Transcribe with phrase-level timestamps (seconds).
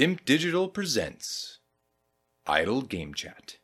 [0.00, 1.58] Dimp Digital presents
[2.46, 3.58] Idle Game Chat.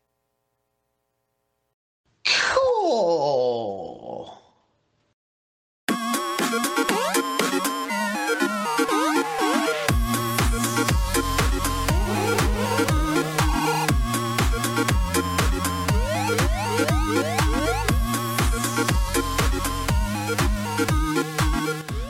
[2.26, 4.36] Cool.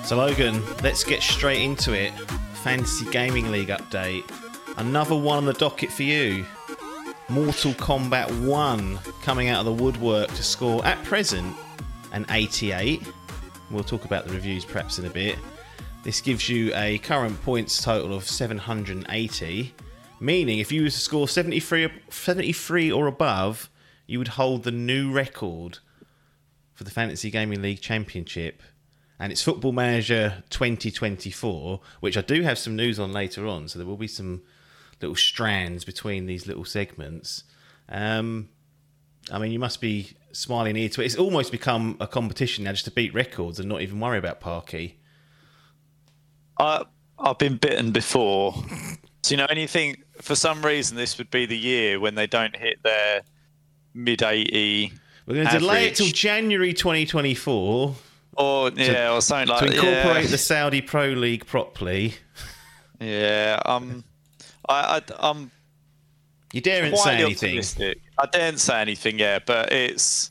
[0.02, 2.12] So, Logan, let's get straight into it.
[2.66, 4.28] Fantasy Gaming League update.
[4.76, 6.44] Another one on the docket for you.
[7.28, 11.56] Mortal Kombat 1 coming out of the woodwork to score at present
[12.10, 13.02] an 88.
[13.70, 15.38] We'll talk about the reviews perhaps in a bit.
[16.02, 19.72] This gives you a current points total of 780,
[20.18, 23.70] meaning if you were to score 73, 73 or above,
[24.08, 25.78] you would hold the new record
[26.74, 28.60] for the Fantasy Gaming League Championship.
[29.18, 33.68] And it's Football Manager 2024, which I do have some news on later on.
[33.68, 34.42] So there will be some
[35.00, 37.44] little strands between these little segments.
[37.88, 38.50] Um,
[39.30, 41.06] I mean, you must be smiling ear to it.
[41.06, 44.40] It's almost become a competition now just to beat records and not even worry about
[44.40, 44.98] Parky.
[46.58, 46.84] I
[47.18, 48.54] I've been bitten before.
[49.22, 52.54] So you know anything for some reason this would be the year when they don't
[52.54, 53.22] hit their
[53.94, 54.92] mid eighty
[55.26, 57.96] We're going to delay it till January 2024
[58.36, 59.70] or yeah or something like that.
[59.70, 60.30] to incorporate yeah.
[60.30, 62.14] the Saudi Pro League properly.
[63.00, 64.04] Yeah, um,
[64.68, 65.50] I, I I'm
[66.52, 67.94] You daren't say anything.
[68.18, 70.30] I daren't say anything, yeah, but it's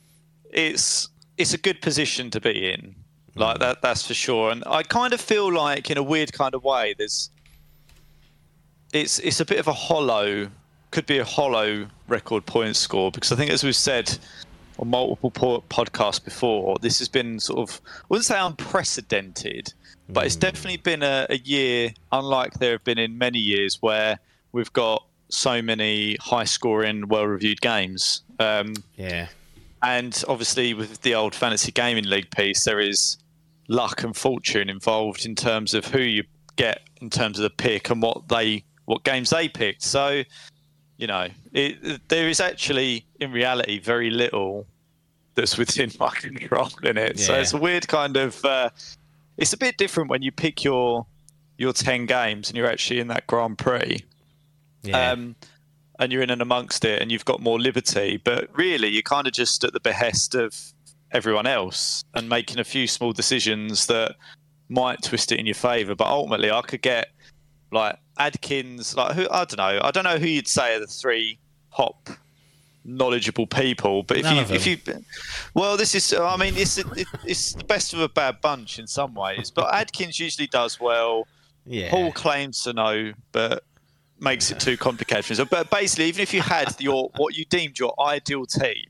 [0.50, 2.94] it's it's a good position to be in.
[3.34, 4.50] Like that, that's for sure.
[4.50, 7.30] And I kind of feel like, in a weird kind of way, there's
[8.92, 10.48] it's it's a bit of a hollow,
[10.90, 14.16] could be a hollow record point score because I think, as we've said
[14.78, 19.72] on multiple po- podcasts before, this has been sort of I wouldn't say unprecedented,
[20.08, 24.18] but it's definitely been a, a year unlike there have been in many years where
[24.52, 28.22] we've got so many high scoring, well reviewed games.
[28.38, 29.28] Um, Yeah.
[29.82, 33.16] and obviously, with the old fantasy gaming league piece, there is
[33.68, 36.22] luck and fortune involved in terms of who you
[36.54, 39.82] get in terms of the pick and what they what games they picked.
[39.82, 40.22] So,
[40.96, 44.66] you know, it, there is actually in reality very little
[45.34, 47.18] that's within my control in it.
[47.20, 48.42] So it's a weird kind of.
[48.44, 48.70] Uh,
[49.36, 51.06] it's a bit different when you pick your
[51.58, 54.04] your ten games and you're actually in that Grand Prix
[54.82, 55.12] Yeah.
[55.12, 55.36] um,
[55.98, 58.20] and you're in and amongst it and you've got more liberty.
[58.22, 60.54] But really, you're kind of just at the behest of
[61.12, 64.16] everyone else and making a few small decisions that
[64.68, 65.94] might twist it in your favour.
[65.94, 67.10] But ultimately, I could get
[67.70, 69.80] like Adkins, like who I don't know.
[69.82, 71.38] I don't know who you'd say are the three
[71.74, 72.08] top
[72.88, 74.78] knowledgeable people but if None you if you
[75.54, 76.86] well this is i mean it's it,
[77.24, 81.26] it's the best of a bad bunch in some ways but adkins usually does well
[81.66, 81.90] yeah.
[81.90, 83.64] Paul claims to know, but
[84.20, 85.50] makes it too complicated for himself.
[85.50, 88.84] But basically, even if you had your what you deemed your ideal team,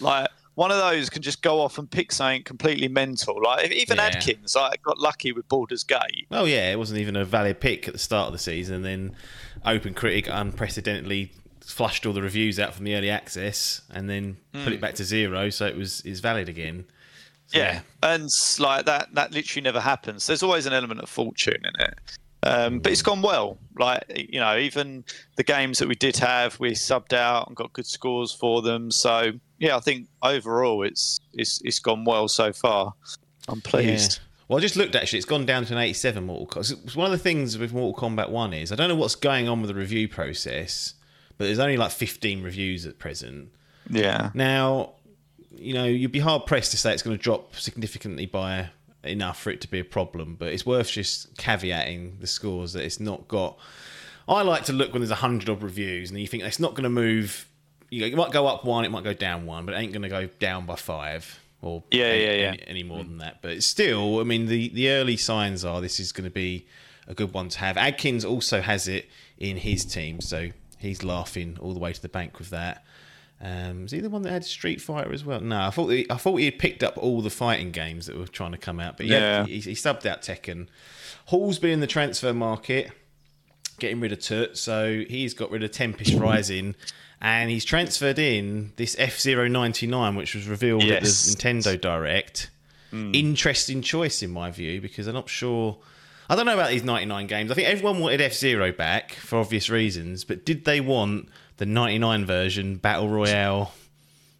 [0.00, 3.40] like one of those can just go off and pick something completely mental.
[3.42, 4.04] Like even Yeah.
[4.04, 6.26] Adkins, like got lucky with Baldur's Gate.
[6.30, 8.82] Oh yeah, it wasn't even a valid pick at the start of the season.
[8.82, 9.14] Then
[9.64, 14.72] Open Critic unprecedentedly flushed all the reviews out from the early access and then put
[14.72, 14.80] it hmm.
[14.80, 16.84] back to zero, so it was is valid again.
[17.48, 18.28] So, Yeah, and
[18.58, 20.26] like that that literally never happens.
[20.26, 21.98] There's always an element of fortune in it.
[22.44, 23.58] Um, but it's gone well.
[23.78, 25.04] Like you know, even
[25.36, 28.90] the games that we did have, we subbed out and got good scores for them.
[28.90, 32.92] So yeah, I think overall it's it's it's gone well so far.
[33.48, 34.20] I'm pleased.
[34.20, 34.24] Yeah.
[34.48, 35.18] Well, I just looked actually.
[35.18, 36.94] It's gone down to an 87 Mortal Kombat.
[36.94, 39.62] One of the things with Mortal Kombat 1 is I don't know what's going on
[39.62, 40.94] with the review process,
[41.38, 43.48] but there's only like 15 reviews at present.
[43.88, 44.92] Yeah, Now,
[45.50, 48.70] you know, you'd be hard pressed to say it's going to drop significantly by
[49.04, 52.84] enough for it to be a problem, but it's worth just caveating the scores that
[52.84, 53.58] it's not got.
[54.28, 56.72] I like to look when there's a hundred odd reviews and you think it's not
[56.72, 57.48] going to move.
[57.90, 59.92] You know, it might go up one, it might go down one, but it ain't
[59.92, 62.48] going to go down by five or Yeah, any, yeah, yeah.
[62.48, 63.08] Any, any more mm.
[63.08, 63.42] than that.
[63.42, 66.66] But still, I mean, the the early signs are this is going to be
[67.06, 67.76] a good one to have.
[67.76, 72.08] Adkins also has it in his team, so he's laughing all the way to the
[72.08, 72.84] bank with that.
[73.40, 75.40] Um, was he the one that had Street Fighter as well?
[75.40, 78.16] No, I thought he, I thought he had picked up all the fighting games that
[78.16, 80.68] were trying to come out, but yeah, he, he subbed out Tekken.
[81.26, 82.90] Hall's been in the transfer market,
[83.78, 86.74] getting rid of Tut, so he's got rid of Tempest Rising,
[87.20, 92.50] and he's transferred in this F 99 which was revealed at the Nintendo Direct.
[92.92, 95.78] Interesting choice in my view because I'm not sure.
[96.30, 97.50] I don't know about these 99 games.
[97.50, 101.28] I think everyone wanted F Zero back for obvious reasons, but did they want
[101.58, 103.72] the 99 version Battle Royale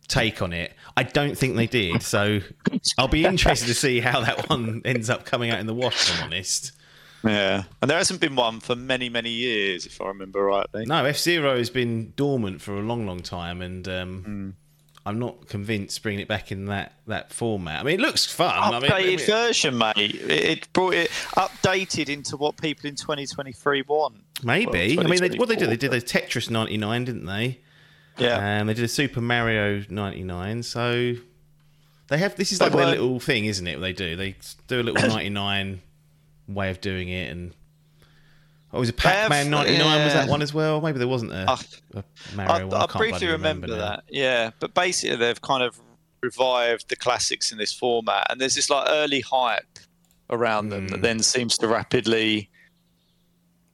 [0.08, 0.72] take on it?
[0.96, 2.02] I don't think they did.
[2.02, 2.40] So
[2.98, 6.10] I'll be interested to see how that one ends up coming out in the wash,
[6.10, 6.72] if I'm honest.
[7.24, 10.84] Yeah, and there hasn't been one for many, many years, if I remember rightly.
[10.84, 14.50] No, F Zero has been dormant for a long, long time, and um, Hmm.
[15.06, 17.80] I'm not convinced bringing it back in that, that format.
[17.80, 18.54] I mean, it looks fun.
[18.56, 19.92] I mean, Updated I mean- version, mate.
[19.98, 24.16] It, it brought it updated into what people in 2023 want.
[24.42, 24.96] maybe.
[24.96, 27.60] Well, I mean, they, what they did, they did a Tetris 99, didn't they?
[28.16, 28.38] Yeah.
[28.38, 30.62] And they did a Super Mario 99.
[30.62, 31.14] So
[32.08, 32.36] they have.
[32.36, 33.76] This is like They their little thing, isn't it?
[33.76, 34.16] What they do.
[34.16, 34.36] They
[34.68, 35.82] do a little 99
[36.48, 37.54] way of doing it, and.
[38.74, 40.04] Oh, was it Pac-Man 99?
[40.04, 40.80] Was that one as well?
[40.80, 41.46] Maybe there wasn't a,
[42.34, 42.74] Mario I, one.
[42.74, 44.02] I, I can't briefly bloody remember, that.
[44.08, 45.80] Yeah, but basically they've kind of
[46.22, 49.78] revived the classics in this format, and there's this like early hype
[50.28, 50.92] around them Hmm.
[50.92, 52.50] that then seems to rapidly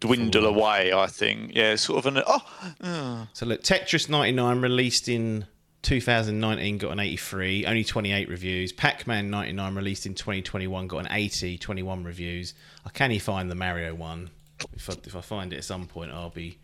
[0.00, 0.54] dwindle Fall.
[0.54, 0.92] away.
[0.92, 1.52] I think.
[1.54, 2.42] Yeah, sort of an oh.
[2.82, 5.46] uh, So look, Tetris 99 released in
[5.82, 8.72] 2019 got an 83, only 28 reviews.
[8.72, 12.52] Pac-Man 99 released in 2021 got an 80, 21 reviews.
[12.84, 14.30] I can he find the Mario one.
[14.74, 16.58] If I, if I find it at some point, I'll be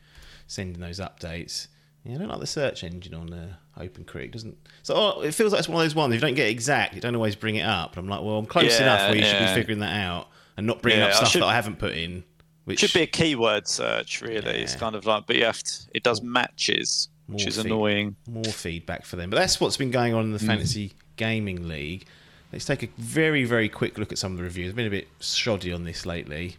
[0.46, 1.69] sending those updates.
[2.04, 4.32] Yeah, I don't like the search engine on uh, OpenCritic.
[4.32, 6.12] Doesn't so oh, it feels like it's one of those ones.
[6.14, 7.96] If you don't get it exact, you don't always bring it up.
[7.96, 10.28] And I'm like, well, I'm close Yeah, enough where you should be figuring that out
[10.56, 12.22] and not bringing Yeah, up I stuff should- that I haven't put in.
[12.64, 14.50] Which should be a keyword search, really.
[14.62, 15.72] It's kind of like, but you have to.
[15.94, 18.16] It does matches, which is feed- annoying.
[18.28, 19.31] more feedback for them.
[19.31, 20.46] But that's what's been going on in the Mm.
[20.48, 22.06] Fantasy Gaming League.
[22.52, 24.70] Let's take a very, very quick look at some of the reviews.
[24.70, 26.56] I've been a bit shoddy on this lately.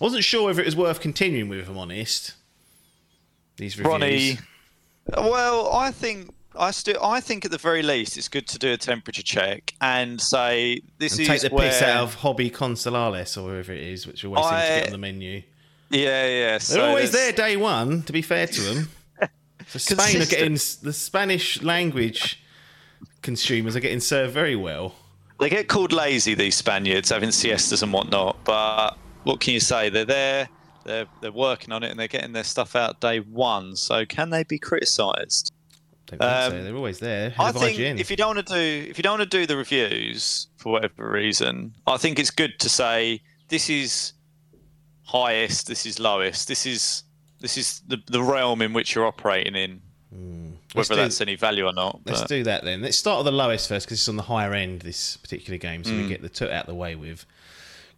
[0.00, 2.34] I wasn't sure whether it was worth continuing with, if I'm honest.
[3.56, 3.92] These reviews.
[3.92, 4.38] Ronnie.
[5.16, 8.72] Well, I think I still I think at the very least it's good to do
[8.72, 12.50] a temperature check and say this and is take the where, piss out of Hobby
[12.50, 15.42] Consolas or whoever it is, which always seems to get on the menu.
[15.90, 16.50] Yeah, yeah.
[16.50, 18.88] They're So always there day one, to be fair to them.
[19.68, 22.40] So Spain are getting the Spanish language
[23.20, 24.94] consumers are getting served very well.
[25.40, 28.96] They get called lazy these Spaniards having siestas and whatnot, but
[29.26, 29.88] what can you say?
[29.90, 30.48] They're there.
[30.84, 33.74] They're they're working on it and they're getting their stuff out day one.
[33.76, 35.52] So can they be criticised?
[36.08, 36.16] So.
[36.20, 37.34] Um, They're always there.
[37.36, 37.98] I think IGN.
[37.98, 40.70] if you don't want to do if you don't want to do the reviews for
[40.72, 44.12] whatever reason, I think it's good to say this is
[45.04, 47.02] highest, this is lowest, this is
[47.40, 49.82] this is the, the realm in which you're operating in,
[50.14, 50.50] Hmm.
[50.74, 52.00] Let's whether do- that's any value or not.
[52.06, 52.80] Let's but- do that then.
[52.82, 55.82] Let's start at the lowest first because it's on the higher end this particular game,
[55.84, 56.02] so Mm.
[56.04, 57.26] we get the toot out of the way with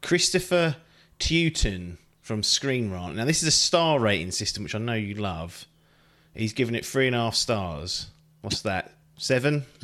[0.02, 0.76] Christopher
[1.18, 3.16] Teuton from Screen Rant.
[3.16, 5.64] Now this is a star rating system, which I know you love.
[6.34, 8.06] He's given it three and a half stars.
[8.42, 8.92] What's that?
[9.16, 9.64] Seven?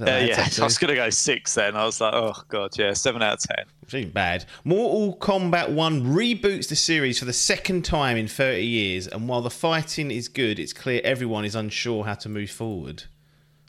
[0.00, 0.48] Uh, yeah?
[0.60, 1.76] I was gonna go six then.
[1.76, 3.64] I was like, oh god, yeah, seven out of ten.
[3.80, 4.44] Which ain't bad.
[4.64, 9.40] Mortal Kombat 1 reboots the series for the second time in 30 years, and while
[9.40, 13.04] the fighting is good, it's clear everyone is unsure how to move forward.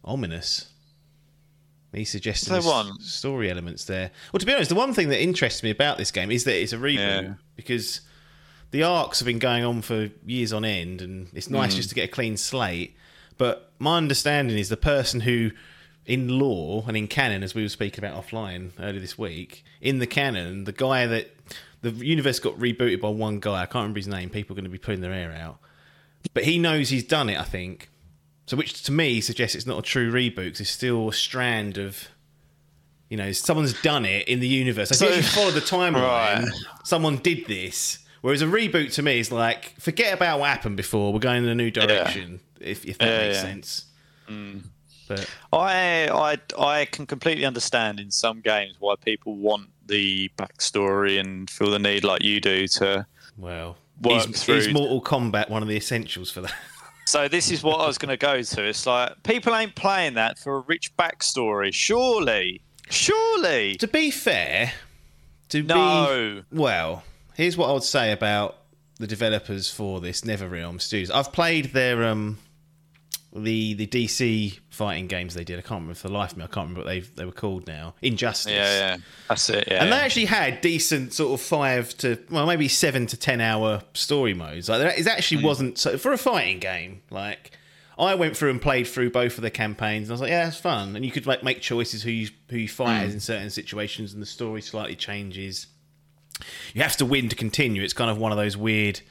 [0.04, 0.72] Ominous.
[1.96, 4.12] He's suggested there's want- story elements there.
[4.34, 6.60] Well, to be honest, the one thing that interests me about this game is that
[6.62, 7.34] it's a reboot Yeah.
[7.56, 8.02] because
[8.72, 11.78] the arcs have been going on for years on end, and it's nice Mm.
[11.78, 12.96] just to get a clean slate.
[13.38, 15.52] But my understanding is the person who,
[16.06, 20.00] in lore and in canon, as we were speaking about offline earlier this week, in
[20.00, 21.32] the canon, the guy that
[21.82, 24.30] the universe got rebooted by one guy, I can't remember his name.
[24.30, 25.60] People are going to be putting their hair out,
[26.34, 27.40] but he knows he's done it.
[27.40, 27.90] I think.
[28.48, 30.52] So, which to me suggests it's not a true reboot.
[30.54, 32.08] 'cause it's still a strand of,
[33.10, 34.92] you know, someone's done it in the universe.
[34.92, 36.54] Like, So- if you follow the timeline, Right.
[36.84, 38.00] someone did this.
[38.22, 41.14] Whereas a reboot to me is like, forget about what happened before.
[41.14, 42.40] We're going in a new direction.
[42.60, 43.42] If, if that Yeah, makes yeah.
[43.42, 43.86] sense.
[44.30, 44.64] Mm.
[45.08, 51.20] But I I I can completely understand in some games why people want the backstory
[51.20, 53.06] and feel the need, like you do, to.
[53.38, 56.54] well, Work is, through- is Mortal Kombat one of the essentials for that?
[57.08, 58.64] So this is what I was going to go to.
[58.64, 61.72] It's like people ain't playing that for a rich backstory.
[61.74, 63.76] Surely, surely.
[63.76, 64.74] to be fair,
[65.50, 66.42] to No.
[66.50, 67.04] be well,
[67.36, 68.58] here's what I would say about
[68.98, 71.12] the developers for this NetherRealm Studios.
[71.12, 72.40] I've played their um
[73.36, 75.60] the the DC fighting games they did.
[75.60, 76.44] I can't remember for the life of me.
[76.46, 77.96] I can't remember what they they were called now.
[78.02, 78.52] Injustice.
[78.54, 79.68] Yeah, yeah, that's it.
[79.70, 80.04] Yeah, And they yeah.
[80.04, 84.70] actually had decent sort of five to well maybe seven to ten hour story modes.
[84.70, 85.48] Like it actually Hmm.
[85.48, 87.02] wasn't so for a fighting game.
[87.10, 87.52] Like
[87.98, 90.48] I went through and played through both of the campaigns, and I was like, yeah,
[90.48, 90.96] it's fun.
[90.96, 93.08] And you could like make choices who you who you fight Hmm.
[93.08, 95.68] as in certain situations, and the story slightly changes.
[96.74, 97.82] You have to win to continue.
[97.82, 99.02] It's kind of one of those weird.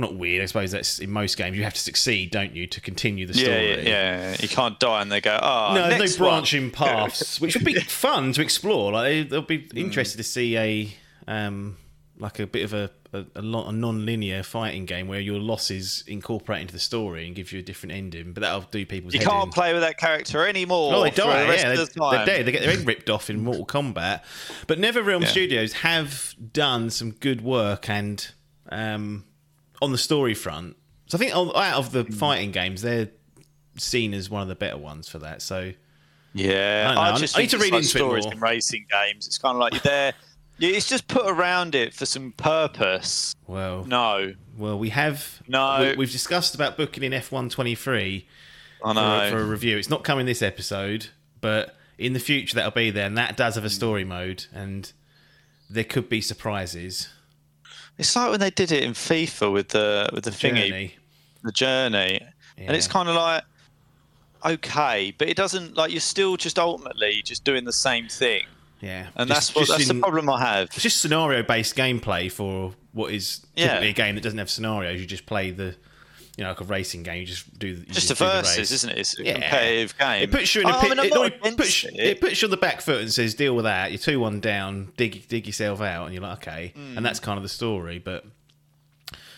[0.00, 1.56] Not weird, I suppose that's in most games.
[1.56, 3.68] You have to succeed, don't you, to continue the story?
[3.84, 4.36] yeah, yeah.
[4.40, 7.54] You can't die and they go, oh, no, there's next no one." branching paths, which
[7.54, 8.92] would be fun to explore.
[8.92, 9.76] Like they- they'll be Hmm.
[9.78, 10.92] interested to see a
[11.28, 11.76] um,
[12.18, 16.60] like a bit of a, a, a, a non-linear fighting game where your losses incorporate
[16.60, 18.32] into the story and gives you a different ending.
[18.32, 19.14] But that'll do people's.
[19.14, 19.52] You can't in.
[19.52, 20.94] play with that character anymore.
[20.94, 21.46] Oh, they die.
[21.46, 22.46] the Yeah, of they, the they're dead.
[22.46, 24.22] They get their head ripped off in Mortal Kombat.
[24.66, 25.28] But NetherRealm Yeah.
[25.28, 28.26] Studios have done some good work and
[28.70, 29.24] um,
[29.82, 30.76] on the story front.
[31.06, 33.08] So I think out of the fighting games, they're
[33.76, 35.42] seen as one of the better ones for that.
[35.42, 35.72] So
[36.34, 37.12] Yeah, I.
[37.12, 39.26] I, just I need to read like into stories in racing games.
[39.26, 40.12] It's kind of like you're there.
[40.58, 43.34] yeah, It's just put around it for some purpose.
[43.46, 45.78] well, No, well, we have No.
[45.92, 48.26] we, we've discussed about booking in F one twenty three
[48.84, 49.28] I for, know.
[49.30, 49.78] for a review.
[49.78, 51.08] It's not coming this episode,
[51.40, 54.92] but in the future that'll be there, and that does have a story mode, and
[55.68, 57.08] there could be surprises.
[58.00, 60.94] It's like when they did it in FIFA with the with the thingy, Journey.
[61.44, 62.20] the journey,
[62.56, 63.44] and it's kind of like
[64.44, 68.44] okay, but it doesn't like you're still just ultimately just doing the same thing,
[68.80, 70.68] Yeah, and Just- that's what that's the problem I have.
[70.72, 73.66] It's just scenario based gameplay for what is Yeah.
[73.66, 74.98] typically a game that doesn't have scenarios.
[75.00, 75.76] You just play the,
[76.40, 77.20] you know, like a racing game.
[77.20, 78.70] You just do you Just the do verses, race.
[78.72, 78.98] isn't it?
[78.98, 79.32] It's a Yeah.
[79.34, 80.22] competitive game.
[80.22, 80.88] It puts you in a I pit.
[80.96, 81.94] mean, it, not puts, it.
[81.98, 84.40] it puts you on the back foot and says, "Deal with that." You're two one
[84.40, 84.92] down.
[84.96, 86.72] Dig dig yourself out, and you're like, okay.
[86.74, 86.96] Hmm.
[86.96, 87.98] And that's kind of the story.
[87.98, 88.24] But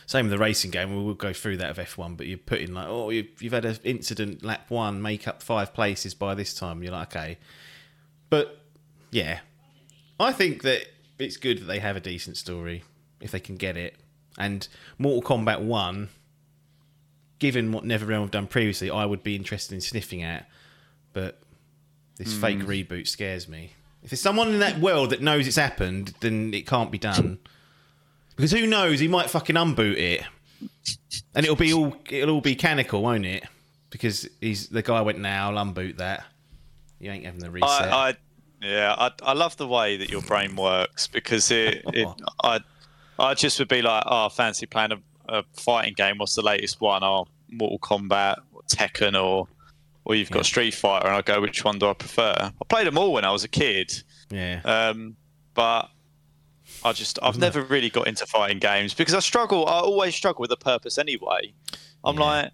[0.06, 0.94] same with the racing game.
[0.96, 2.16] We will go through that of F1.
[2.16, 5.74] But you're putting like, oh, you've, you've had an incident lap one, make up five
[5.74, 6.82] places by this time.
[6.82, 7.38] You're like, okay.
[8.30, 8.60] But
[9.10, 9.40] yeah,
[10.20, 10.86] I think that
[11.18, 12.84] it's good that they have a decent story
[13.20, 13.96] if they can get it.
[14.38, 14.66] And
[14.98, 16.08] Mortal Kombat One,
[17.42, 20.48] given what NetherRealm have done previously, I would be interested in sniffing at.
[21.12, 21.40] But
[22.16, 22.40] this hmm.
[22.40, 23.72] fake reboot scares me.
[24.04, 27.40] If there's someone in that world that knows it's happened, then it can't be done.
[28.36, 29.00] Because who knows?
[29.00, 30.22] He might fucking unboot it,
[31.34, 33.44] and it'll be all it'll all be canonical, won't it?
[33.90, 35.50] Because he's the guy went now.
[35.50, 36.24] I'll unboot that.
[37.00, 37.68] You ain't having the reset.
[37.68, 38.16] I, I
[38.62, 42.08] yeah, I, I love the way that your brain works because it, it
[42.44, 42.60] I
[43.18, 44.98] I just would be like, oh, fancy playing a,
[45.32, 46.18] a fighting game.
[46.18, 47.02] What's the latest one?
[47.02, 49.48] Oh, Mortal Kombat, or Tekken, or
[50.04, 52.34] or you've got Street Fighter, and I go, which one do I prefer?
[52.38, 54.60] I played them all when I was a kid, yeah.
[54.64, 55.14] um,
[55.54, 55.88] but
[56.84, 59.66] I just I've never really got into fighting games because I struggle.
[59.66, 61.52] I always struggle with a purpose anyway.
[62.04, 62.20] I'm Yeah.
[62.24, 62.50] like,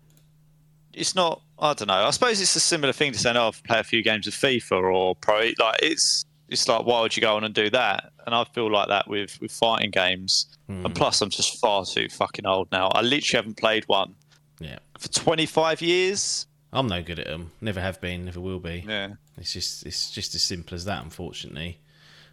[0.93, 1.41] it's not.
[1.59, 1.95] I don't know.
[1.95, 4.35] I suppose it's a similar thing to saying, "Oh, I've played a few games of
[4.35, 8.13] FIFA or Pro." Like it's it's like, why would you go on and do that?
[8.27, 10.47] And I feel like that with with fighting games.
[10.67, 10.85] Hmm.
[10.87, 12.89] And plus, I'm just far too fucking old now.
[12.89, 14.15] I literally haven't played one
[14.61, 14.79] yeah.
[14.99, 16.47] for 25 years.
[16.73, 17.51] I'm no good at them.
[17.63, 18.27] Never have been.
[18.27, 18.85] Never will be.
[18.87, 19.13] Yeah.
[19.39, 21.79] It's just it's just as simple as that, unfortunately.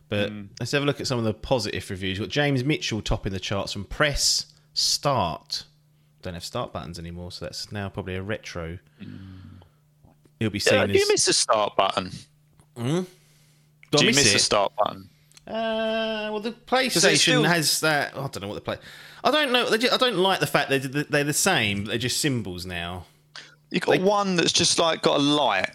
[0.10, 0.48] But Mm.
[0.60, 2.19] let's have a look at some of the positive reviews.
[2.19, 5.63] We've got James Mitchell topping the charts from Press Start.
[6.22, 8.77] Don't have start buttons anymore, so that's now probably a retro.
[10.39, 10.93] He'll be seen Yeah, as.
[10.95, 12.12] you miss the start button?
[13.98, 14.34] Do I Do you miss miss it?
[14.34, 15.10] the start button?
[15.48, 18.14] Uh, well, the PlayStation still- has that.
[18.16, 18.78] I don't know what the play.
[19.24, 19.70] I don't know.
[19.70, 21.86] They ju- I don't like the fact that they're, they're the same.
[21.86, 23.06] They're just symbols now.
[23.72, 25.70] You got one that's just like got a light,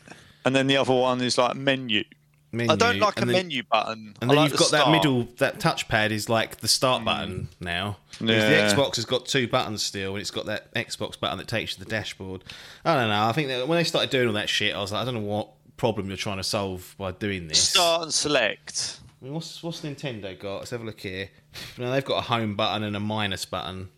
[0.45, 2.05] and then the other one is like menu.
[2.53, 4.15] Menu, I don't like a then, menu button.
[4.21, 7.05] And I then like you've the got that middle, that touchpad is like the start
[7.05, 7.99] button now.
[8.21, 8.49] Yeah.
[8.67, 11.73] the Xbox has got two buttons still, and it's got that Xbox button that takes
[11.73, 12.43] you to the dashboard.
[12.85, 13.23] I don't know.
[13.25, 15.15] I think that when they started doing all that shit, I was like, I don't
[15.15, 15.49] know what
[15.81, 17.71] problem you're trying to solve by doing this.
[17.71, 19.01] Start and select.
[19.21, 20.59] I mean, what's what's Nintendo got?
[20.59, 21.31] Let's have a look here.
[21.79, 23.89] Now they've got a home button and a minus button.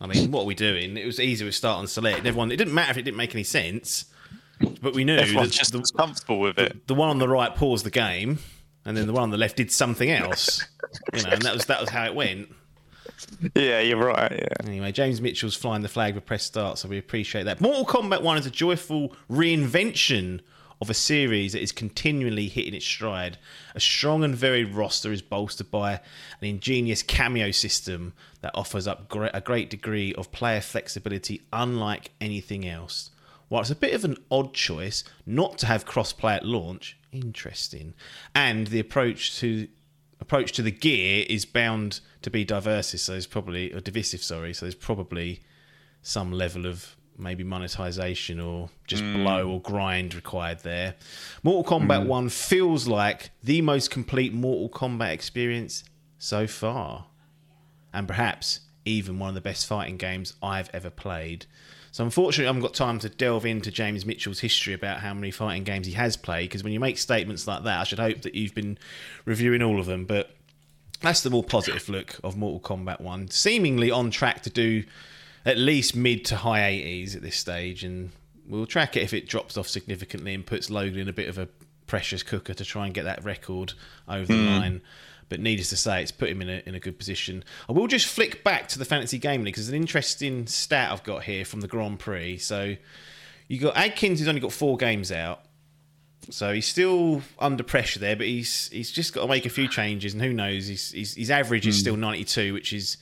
[0.00, 0.96] I mean, what are we doing?
[0.96, 2.18] It was easy with start and select.
[2.18, 4.04] And everyone, it didn't matter if it didn't make any sense,
[4.82, 6.86] but we knew Everyone's that just the, as comfortable with it.
[6.86, 8.38] the one on the right paused the game,
[8.84, 10.64] and then the one on the left did something else.
[11.12, 12.54] You know, and that was that was how it went.
[13.56, 14.30] Yeah, you're right.
[14.30, 14.68] Yeah.
[14.68, 17.60] Anyway, James Mitchell's flying the flag with press start, so we appreciate that.
[17.60, 20.40] Mortal Kombat 1 is a joyful reinvention
[20.80, 23.38] of a series that is continually hitting its stride.
[23.74, 26.00] A strong and varied roster is bolstered by an
[26.48, 33.10] ingenious cameo system that offers up a great degree of player flexibility, unlike anything else.
[33.48, 37.94] While it's a bit of an odd choice not to have cross-play at launch, interesting,
[38.34, 39.68] and the approach to
[40.20, 42.88] approach to the gear is bound to be diverse.
[43.00, 44.22] So there's probably or divisive.
[44.22, 45.42] Sorry, so there's probably
[46.02, 49.22] some level of maybe monetization or just hmm.
[49.22, 50.94] blow or grind required there.
[51.42, 52.08] Mortal Kombat hmm.
[52.08, 55.84] One feels like the most complete Mortal Kombat experience
[56.18, 57.06] so far,
[57.92, 61.46] and perhaps even one of the best fighting games I've ever played.
[61.96, 65.30] So unfortunately, I haven't got time to delve into James Mitchell's history about how many
[65.30, 66.50] fighting games he has played.
[66.50, 68.76] Because when you make statements like that, I should hope that you've been
[69.24, 70.04] reviewing all of them.
[70.04, 70.30] But
[71.00, 73.30] that's the more positive look of Mortal Kombat 1.
[73.30, 74.84] Seemingly on track to do
[75.46, 77.84] at least mid to high 80s at this stage.
[77.84, 78.10] And
[78.46, 81.38] we'll track it if it drops off significantly and puts Logan in a bit of
[81.38, 81.48] a
[81.86, 83.72] precious cooker to try and get that record
[84.08, 84.46] over the hmm.
[84.46, 84.82] line.
[85.28, 87.44] But needless to say, it's put him in a, in a good position.
[87.68, 90.92] I will just flick back to the fantasy game league because there's an interesting stat
[90.92, 92.38] I've got here from the Grand Prix.
[92.38, 92.76] So
[93.48, 95.42] you got Adkins who's only got four games out.
[96.30, 99.68] So he's still under pressure there, but he's he's just got to make a few
[99.68, 100.66] changes, and who knows?
[100.66, 101.80] He's, he's, his average is hmm.
[101.80, 102.96] still 92, which is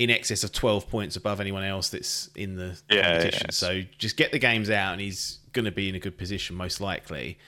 [0.00, 3.46] in excess of 12 points above anyone else that's in the Yeah, competition.
[3.48, 3.56] yes.
[3.56, 6.56] So just get the games out, and he's going to be in a good position
[6.56, 7.38] most likely.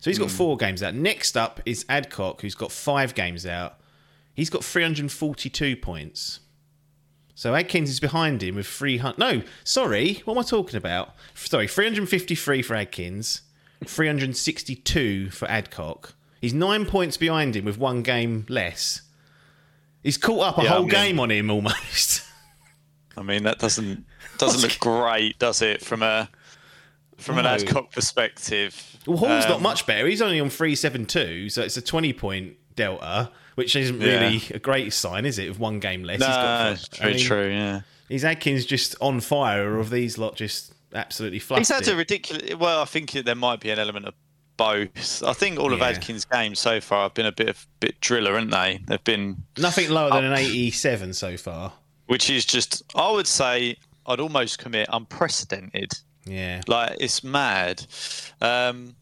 [0.00, 0.36] So he's got hmm.
[0.36, 0.94] four games out.
[0.94, 3.78] Next up is Adcock, who's got five games out.
[4.32, 6.40] He's got 342 points.
[7.34, 9.18] So Adkins is behind him with 300.
[9.18, 11.14] No, sorry, what am I talking about?
[11.34, 13.42] Sorry, 353 for Adkins,
[13.84, 16.14] 362 for Adcock.
[16.40, 19.02] He's nine points behind him with one game less.
[20.02, 22.22] He's caught up a Yeah, I whole mean- game on him almost.
[23.16, 24.04] I mean, that doesn't
[24.38, 25.82] doesn't look great, does it?
[25.84, 26.28] From a
[27.16, 27.50] from an No.
[27.50, 28.96] Adcock perspective.
[29.06, 30.06] Well, Hall's not Um, much better.
[30.06, 34.20] He's only on 372, so it's a 20 point delta, which isn't Yeah.
[34.20, 35.48] really a great sign, is it?
[35.48, 36.20] Of one game less.
[36.20, 37.50] No, He's got- it's I very mean, true.
[37.50, 41.82] Yeah, Is Adkins just on fire, or have these lot just absolutely fluffed he's had
[41.82, 41.88] it?
[41.92, 42.54] a ridiculous.
[42.54, 44.14] Well, I think there might be an element of
[44.58, 45.22] both.
[45.22, 45.86] I think all of Yeah.
[45.88, 48.80] Adkins' games so far have been a bit of bit driller, haven't they?
[48.86, 51.72] They've been, Nothing lower than an 87 so far.
[52.06, 55.92] which is just, I would say, I'd almost commit unprecedented.
[56.26, 56.60] Yeah.
[56.66, 57.86] Like it's mad.
[58.42, 58.94] Um,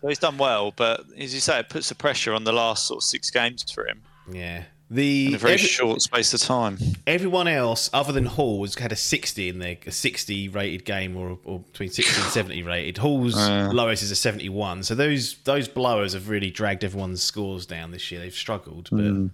[0.00, 2.86] so he's done well, but as you say, it puts the pressure on the last
[2.86, 4.64] sort of six games for him Yeah.
[4.94, 6.76] The in a very every- short space of time.
[7.06, 11.16] everyone else other than Hall has had a 60 in there, a 60 rated game
[11.16, 12.98] or, or between 60 and 70 rated.
[12.98, 13.70] Hall's Uh.
[13.72, 14.82] lowest is a 71.
[14.82, 18.20] So those those blowers have really dragged everyone's scores down this year.
[18.20, 19.26] They've struggled, but Hmm.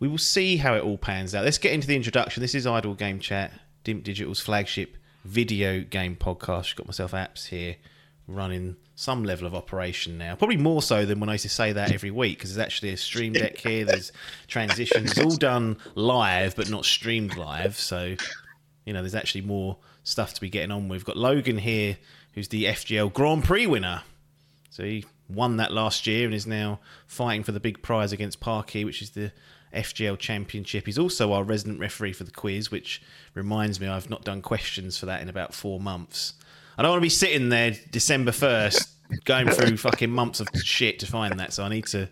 [0.00, 1.44] we will see how it all pans out.
[1.44, 2.40] Let's get into the introduction.
[2.40, 3.52] This is Idle Game Chat,
[3.84, 6.74] Dimp Digital's flagship video game podcast.
[6.74, 7.76] Got myself apps here
[8.26, 10.34] running some level of operation now.
[10.34, 12.90] Probably more so than when I used to say that every week because there's actually
[12.90, 13.84] a stream deck here.
[13.84, 14.10] There's
[14.48, 15.12] transitions.
[15.12, 17.78] It's all done live, but not streamed live.
[17.78, 18.16] So,
[18.84, 20.98] you know, there's actually more stuff to be getting on with.
[20.98, 21.96] We've got Logan here,
[22.32, 24.02] who's the FGL Grand Prix winner.
[24.70, 28.40] So he won that last year and is now fighting for the big prize against
[28.40, 29.30] Parkey, which is the
[29.72, 30.86] FGL Championship.
[30.86, 33.00] He's also our resident referee for the quiz, which
[33.32, 36.32] reminds me I've not done questions for that in about four months.
[36.78, 38.88] I don't want to be sitting there December 1st
[39.24, 42.08] going through fucking months of shit to find that, so I need to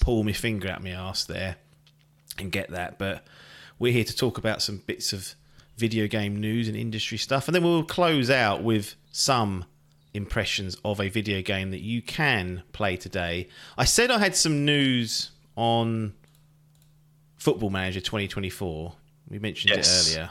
[0.00, 1.56] pull my finger out my ass there
[2.38, 2.98] and get that.
[2.98, 3.26] But
[3.78, 5.34] we're here to talk about some bits of
[5.78, 9.64] video game news and industry stuff, and then we'll close out with some
[10.12, 13.48] impressions of a video game that you can play today.
[13.78, 16.12] I said I had some news on
[17.38, 18.92] Football Manager 2024.
[19.30, 20.10] We mentioned Yes.
[20.14, 20.30] it earlier.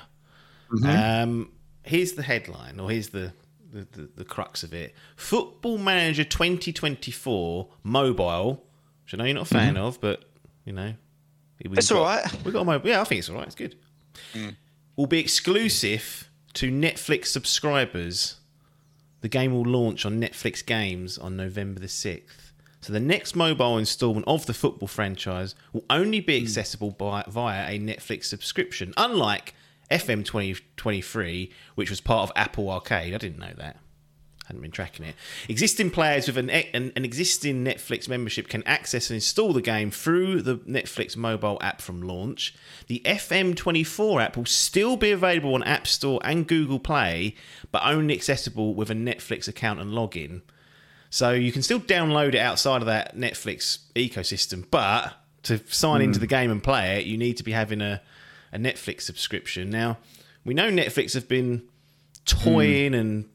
[1.23, 1.51] Um,
[1.83, 3.31] here's the headline, or here's the,
[3.75, 8.63] the, the, the crux of it Football Manager 2024 mobile,
[9.03, 9.83] which I know you're not a fan mm-hmm.
[9.83, 10.23] of, but
[10.63, 10.93] you know.
[11.59, 12.43] It's got- all right.
[12.43, 12.89] We've got a mobile.
[12.89, 13.45] Yeah, I think it's all right.
[13.45, 13.75] It's good.
[14.33, 14.55] Mm.
[14.95, 18.37] Will be exclusive to Netflix subscribers.
[19.21, 22.51] The game will launch on Netflix Games on November the 6th.
[22.81, 26.43] So the next mobile installment of the football franchise will only be mm.
[26.43, 29.55] accessible by, via a Netflix subscription, unlike
[29.91, 33.13] FM 2023, which was part of Apple Arcade.
[33.13, 33.77] I didn't know that.
[34.45, 35.15] hadn't been tracking it.
[35.47, 39.91] Existing players with an, an, an existing Netflix membership can access and install the game
[39.91, 42.55] through the Netflix mobile app from launch.
[42.87, 47.35] The FM24 app will still be available on App Store and Google Play,
[47.71, 50.41] but only accessible with a Netflix account and login.
[51.09, 56.05] So you can still download it outside of that Netflix ecosystem, but to sign hmm.
[56.05, 58.01] into the game and play it, you need to be having a,
[58.55, 59.69] a Netflix subscription.
[59.69, 59.97] Now,
[60.43, 61.63] we know Netflix have been
[62.25, 63.29] toying and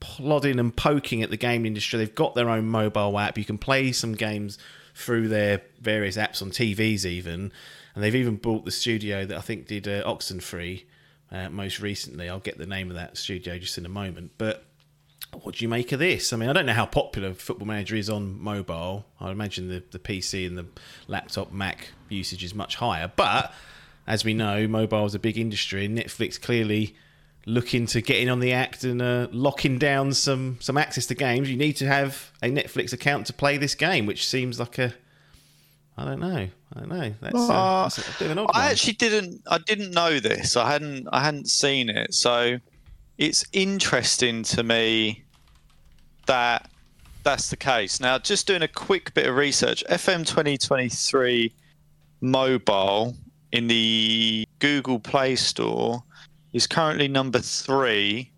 [0.00, 1.98] plodding and poking at the game industry.
[1.98, 3.38] They've got their own mobile app.
[3.38, 4.58] You can play some games
[4.94, 7.52] through their various apps on TVs, even.
[7.94, 10.84] And they've even bought the studio that I think did uh, Oxenfree
[11.30, 12.28] uh, most recently.
[12.28, 14.32] I'll get the name of that studio just in a moment.
[14.36, 14.64] But
[15.42, 16.32] what do you make of this?
[16.32, 19.06] I mean, I don't know how popular Football Manager is on mobile.
[19.20, 20.66] I imagine the, the PC and the
[21.08, 23.10] laptop Mac usage is much higher.
[23.14, 23.52] But
[24.06, 26.94] as we know, mobile is a big industry, and Netflix clearly
[27.46, 31.14] looking to get in on the act and uh, locking down some some access to
[31.14, 31.50] games.
[31.50, 34.94] You need to have a Netflix account to play this game, which seems like a
[35.96, 36.48] I don't know.
[36.76, 37.14] I don't know.
[37.20, 38.70] That's, uh, Uh, that's a bit of an odd I one.
[38.72, 39.42] actually didn't.
[39.48, 40.56] I didn't know this.
[40.56, 41.06] I hadn't.
[41.12, 42.14] I hadn't seen it.
[42.14, 42.58] So
[43.16, 45.22] it's interesting to me
[46.26, 46.68] that
[47.22, 48.00] that's the case.
[48.00, 51.52] Now, just doing a quick bit of research, FM 2023
[52.20, 53.14] mobile
[53.54, 56.02] in the Google Play Store
[56.52, 58.30] is currently number three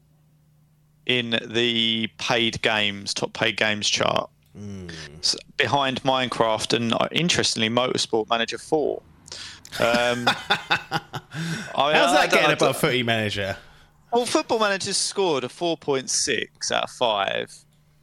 [1.06, 4.28] in the paid games, top paid games chart.
[5.22, 9.02] s- behind Minecraft and uh, interestingly Motorsport Manager Four.
[9.80, 13.56] Um, I How's that don't- getting I above Footy Manager?
[14.12, 17.54] Well, Football Manager scored a 4.6 out of 5.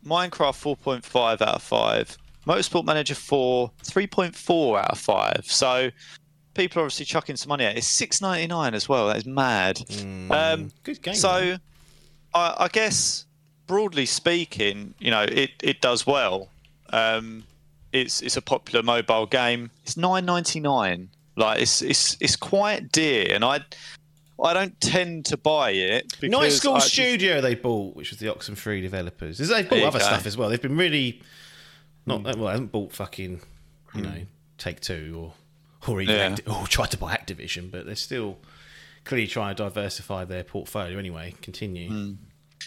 [0.05, 2.17] Minecraft 4.5 out of 5.
[2.45, 5.41] Motorsport Manager 4, 3.4 out of 5.
[5.45, 5.89] So
[6.53, 7.79] people are obviously chucking some money at it.
[7.79, 9.07] It's 6.99 as well.
[9.07, 9.81] That is mad.
[10.31, 11.15] Um, Good game.
[11.15, 11.57] so
[12.33, 13.25] I, I guess
[13.67, 16.49] broadly speaking, you know, it, it does well.
[16.91, 17.43] Um,
[17.91, 19.69] it's it's a popular mobile game.
[19.83, 21.09] It's nine ninety nine.
[21.35, 23.59] Like it's it's it's quite dear, and I
[24.43, 26.11] I don't tend to buy it.
[26.21, 29.37] Night because School I- Studio they bought, which was the Oxenfree developers.
[29.37, 30.05] They've bought other go.
[30.05, 30.49] stuff as well.
[30.49, 31.21] They've been really
[32.07, 32.25] not Hmm.
[32.25, 32.35] well.
[32.35, 33.41] They haven't bought fucking
[33.95, 34.21] you know
[34.57, 35.33] Take Two or
[35.87, 36.29] or even Yeah.
[36.29, 38.37] Acti- or tried to buy Activision, but they're still
[39.05, 40.97] clearly trying to diversify their portfolio.
[40.97, 41.89] Anyway, continue.
[41.89, 42.11] Hmm.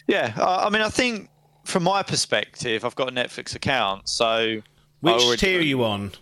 [0.07, 1.31] Yeah, I I mean, I think
[1.65, 4.63] from my perspective, I've got a Netflix account, so
[5.01, 6.13] Which already- tier are you on?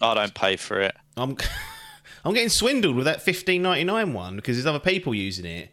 [0.00, 0.94] I don't pay for it.
[1.16, 1.36] I'm
[2.24, 5.70] I'm getting swindled with that fifteen ninety nine one because there's other people using it.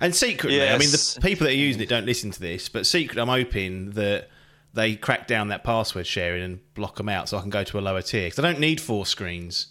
[0.00, 2.86] And secretly, I mean, the people that are using it don't listen to this, but
[2.86, 4.28] secretly, I'm hoping that
[4.72, 7.78] they crack down that password sharing and block them out so I can go to
[7.78, 8.26] a lower tier.
[8.28, 9.66] Because I don't need four screens.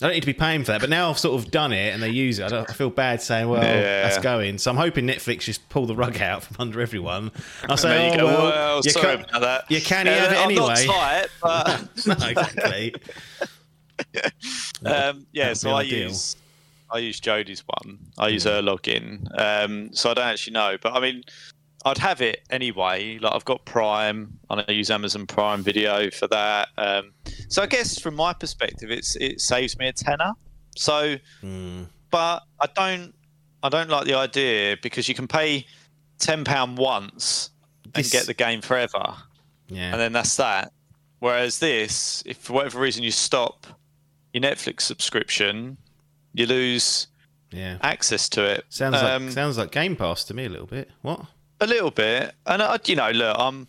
[0.00, 0.80] I don't need to be paying for that.
[0.80, 2.44] But now I've sort of done it and they use it.
[2.44, 4.02] I, don't, I feel bad saying, well, Yeah.
[4.02, 4.58] that's going.
[4.58, 7.32] So I'm hoping Netflix just pull the rug out from under everyone.
[7.68, 8.24] I'll say, oh, go.
[8.26, 9.64] well, Well, you sorry can't- about that.
[9.70, 10.86] you can Uh, have it I'm anyway.
[10.86, 12.94] not tight, but no, exactly.
[14.84, 15.52] um, yeah.
[15.54, 16.08] So I ideal.
[16.08, 16.36] use
[16.90, 17.98] I use Jodie's one.
[18.16, 19.28] I use her login.
[19.38, 21.22] Um, so I don't actually know, but I mean,
[21.84, 23.18] I'd have it anyway.
[23.18, 26.68] Like I've got Prime, and I use Amazon Prime Video for that.
[26.76, 27.12] Um,
[27.48, 30.32] so I guess from my perspective, it's it saves me a tenner.
[30.76, 31.84] So, Hmm.
[32.10, 33.14] but I don't
[33.62, 35.66] I don't like the idea because you can pay
[36.18, 37.50] ten pound once
[37.84, 39.16] and This- get the game forever
[39.68, 39.92] Yeah.
[39.92, 40.72] and then that's that.
[41.20, 43.66] Whereas this, if for whatever reason you stop
[44.32, 45.78] your Netflix subscription,
[46.32, 47.08] you lose
[47.50, 47.78] yeah.
[47.82, 48.64] access to it.
[48.68, 50.90] Sounds Um, like sounds like Game Pass to me a little bit.
[51.02, 51.22] What?
[51.60, 53.66] A little bit, and I, you know, look, I'm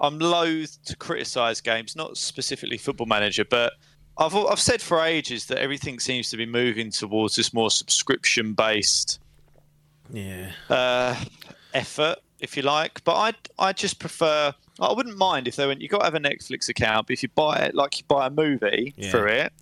[0.00, 3.74] I'm loath to criticise games, not specifically Football Manager, but
[4.18, 8.54] I've I've said for ages that everything seems to be moving towards this more subscription
[8.54, 9.18] based
[10.12, 10.52] Yeah.
[10.68, 11.16] uh,
[11.74, 13.02] effort, if you like.
[13.04, 13.32] But I
[13.68, 14.52] I just prefer.
[14.78, 15.82] I wouldn't mind if they went.
[15.82, 18.26] You got to have a Netflix account, but if you buy it like you buy
[18.26, 19.10] a movie Yeah.
[19.10, 19.52] through it,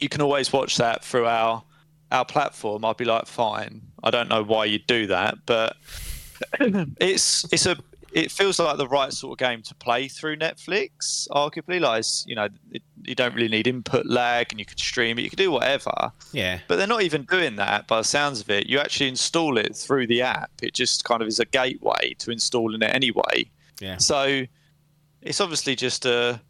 [0.00, 1.62] you can always watch that through our
[2.12, 2.84] our platform.
[2.84, 3.80] I'd be like, fine.
[4.02, 5.76] I don't know why you'd do that, but
[7.00, 7.76] it's it's a
[8.12, 11.26] it feels like the right sort of game to play through Netflix.
[11.30, 15.18] Arguably, like you know, it, you don't really need input lag, and you could stream
[15.18, 15.22] it.
[15.22, 16.12] You could do whatever.
[16.32, 16.60] Yeah.
[16.68, 18.68] But they're not even doing that by the sounds of it.
[18.68, 20.50] You actually install it through the app.
[20.62, 23.50] It just kind of is a gateway to installing it anyway.
[23.80, 23.98] Yeah.
[23.98, 24.44] So
[25.20, 26.40] it's obviously just a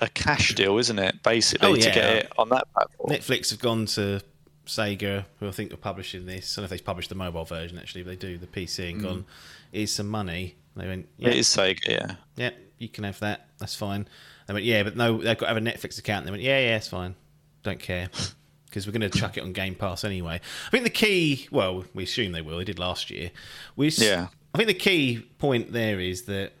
[0.00, 1.22] a cash deal, isn't it?
[1.22, 3.10] Basically, Oh, to get it on that platform.
[3.10, 4.20] Netflix have gone to
[4.66, 6.56] Sega, who I think are publishing this.
[6.56, 8.90] I don't know if they published the mobile version actually, but they do the PC
[8.90, 9.04] and mm.
[9.04, 9.24] gone.
[9.72, 10.56] Here's some money.
[10.76, 12.14] They went, yeah, It is Sega, yeah.
[12.36, 13.48] yeah, you can have that.
[13.58, 14.08] That's fine.
[14.46, 16.24] They went, yeah, but no, they've got to have a Netflix account.
[16.24, 17.14] They went, yeah, yeah, it's fine.
[17.62, 18.08] Don't care.
[18.66, 20.40] Because we're going to chuck it on Game Pass anyway.
[20.66, 22.56] I think the key, well, we assume they will.
[22.56, 23.30] They did last year.
[23.76, 24.28] We, Yeah.
[24.54, 26.52] I think the key point there is that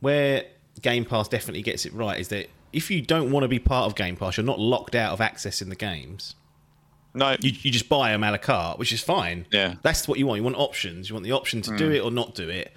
[0.00, 0.44] where
[0.80, 3.84] Game Pass definitely gets it right is that if you don't want to be part
[3.84, 6.34] of Game Pass, you're not locked out of accessing the games.
[7.14, 9.46] No, You, you just buy them a la carte, which is fine.
[9.50, 9.74] Yeah.
[9.82, 10.38] That's what you want.
[10.38, 11.08] You want options.
[11.08, 11.96] You want the option to do mm.
[11.96, 12.72] it or not do it.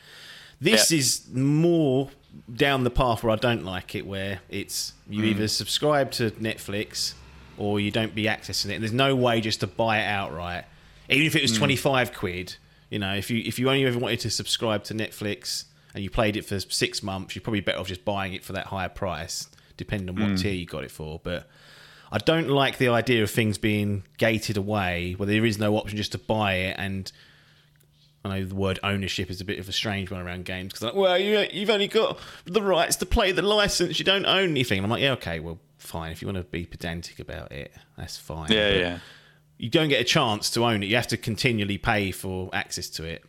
[0.60, 0.98] This Yeah.
[0.98, 2.10] is more
[2.54, 5.28] down the path where I don't like it, where it's you mm.
[5.28, 7.14] either subscribe to Netflix
[7.58, 8.76] or you don't be accessing it.
[8.76, 10.66] And there's no way just to buy it outright.
[11.10, 11.58] Even if it was mm.
[11.58, 12.56] 25 quid,
[12.90, 16.10] you know, if you if you only ever wanted to subscribe to Netflix and you
[16.10, 18.90] played it for six months, you're probably better off just buying it for that higher
[18.90, 21.20] price, depending on what tier you got it for.
[21.24, 21.48] But
[22.14, 25.98] I don't like the idea of things being gated away where there is no option
[25.98, 26.76] just to buy it.
[26.78, 27.12] And
[28.24, 30.84] I know the word ownership is a bit of a strange one around games because,
[30.84, 33.98] like, well, you, you've only got the rights to play the license.
[33.98, 34.78] You don't own anything.
[34.78, 36.12] And I'm like, yeah, okay, well, fine.
[36.12, 38.52] If you want to be pedantic about it, that's fine.
[38.52, 39.00] yeah, But yeah.
[39.58, 40.90] You don't get a chance to own it.
[40.90, 43.24] You have to continually pay for access to it.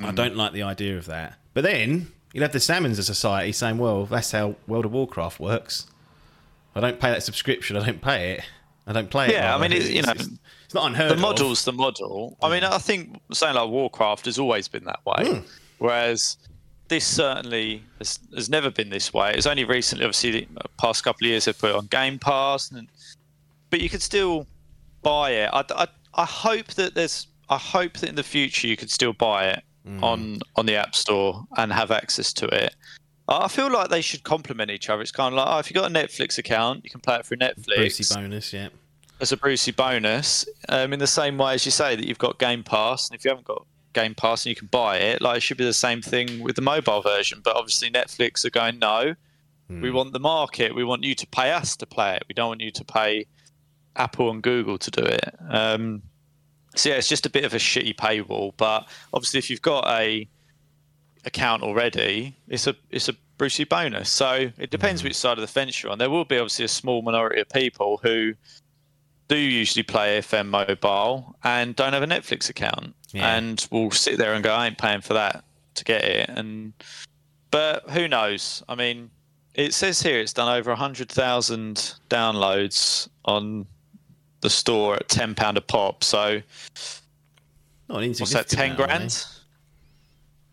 [0.00, 0.08] Mm.
[0.08, 1.38] I don't like the idea of that.
[1.54, 5.40] But then you'll have the Salmons of Society saying, well, that's how World of Warcraft
[5.40, 5.86] works.
[6.74, 7.76] I don't pay that subscription.
[7.76, 8.44] I don't pay it.
[8.86, 9.32] I don't play it.
[9.32, 10.28] Yeah, I mean, it- you know, it's,
[10.64, 11.30] it's not unheard of the of.
[11.30, 12.36] model's the model.
[12.42, 15.38] I mean, I think saying like Warcraft has always been that way, hmm.
[15.78, 16.36] whereas
[16.88, 19.32] this certainly has, has never been this way.
[19.34, 22.70] It's only recently, obviously, the past couple of years they've put it on Game Pass,
[22.70, 22.88] and,
[23.70, 24.46] but you could still
[25.02, 25.50] buy it.
[25.52, 27.26] I, I, I hope that there's.
[27.48, 30.02] I hope that in the future you could still buy it hmm.
[30.02, 32.74] on on the App Store and have access to it.
[33.28, 35.00] I feel like they should complement each other.
[35.00, 37.26] It's kind of like, oh, if you've got a Netflix account, you can play it
[37.26, 37.76] through Netflix.
[37.76, 38.68] Brucey bonus, yeah.
[39.20, 42.38] As a Brucey bonus, um, in the same way as you say that you've got
[42.38, 45.36] Game Pass, and if you haven't got Game Pass and you can buy it, like
[45.36, 47.40] it should be the same thing with the mobile version.
[47.44, 49.14] But obviously, Netflix are going, no,
[49.68, 49.94] we Hmm.
[49.94, 50.74] want the market.
[50.74, 52.24] We want you to pay us to play it.
[52.28, 53.26] We don't want you to pay
[53.94, 55.34] Apple and Google to do it.
[55.48, 56.02] Um,
[56.74, 58.52] so yeah, it's just a bit of a shitty paywall.
[58.56, 60.28] But obviously, if you've got a
[61.24, 64.10] account already, it's a it's a Brucey bonus.
[64.10, 65.98] So it depends which side of the fence you're on.
[65.98, 68.34] There will be obviously a small minority of people who
[69.28, 73.36] do usually play FM mobile and don't have a Netflix account, Yeah.
[73.36, 75.44] and will sit there and go, "I ain't paying for that
[75.76, 76.72] to get it." And
[77.50, 78.62] but who knows?
[78.68, 79.10] I mean,
[79.54, 83.66] it says here it's done over hundred thousand downloads on
[84.40, 86.04] the store at ten pound a pop.
[86.04, 86.42] So
[87.86, 88.48] what's that?
[88.48, 88.98] Ten amount of money.
[88.98, 89.26] grand?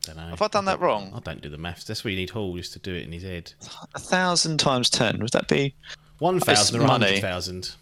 [0.10, 0.30] Don't know.
[0.30, 1.12] Have I done that wrong?
[1.16, 1.84] I don't do the maths.
[1.84, 3.54] That's where you need Hall just to do it in his head.
[3.94, 5.20] A thousand times ten.
[5.20, 5.76] Would that be
[6.18, 7.76] One thousand or a hundred thousand.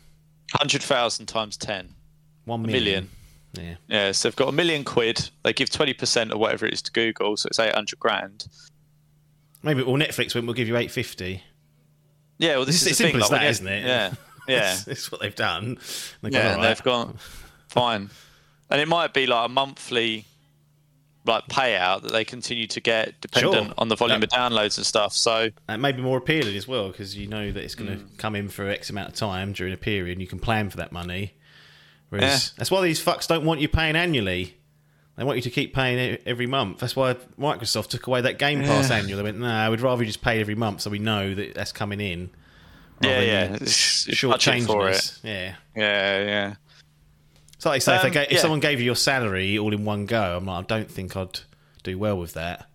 [0.53, 1.93] hundred thousand times ten?
[2.45, 2.65] Million.
[2.65, 3.09] million.
[3.53, 3.75] Yeah.
[3.87, 5.29] Yeah, so they've got a million quid.
[5.43, 8.47] They give twenty percent or whatever it is to Google, so it's eight hundred grand.
[9.63, 11.43] Maybe or Netflix went, we'll give you eight fifty.
[12.37, 13.85] Yeah, well, this It's is the simple thing, as like, that, isn't it?
[13.85, 14.13] Yeah,
[14.47, 15.77] yeah, That's what they've done.
[16.21, 16.49] They've yeah.
[16.51, 17.17] gone, "All They've gone
[17.69, 18.09] fine,
[18.69, 20.25] and it might be like a monthly
[21.27, 23.73] like payout that they continue to get dependent Sure.
[23.77, 25.13] on the volume of downloads and stuff.
[25.13, 28.03] So That may be more appealing as well because you know that it's going to
[28.03, 28.17] Mm.
[28.17, 30.77] come in for X amount of time during a period and you can plan for
[30.77, 31.33] that money.
[32.09, 34.55] Whereas that's why these fucks don't want you paying annually.
[35.17, 36.77] They want you to keep paying every month.
[36.79, 38.97] That's why Microsoft took away that Game Pass Yeah.
[38.97, 39.17] annual.
[39.17, 41.71] They went, no, we'd rather you just pay every month so we know that that's
[41.71, 42.29] coming in.
[43.01, 45.19] yeah, yeah, than it's, it's short budget change for it.
[45.23, 45.55] Yeah.
[45.75, 46.53] Yeah, yeah.
[47.67, 48.39] Like they say, if, Um, if yeah.
[48.39, 51.39] someone gave you your salary all in one go, I'm like, I don't think I'd
[51.83, 52.67] do well with that.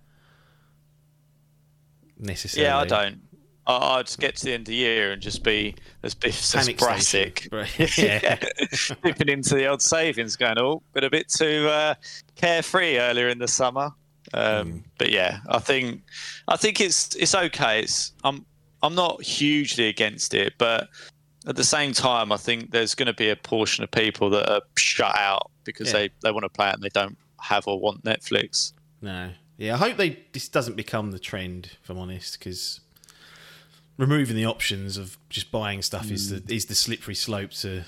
[2.18, 2.66] Necessarily.
[2.68, 3.20] Yeah, I don't.
[3.66, 6.68] I- I'd get to the end of the year and just be as Biff says,
[6.72, 7.48] brassic.
[7.76, 8.04] station.
[8.22, 8.36] yeah.
[9.04, 11.94] dipping into the old savings, going, oh, been a bit too uh,
[12.34, 13.90] carefree earlier in the summer.
[14.34, 14.78] Um, Hmm.
[14.98, 16.02] But yeah, I think
[16.48, 17.80] I think it's it's okay.
[17.80, 18.44] It's I'm
[18.82, 20.88] I'm not hugely against it, but
[21.46, 24.48] at the same time, I think there's going to be a portion of people that
[24.50, 25.92] are shut out because Yeah.
[26.00, 28.72] they, they want to play it and they don't have or want Netflix.
[29.00, 29.30] No.
[29.58, 32.80] Yeah, I hope they this doesn't become the trend, if I'm honest, because
[33.96, 36.46] removing the options of just buying stuff is Mm.
[36.46, 37.84] the is the slippery slope to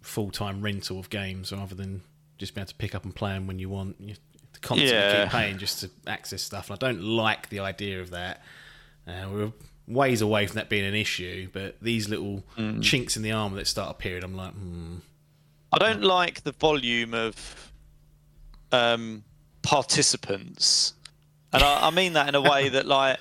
[0.00, 2.02] full time rental of games rather than
[2.38, 3.96] just being able to pick up and play them when you want.
[4.00, 4.14] You
[4.54, 5.24] to constantly Yeah.
[5.24, 8.42] keep paying just to access stuff, and I don't like the idea of that.
[9.06, 9.52] Uh, we're
[9.88, 12.82] ways away from that being an issue, but these little Mm.
[12.82, 14.96] chinks in the armor that start appearing, I'm like, hmm.
[15.72, 17.72] I don't like the volume of
[18.70, 19.24] um,
[19.62, 20.94] participants,
[21.52, 23.18] and I, I mean that in a way that, like,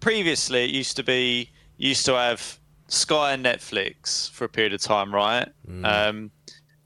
[0.00, 4.80] previously it used to be used to have Sky and Netflix for a period of
[4.82, 5.48] time, right?
[5.84, 6.30] Um,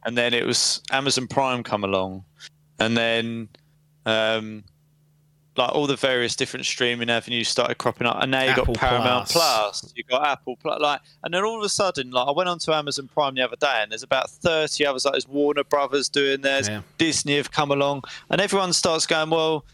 [0.04, 2.24] and then it was Amazon Prime come along,
[2.78, 3.48] and then
[4.06, 4.64] um,
[5.56, 8.76] like all the various different streaming avenues started cropping up, and now you Apple got
[8.76, 9.80] Paramount Plus.
[9.80, 12.48] Plus, you got Apple Plus, like, and then all of a sudden, like I went
[12.48, 16.08] onto Amazon Prime the other day, and there's about thirty others, like there's Warner Brothers
[16.08, 16.82] doing theirs, Yeah.
[16.98, 19.64] Disney have come along, and everyone starts going, well,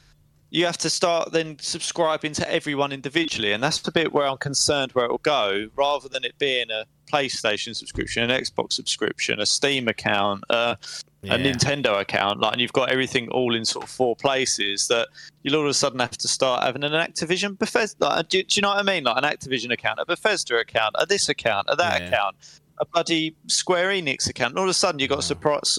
[0.51, 4.38] you have to start then subscribing to everyone individually, and that's the bit where I'm
[4.38, 9.40] concerned where it will go, rather than it being a PlayStation subscription, an Xbox subscription,
[9.40, 10.75] a Steam account, uh,
[11.23, 11.35] Yeah.
[11.35, 14.89] a Nintendo account, like, and you've got everything all in sort of four places.
[14.89, 15.09] That
[15.43, 17.97] you'll all of a sudden have to start having an Activision Bethesda.
[18.07, 19.05] Like, do, do you know what I mean?
[19.05, 22.09] Like an Activision account, a Bethesda account, a this account, a that Yeah.
[22.09, 22.37] account,
[22.79, 24.53] a bloody Square Enix account.
[24.53, 25.79] And all of a sudden, you've got to surpri-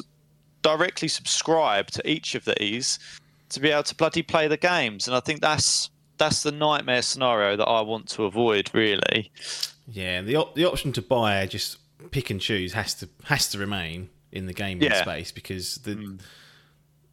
[0.62, 3.00] directly subscribe to each of these
[3.50, 5.08] to be able to bloody play the games.
[5.08, 8.70] And I think that's that's the nightmare scenario that I want to avoid.
[8.76, 9.32] Really,
[9.92, 11.78] Yeah, the op- the option to buy just
[12.12, 15.02] pick and choose has to has to remain in the gaming Yeah.
[15.02, 16.16] space because the hmm.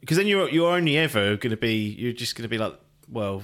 [0.00, 2.74] because then you're you're only ever going to be you're just going to be like
[3.10, 3.42] well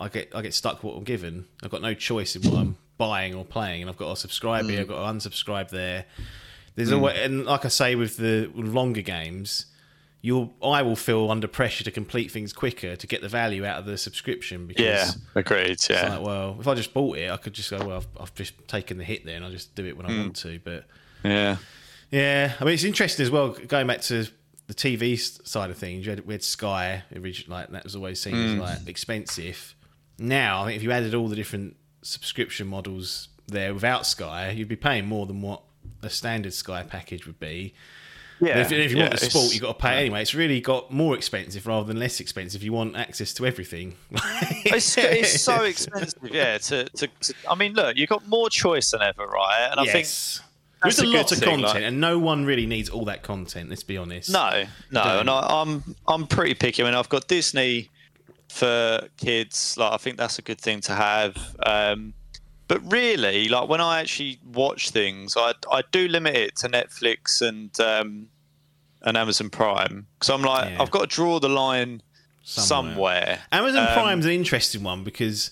[0.00, 1.46] I get I get stuck with what I'm given.
[1.62, 3.82] I've got no choice in what I'm buying or playing.
[3.82, 4.80] And I've got to subscribe here hmm.
[4.82, 6.06] I've got to unsubscribe there.
[6.74, 6.96] There's hmm.
[6.96, 9.66] a way and like I say with the longer games
[10.22, 13.80] you'll I will feel under pressure to complete things quicker to get the value out
[13.80, 15.72] of the subscription because yeah, agreed.
[15.72, 18.06] it's Yeah, like, well, if I just bought it, I could just go, well, I've,
[18.18, 20.60] I've just taken the hit there and I'll just do it when I want to.
[20.62, 20.84] But
[21.24, 21.56] yeah,
[22.12, 24.28] yeah, I mean, it's interesting as well, going back to
[24.66, 26.04] the TV side of things.
[26.04, 28.60] You had, we had Sky, originally, like, that was always seen as mm.
[28.60, 29.74] like expensive.
[30.18, 34.68] Now, I think if you added all the different subscription models there without Sky, you'd
[34.68, 35.62] be paying more than what
[36.02, 37.72] a standard Sky package would be.
[38.40, 40.20] Yeah, if, if you yeah, want the sport, you've got to pay anyway.
[40.20, 42.60] It's really got more expensive rather than less expensive.
[42.60, 43.94] if You want access to everything.
[44.64, 46.56] It's, it's so expensive, yeah.
[46.56, 49.68] To, to, to, I mean, look, you've got more choice than ever, right?
[49.70, 50.06] And I think
[50.82, 53.22] There's a a lot of thing, content, like- and no one really needs all that
[53.22, 53.68] content.
[53.70, 54.30] Let's be honest.
[54.30, 55.20] no, no, don't.
[55.20, 56.82] and I, I'm I'm pretty picky.
[56.82, 57.88] I mean, I've got Disney
[58.48, 59.76] for kids.
[59.78, 61.36] Like, I think that's a good thing to have.
[61.64, 62.14] Um,
[62.68, 67.40] but really, like when I actually watch things, I I do limit it to Netflix
[67.46, 68.28] and um,
[69.02, 70.82] and Amazon Prime because I'm like, Yeah.
[70.82, 72.02] I've got to draw the line
[72.44, 72.66] Somewhere.
[72.94, 73.38] somewhere.
[73.52, 75.50] Amazon Um, Prime's an interesting one because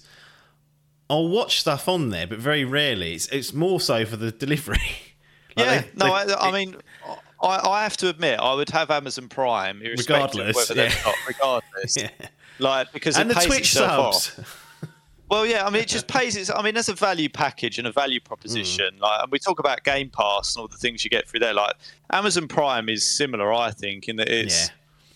[1.09, 3.15] I'll watch stuff on there, but very rarely.
[3.15, 4.79] It's it's more so for the delivery.
[5.57, 6.77] Like, Yeah, they- no, they- I, I mean,
[7.43, 11.05] I, I have to admit, I would have Amazon Prime, irrespective Regardless, yeah.
[11.05, 11.97] got, regardless.
[12.01, 12.11] Yeah.
[12.59, 14.39] Like because and it the pays Twitch itself subs.
[14.39, 14.67] off.
[15.31, 16.51] Well, yeah, I mean, it just pays its.
[16.51, 18.97] I mean, there's a value package and a value proposition.
[18.97, 19.03] Hmm.
[19.03, 21.55] Like, and we talk about Game Pass and all the things you get through there.
[21.55, 21.75] Like,
[22.13, 24.71] Amazon Prime is similar, I think, in that it's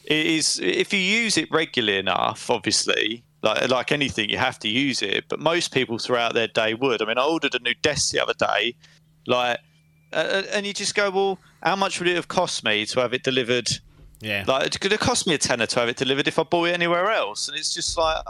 [0.05, 2.49] it is if you use it regularly enough.
[2.49, 5.25] Obviously, like like anything, you have to use it.
[5.29, 7.03] But most people throughout their day would.
[7.03, 8.77] I mean, I ordered a new desk the other day,
[9.27, 9.59] like,
[10.15, 13.13] uh, and you just go, well, how much would it have cost me to have
[13.13, 13.69] it delivered?
[14.21, 14.45] Yeah.
[14.47, 16.69] Like, it could have cost me a tenner to have it delivered if I bought
[16.69, 17.49] it anywhere else.
[17.49, 18.23] And it's just like,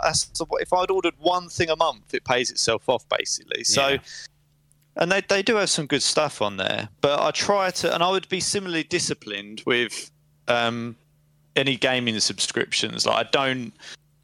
[0.61, 3.63] if I'd ordered one thing a month, it pays itself off basically.
[3.65, 3.99] So, Yeah.
[4.97, 6.89] and they, they do have some good stuff on there.
[7.01, 10.11] But I try to, and I would be similarly disciplined with
[10.49, 10.97] um,
[11.55, 13.07] any gaming subscriptions.
[13.07, 13.73] Like, I don't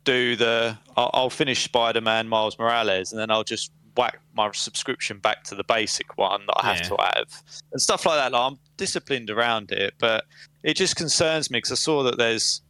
[0.05, 4.50] do the, I'll, I'll finish Spider Man Miles Morales and then I'll just whack my
[4.52, 6.88] subscription back to the basic one that I have Yeah.
[6.88, 8.32] to have and stuff like that.
[8.32, 10.24] Like, I'm disciplined around it, but
[10.62, 12.62] it just concerns me because I saw that there's,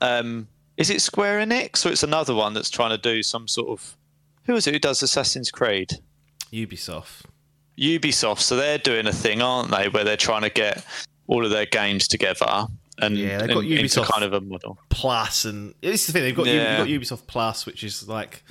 [0.00, 3.68] um, is it Square Enix or it's another one that's trying to do some sort
[3.68, 3.96] of,
[4.44, 5.94] who is it who does Assassin's Creed?
[6.52, 7.22] Ubisoft.
[7.78, 8.40] Ubisoft.
[8.40, 10.84] So they're doing a thing, aren't they, where they're trying to get
[11.26, 12.66] all of their games together
[12.98, 14.10] and, Yeah, they've got and Ubisoft.
[14.12, 14.78] kind of a model.
[14.90, 16.22] Plus, and this is the thing.
[16.22, 16.84] They've got, Yeah.
[16.84, 18.42] you've got Ubisoft Plus, which is like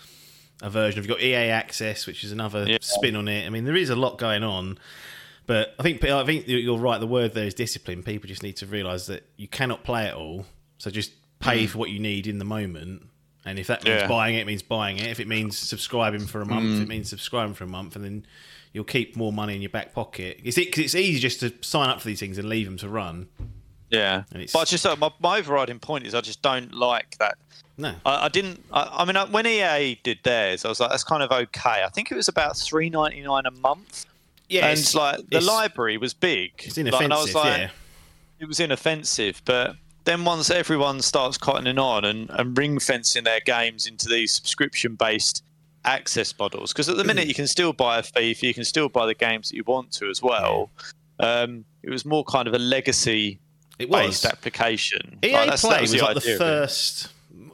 [0.66, 1.02] a version.
[1.04, 2.78] You've got EA Access, which is another Yeah.
[2.82, 3.46] spin on it.
[3.46, 4.78] I mean, there is a lot going on.
[5.48, 7.00] But I think I think you're right.
[7.00, 8.02] The word there is discipline.
[8.02, 10.48] People just need to realise that you cannot play it all.
[10.80, 13.04] So just pay for what you need in the moment.
[13.46, 14.00] And if that means Mm.
[14.00, 14.06] Yeah.
[14.06, 14.10] Mm.
[14.10, 15.06] buying it, it means buying it.
[15.06, 18.26] If it means subscribing for a month, it means subscribing for a month, and then
[18.74, 20.40] you'll keep more money in your back pocket.
[20.44, 22.90] It's because it's easy just to sign up for these things and leave them to
[22.90, 23.28] run.
[23.92, 24.24] Yeah.
[24.52, 27.38] But just, uh, my, my overriding point is I just don't like that
[27.78, 28.64] No, I, I didn't.
[28.72, 31.84] I, I mean, uh, when EA did theirs, I was like, that's kind of okay.
[31.84, 34.06] I think it was about three ninety nine a month,
[34.50, 36.52] yeah, and it's like the library was big.
[36.60, 37.04] It's Like, inoffensive.
[37.06, 37.70] and I was like, yeah,
[38.40, 43.40] it was inoffensive, but then once everyone starts cottoning on and, and ring fencing their
[43.42, 45.44] games into these subscription based
[45.84, 48.88] access models, because at the minute you can still buy a FIFA, you can still
[48.88, 50.70] buy the games that you want to as well.
[51.20, 53.40] Um, it was more kind of a legacy
[53.80, 54.06] it was.
[54.08, 55.20] based application.
[55.24, 56.68] EA Like, Play was, like the idea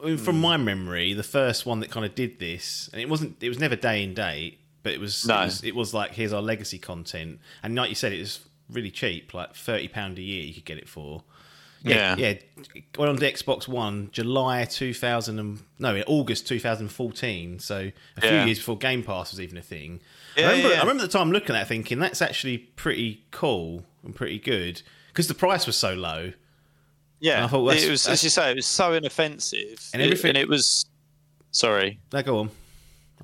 [0.02, 0.10] it.
[0.12, 0.42] first, from hmm.
[0.42, 3.42] my memory, the first one that kind of did this, and it wasn't.
[3.42, 5.26] It was never day and date, but it was.
[5.26, 5.40] No.
[5.40, 8.40] It was, it was like here's our legacy content, and like you said, it was
[8.70, 10.44] really cheap, like thirty pound a year.
[10.44, 11.22] You could get it for.
[11.84, 12.16] Yeah, Yeah.
[12.16, 12.26] yeah.
[12.74, 16.88] It went on to Xbox One, July two thousand and no, in August two thousand
[16.88, 17.58] fourteen.
[17.58, 18.44] So a few Yeah.
[18.44, 20.00] years before Game Pass was even a thing.
[20.36, 20.76] Yeah, I remember.
[20.76, 24.82] I remember the time looking at that thinking that's actually pretty cool and pretty good
[25.08, 26.32] because the price was so low.
[27.22, 30.30] Yeah, I thought it was as you say, it was so inoffensive, And It- everything-
[30.30, 30.84] and it was.
[31.52, 32.50] Sorry, Now go on.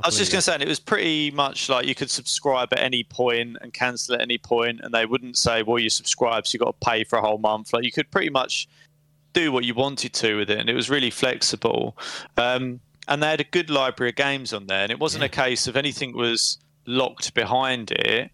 [0.04, 2.78] I was just going to say, it was pretty much like you could subscribe at
[2.78, 6.54] any point and cancel at any point, and they wouldn't say, "Well, you subscribe, so
[6.54, 8.68] you got to pay for a whole month." Like you could pretty much
[9.32, 11.96] do what you wanted to with it, and it was really flexible.
[12.36, 15.28] Um, and they had a good library of games on there, and it wasn't a
[15.28, 18.30] case of anything was locked behind it.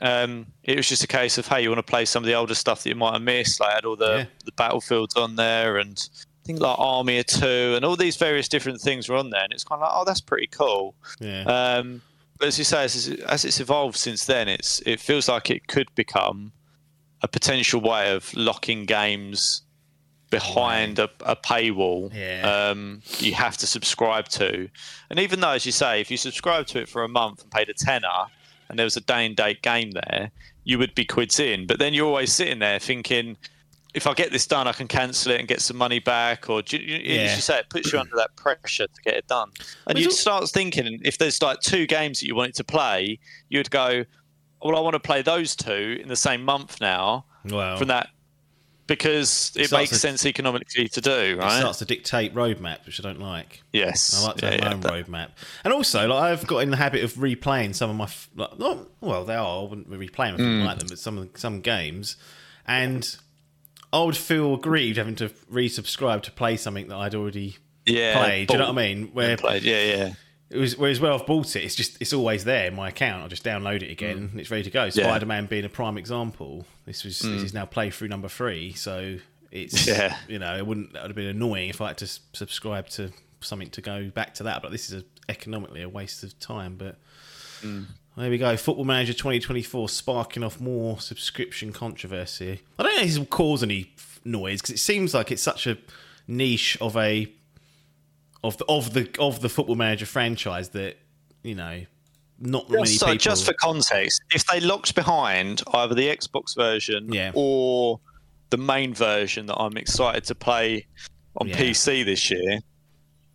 [0.00, 2.34] Um, it was just a case of, hey, you want to play some of the
[2.34, 3.60] older stuff that you might have missed.
[3.60, 4.24] Like, I had all the Yeah.
[4.44, 5.96] the battlefields on there, and
[6.44, 9.52] things like Army of Two, and all these various different things were on there, and
[9.52, 10.94] it's kind of like, oh, that's pretty cool.
[11.18, 11.42] Yeah.
[11.44, 12.02] Um,
[12.38, 15.66] but as you say, as, as it's evolved since then, it's it feels like it
[15.68, 16.52] could become
[17.22, 19.62] a potential way of locking games
[20.28, 22.12] behind a, a paywall.
[22.12, 22.42] Yeah.
[22.70, 24.68] Um, you have to subscribe to,
[25.08, 27.50] and even though, as you say, if you subscribe to it for a month and
[27.50, 28.26] paid a tenner,
[28.68, 30.30] and there was a day and date game there,
[30.64, 31.66] you would be quids in.
[31.66, 33.36] But then you're always sitting there thinking.
[33.94, 36.50] If I get this done, I can cancel it and get some money back.
[36.50, 37.22] Or you, Yeah.
[37.22, 39.50] as you say, it puts you under that pressure to get it done.
[39.86, 43.18] And you start thinking if there's like two games that you wanted to play,
[43.48, 44.04] you'd go,
[44.60, 48.10] "Well, I want to play those two in the same month now." Well, From that,
[48.86, 51.56] because it, starts makes to- sense economically to do, right?
[51.56, 53.62] it starts to dictate roadmaps, which I don't like.
[53.72, 55.28] yes, I like to Yeah, have my yeah, own that- roadmap.
[55.64, 58.78] And also, like I've got in the habit of replaying some of my, like, not,
[59.00, 59.60] well, they are.
[59.60, 60.52] I wouldn't replay them if I Mm.
[60.52, 62.16] didn't like them, but some some games,
[62.66, 63.16] and
[63.92, 67.56] I would feel aggrieved having to resubscribe to play something that I'd already
[67.86, 68.48] Yeah, played.
[68.48, 69.08] Do you know what I mean?
[69.12, 69.62] Where played.
[69.62, 70.12] Yeah, yeah.
[70.48, 73.24] It was, whereas where I've bought it, it's just it's always there in my account.
[73.24, 74.30] I just download it again, mm.
[74.30, 74.88] and it's ready to go.
[74.90, 76.66] Spider Man being a prime example.
[76.84, 77.44] This was this mm.
[77.44, 79.16] is now playthrough number three, so
[79.50, 80.16] it's Yeah.
[80.28, 83.12] you know it wouldn't that would have been annoying if I had to subscribe to
[83.40, 84.62] something to go back to that.
[84.62, 86.76] But this is a, economically a waste of time.
[86.76, 86.96] But
[87.62, 87.86] mm.
[88.16, 88.56] there we go.
[88.56, 92.60] Football Manager 2024 sparking off more subscription controversy.
[92.78, 93.94] I don't know if this will cause any
[94.24, 95.76] noise because it seems like it's such a
[96.28, 97.32] niche of a
[98.44, 100.96] of the of the of the Football Manager franchise that
[101.42, 101.82] you know
[102.38, 103.18] not many Just, so, people.
[103.18, 107.30] just for context, if they locked behind either the Xbox version Yeah.
[107.34, 107.98] or
[108.50, 110.86] the main version that I'm excited to play
[111.40, 111.56] on Yeah.
[111.56, 112.60] PC this year,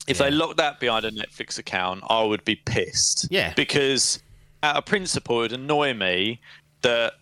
[0.08, 0.26] if Yeah.
[0.26, 3.28] they locked that behind a Netflix account, I would be pissed.
[3.32, 3.54] Yeah.
[3.56, 4.22] Because
[4.62, 6.40] out of principle, it would annoy me
[6.84, 7.14] that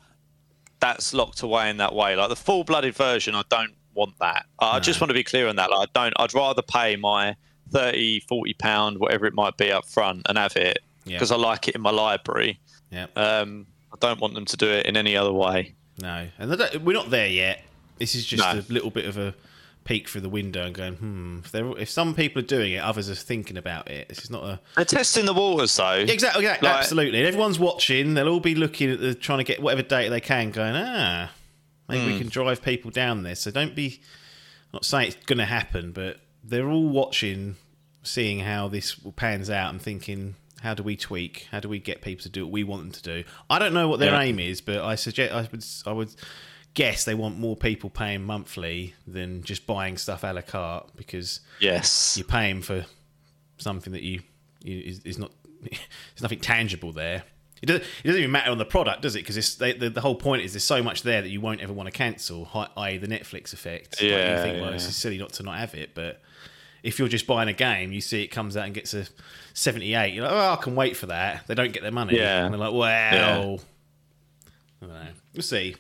[0.82, 2.16] that's locked away in that way.
[2.18, 4.46] Like the full blooded version, I don't want that.
[4.60, 5.70] I I just want to be clear on that.
[5.72, 6.14] Like, I don't.
[6.18, 7.36] I'd rather pay my
[7.72, 11.16] 30, 40 pound, whatever it might be, up front and have it Yeah.
[11.18, 12.60] because I like it in my library.
[12.92, 15.74] yeah, Um, I don't want them to do it in any other way.
[16.02, 16.50] no, and
[16.86, 17.64] we're not there yet.
[17.98, 18.60] This is just No.
[18.60, 19.34] a little bit of a
[19.84, 21.40] peek through the window and going, hmm.
[21.54, 24.08] If, if some people are doing it, others are thinking about it.
[24.08, 25.94] This is not a They're testing the waters, though.
[25.94, 27.18] Exactly, yeah, Like- absolutely.
[27.20, 28.14] And everyone's watching.
[28.14, 31.32] They'll all be looking at the trying to get whatever data they can, going, ah,
[31.88, 32.12] maybe Hmm.
[32.14, 33.36] we can drive people down there.
[33.36, 34.00] So don't be.
[34.72, 37.56] I'm not saying it's going to happen, but they're all watching,
[38.04, 41.48] seeing how this pans out, and thinking, how do we tweak?
[41.52, 43.24] How do we get people to do what we want them to do?
[43.50, 44.22] I don't know what their Yeah.
[44.22, 46.14] aim is, but I suggest I would I would
[46.74, 51.40] guess they want more people paying monthly than just buying stuff a la carte because
[51.60, 52.16] Yes.
[52.18, 52.86] you're paying for
[53.58, 54.22] something that you,
[54.64, 55.32] you is, is not
[55.62, 57.24] there's nothing tangible there.
[57.62, 59.26] It doesn't, it doesn't even matter on the product, does it?
[59.26, 61.88] Because the, the whole point is there's so much there that you won't ever want
[61.88, 62.48] to cancel,
[62.78, 64.02] i.e., the Netflix effect.
[64.02, 64.76] Like, Yeah, you think, well, yeah.
[64.76, 66.22] it's silly not to not have it, but
[66.84, 69.06] if you're just buying a game, you see it comes out and gets a
[69.54, 70.14] 78.
[70.14, 71.46] You're like, oh, I can wait for that.
[71.48, 72.16] They don't get their money.
[72.16, 72.46] Yeah.
[72.46, 73.60] And they're like, well,
[74.82, 75.08] I don't know.
[75.34, 75.76] We'll see.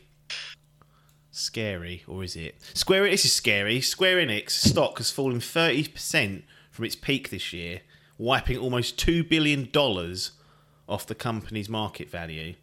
[1.31, 2.55] Scary, or is it?
[2.73, 3.09] Square.
[3.09, 3.79] This is scary.
[3.79, 7.81] Square Enix stock has fallen 30% from its peak this year,
[8.17, 9.69] wiping almost $2 billion
[10.89, 12.55] off the company's market value.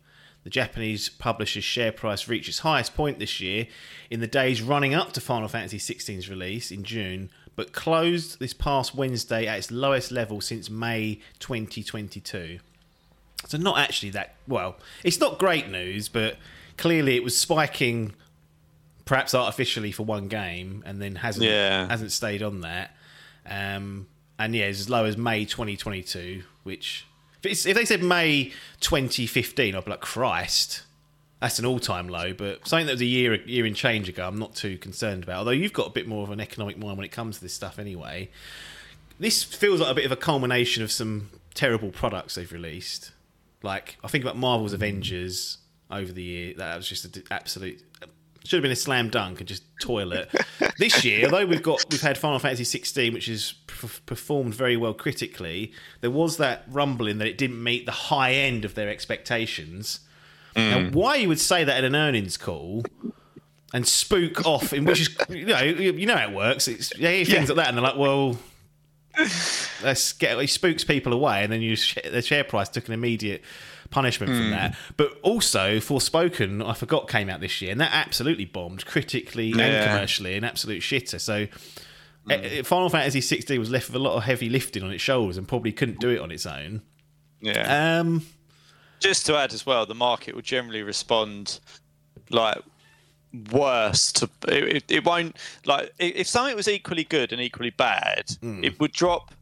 [0.45, 3.67] The Japanese publisher's share price reached its highest point this year
[4.11, 8.53] in the days running up to Final Fantasy XVI's release in June, but closed this
[8.53, 12.59] past Wednesday at its lowest level since May 2022.
[13.49, 14.77] So not actually that well.
[15.05, 16.37] It's not great news, but
[16.77, 18.15] clearly it was spiking,
[19.05, 21.89] perhaps artificially for one game, and then hasn't Yeah.
[21.89, 22.97] hasn't stayed on that.
[23.49, 24.07] Um,
[24.39, 26.45] and yeah, it's as low as May 2022.
[26.63, 27.05] Which
[27.47, 30.83] if, they said May 2015, I'd be like Christ.
[31.41, 34.27] That's an all-time low, but something that was a year, a year and change ago,
[34.27, 35.41] I'm not too concerned about.
[35.41, 37.53] Although you've got a bit more of an economic mind when it comes to this
[37.53, 38.31] stuff, anyway.
[39.19, 43.13] This feels like a bit of a culmination of some terrible products they've released.
[43.63, 45.59] Like I think about Marvel's Avengers
[45.91, 46.55] over the year.
[46.57, 47.83] That was just an absolute
[48.49, 50.31] should have been a slam dunk and just toilet.
[50.79, 54.77] this year, although we've got we've had Final Fantasy 16, which has p- performed very
[54.77, 58.89] well critically, there was that rumbling that it didn't meet the high end of their
[58.89, 60.01] expectations.
[60.55, 60.71] Mm.
[60.71, 62.85] Now, why you would say that at an earnings call
[63.73, 66.69] and spook off, in which is you know you know how it works.
[66.69, 68.39] It's things like that, and they're like, well.
[69.83, 72.93] Let's get it spooks people away, and then you sh- the share price took an
[72.93, 73.43] immediate
[73.89, 74.77] punishment from that.
[74.97, 79.61] But also, Forspoken, I forgot came out this year, and that absolutely bombed critically and
[79.85, 81.21] commercially, an absolute shitter.
[81.21, 81.47] So,
[82.31, 85.37] eh, Final Fantasy 16 was left with a lot of heavy lifting on its shoulders,
[85.37, 86.83] and probably couldn't do it on its own.
[87.41, 87.99] Yeah.
[88.01, 88.27] Um,
[89.01, 91.61] Just to add as well, the market will generally respond
[92.31, 92.59] like
[93.53, 98.25] worse to it, it, it won't like if something was equally good and equally bad
[98.41, 98.65] Hmm.
[98.65, 99.35] it would drop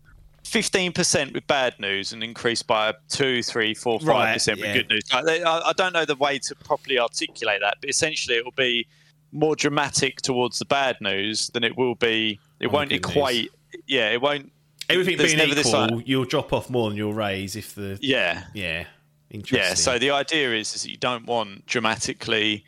[0.44, 4.72] 15% with bad news and increase by 2 3 4 5% Right, with yeah.
[4.74, 8.44] good news I, I don't know the way to properly articulate that but essentially it
[8.44, 8.86] will be
[9.32, 13.10] more dramatic towards the bad news than it will be it the won't good news.
[13.16, 13.50] equate
[13.86, 14.52] yeah it won't
[14.90, 17.98] everything being never this, equal, like- you'll drop off more than you'll raise if the
[18.00, 18.84] yeah yeah.
[19.30, 19.58] Interesting.
[19.68, 22.64] Yeah, so the idea is, is that you don't want dramatically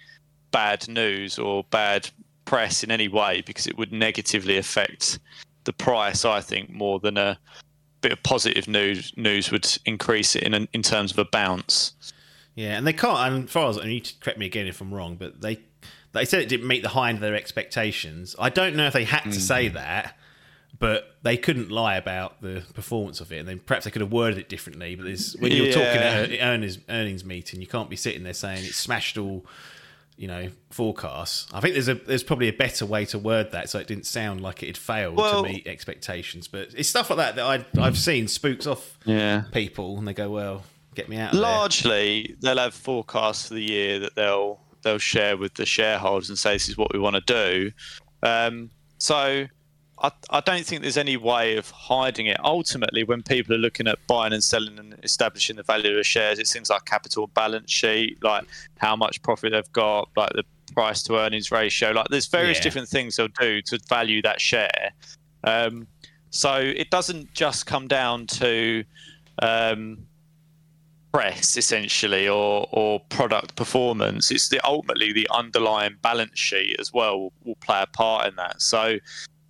[0.51, 2.11] bad news or bad
[2.45, 5.21] press in any way because it would negatively affect
[5.63, 7.39] the price, I think, more than a
[8.01, 11.95] bit of positive news news would increase it in in terms of a bounce.
[12.55, 13.35] Yeah, and they can't.
[13.35, 15.41] And as far as and you need to correct me again if I'm wrong, but
[15.41, 15.61] they
[16.13, 18.35] they said it didn't meet the high end of their expectations.
[18.39, 19.75] I don't know if they had to say mm-hmm.
[19.75, 20.17] that,
[20.79, 23.39] but they couldn't lie about the performance of it.
[23.39, 24.95] And then perhaps they could have worded it differently.
[24.95, 28.33] But there's, when you're talking at an earnings earnings meeting, you can't be sitting there
[28.33, 29.45] saying it smashed all
[30.17, 31.47] you know, forecasts.
[31.53, 34.07] I think there's a there's probably a better way to word that so it didn't
[34.07, 36.49] sound like it had failed Well- to meet expectations.
[36.49, 39.45] But it's stuff like that that I I've seen spooks off Yeah.
[39.53, 40.65] people and they go, well,
[40.95, 41.43] get me out of there.
[41.43, 46.39] Largely, they'll have forecasts for the year that they'll they'll share with the shareholders and
[46.39, 47.73] say this is what we want to do.
[48.23, 49.47] Um, so
[50.03, 52.39] I, I don't think there's any way of hiding it.
[52.45, 56.39] Ultimately, when people are looking at buying and selling and establishing the value of shares,
[56.39, 58.47] it's things like capital balance sheet, like
[58.79, 60.45] how much profit they've got, like the
[60.75, 61.93] price to earnings ratio.
[61.93, 62.65] Like there's various Yeah.
[62.65, 64.93] different things they'll do to value that share.
[65.45, 65.87] Um,
[66.31, 68.85] so it doesn't just come down to
[69.43, 70.07] um,
[71.13, 77.19] press essentially or or product performance it's the ultimately the underlying balance sheet as well
[77.19, 78.99] will, will play a part in that so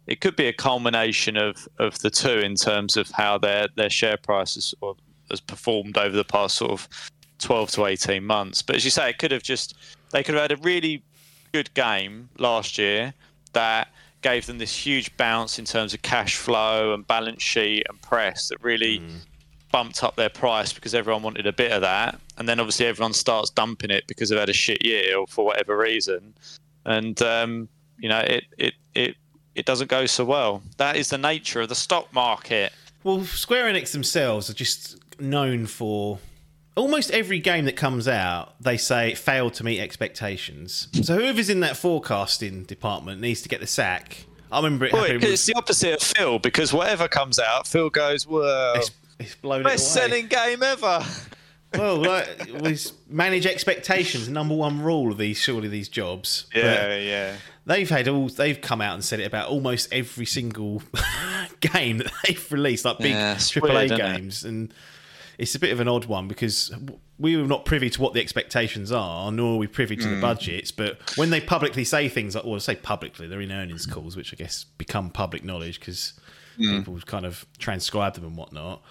[0.07, 3.91] it could be a culmination of of the two in terms of how their their
[3.91, 4.97] share price has, or,
[5.31, 6.89] has performed over the past sort of
[7.39, 8.63] 12 to 18 months.
[8.63, 9.75] But as you say it could have just
[10.13, 11.03] they could have had a really
[11.53, 13.15] good game last year
[13.53, 13.89] that
[14.23, 18.49] gave them this huge bounce in terms of cash flow and balance sheet and press
[18.49, 19.01] that really
[19.73, 23.13] bumped up their price because everyone wanted a bit of that, and then obviously everyone
[23.13, 26.35] starts dumping it because they've had a shit year or for whatever reason,
[26.85, 29.17] and um, you know it it it
[29.57, 30.63] it doesn't go so well.
[30.77, 32.73] That is the nature of the stock market.
[33.03, 36.19] Well, Square Enix themselves are just known for
[36.77, 40.89] almost every game that comes out, they say it failed to meet expectations.
[41.03, 44.25] So whoever's in that forecasting department needs to get the sack.
[44.53, 47.91] I remember it Well, it- it's the opposite of Phil because whatever comes out, Phil
[47.91, 50.09] goes, "Well, it's, it's blown it best away.
[50.09, 51.05] selling game ever."
[51.75, 52.49] Well, like,
[53.09, 54.29] manage expectations.
[54.29, 56.47] Number one rule of these, surely these jobs.
[56.55, 57.37] But yeah.
[57.67, 58.29] They've had all.
[58.29, 60.83] They've come out and said it about almost every single
[61.61, 64.03] game that they've released, like big Yeah, AAA weird, isn't it?
[64.17, 64.75] games, and
[65.39, 66.73] it's a bit of an odd one because
[67.19, 70.03] we were not privy to what the expectations are, nor are we privy Mm.
[70.03, 70.71] to the budgets.
[70.73, 74.33] But when they publicly say things like, or say publicly, they're in earnings calls, which
[74.33, 76.15] I guess become public knowledge because
[76.59, 76.79] Mm.
[76.79, 78.83] people kind of transcribe them and whatnot.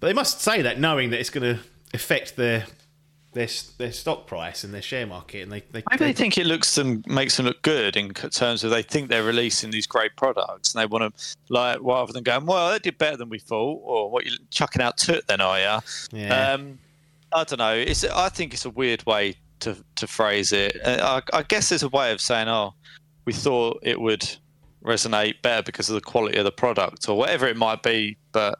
[0.00, 1.62] But they must say that knowing that it's going to
[1.92, 2.64] affect their
[3.32, 6.46] their their stock price and their share market, and they they, Maybe they think it
[6.46, 10.16] looks them makes them look good in terms of they think they're releasing these great
[10.16, 13.38] products and they want to like rather than going well they did better than we
[13.38, 16.18] thought or what you chucking out to it then are you?
[16.18, 16.52] Yeah.
[16.52, 16.78] Um,
[17.32, 17.74] I don't know.
[17.74, 20.78] It's I think it's a weird way to to phrase it.
[20.84, 22.74] Uh, I, I guess there's a way of saying oh
[23.24, 24.28] we thought it would
[24.84, 28.58] resonate better because of the quality of the product or whatever it might be, but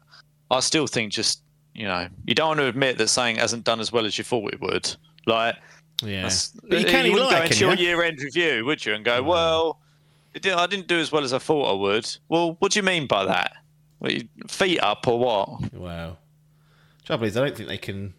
[0.49, 1.42] I still think just
[1.73, 4.23] you know you don't want to admit that something hasn't done as well as you
[4.23, 4.95] thought it would.
[5.25, 5.55] Like
[6.03, 6.29] yeah.
[6.69, 7.67] But you can't wouldn't lie, go into you?
[7.67, 8.93] your year-end review, would you?
[8.93, 9.79] And go, well,
[10.33, 12.17] it did- I didn't do as well as I thought I would.
[12.27, 13.53] Well, what do you mean by that?
[14.01, 15.73] You- feet up or what?
[15.73, 16.17] Wow.
[17.05, 18.13] Trouble is, I don't think they can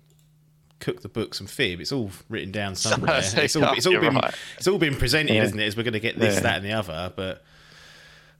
[0.80, 1.80] cook the books and fib.
[1.80, 3.18] It's all written down somewhere.
[3.18, 4.34] It's all, it's all been right.
[4.56, 5.42] it's all been presented, Yeah.
[5.44, 5.64] isn't it?
[5.66, 6.40] As we're going to get this, Yeah.
[6.40, 7.12] that, and the other.
[7.14, 7.44] But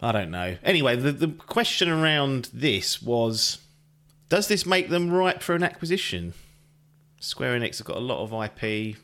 [0.01, 0.57] I don't know.
[0.63, 3.59] Anyway, the the question around this was:
[4.29, 6.35] Does this make them ripe for an acquisition?
[7.21, 8.97] Square Enix have got a lot of IP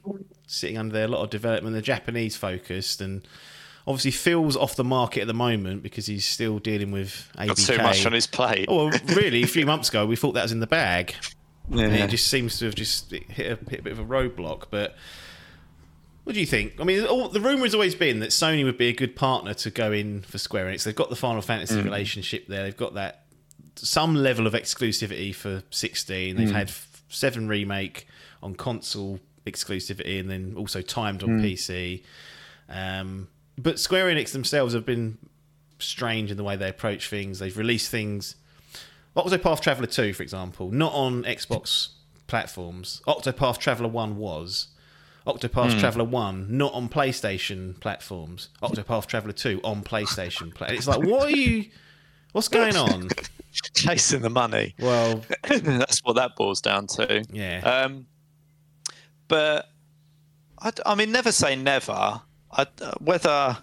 [0.46, 1.72] sitting under there, a lot of development.
[1.74, 3.26] They're Japanese focused, and
[3.86, 7.46] obviously Phil's off the market at the moment because he's still dealing with ABK.
[7.48, 8.66] Got too much on his plate.
[8.68, 11.14] Oh, well, really, a few months ago, we thought that was in the bag.
[11.72, 13.28] And it just seems to have just hit
[13.62, 14.64] a, hit a bit of a roadblock.
[14.70, 14.96] But
[16.24, 16.72] what do you think?
[16.80, 19.54] I mean, all, the rumor has always been that Sony would be a good partner
[19.54, 20.82] to go in for Square Enix.
[20.82, 21.84] They've got the Final Fantasy Mm.
[21.84, 22.64] relationship there.
[22.64, 23.19] They've got that
[23.88, 26.34] some level of exclusivity for 16.
[26.34, 26.38] Mm.
[26.38, 26.70] They've had
[27.08, 28.06] 7 remake
[28.42, 31.28] on console exclusivity and then also timed Mm.
[31.28, 32.02] on PC.
[32.68, 33.28] Um,
[33.58, 35.18] but Square Enix themselves have been
[35.78, 37.38] strange in the way they approach things.
[37.38, 38.36] They've released things.
[39.12, 41.88] What was Octopath Traveler 2, for example, not on Xbox
[42.26, 43.02] platforms.
[43.08, 44.68] Octopath Traveler 1 was.
[45.26, 48.48] Octopath Traveler 1 not on PlayStation platforms.
[48.62, 50.54] Octopath Traveler 2 on PlayStation.
[50.54, 51.66] Pla- it's like, what are you.
[52.32, 53.08] What's going on?
[53.74, 54.74] Chasing the money.
[54.78, 57.24] Well, That's what that boils down to.
[57.32, 57.61] yeah.
[57.61, 58.07] Um,
[59.28, 59.68] but
[60.59, 62.20] I, I mean, never say never.
[62.53, 62.66] I,
[63.01, 63.59] whether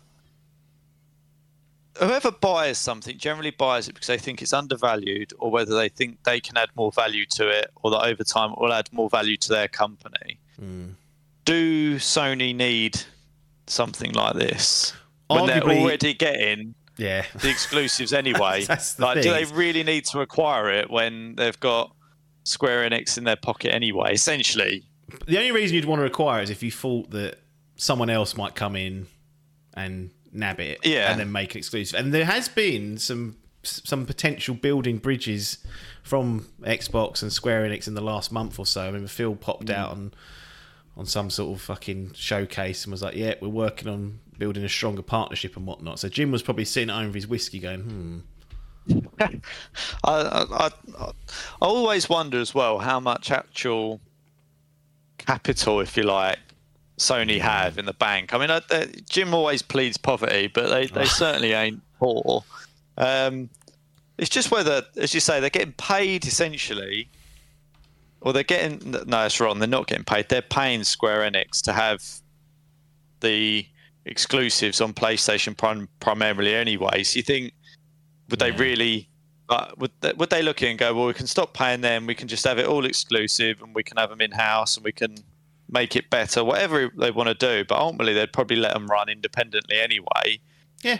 [1.99, 6.23] whoever buys something generally buys it because they think it's undervalued, or whether they think
[6.23, 9.09] they can add more value to it, or that over time it will add more
[9.09, 10.39] value to their company.
[10.59, 10.89] Hmm.
[11.45, 12.99] Do Sony need
[13.67, 14.93] something like this
[15.27, 17.25] when they're already getting yeah.
[17.35, 18.65] the exclusives anyway?
[18.99, 21.95] Like, do they really need to acquire it when they've got
[22.43, 24.13] Square Enix in their pocket anyway?
[24.13, 24.83] Essentially,
[25.27, 27.39] The only reason you'd want to acquire is if you thought that
[27.75, 29.07] someone else might come in
[29.73, 31.11] and nab it Yeah.
[31.11, 31.99] and then make it exclusive.
[31.99, 35.57] And there has been some some potential building bridges
[36.03, 38.87] from Xbox and Square Enix in the last month or so.
[38.87, 39.73] I mean, Phil popped mm.
[39.73, 40.13] out on
[40.95, 44.69] on some sort of fucking showcase and was like, "Yeah, we're working on building a
[44.69, 47.81] stronger partnership and whatnot." So Jim was probably sitting at home with his whiskey, going,
[47.81, 48.19] "Hmm."
[49.19, 49.39] I,
[50.05, 50.69] I, I,
[50.99, 51.11] I
[51.59, 53.99] always wonder as well how much actual
[55.17, 56.39] capital, if you like,
[56.97, 58.33] Sony have in the bank.
[58.33, 58.61] I mean, I,
[59.07, 62.43] Jim always pleads poverty, but they, they certainly ain't poor.
[62.97, 63.49] Um,
[64.17, 67.07] it's just whether, as you say, they're getting paid essentially,
[68.21, 68.95] or they're getting.
[69.05, 69.59] No, it's wrong.
[69.59, 70.29] They're not getting paid.
[70.29, 72.03] They're paying Square Enix to have
[73.19, 73.67] the
[74.07, 77.03] exclusives on PlayStation prim- primarily anyway.
[77.03, 77.53] So you think,
[78.29, 79.09] would they really?
[79.49, 82.05] Uh, would they, would they look at and go, well, we can stop paying them.
[82.05, 84.83] We can just have it all exclusive, and we can have them in house, and
[84.83, 85.15] we can
[85.69, 87.63] make it better, whatever they want to do.
[87.63, 90.39] But ultimately, they'd probably let them run independently anyway.
[90.83, 90.99] Yeah,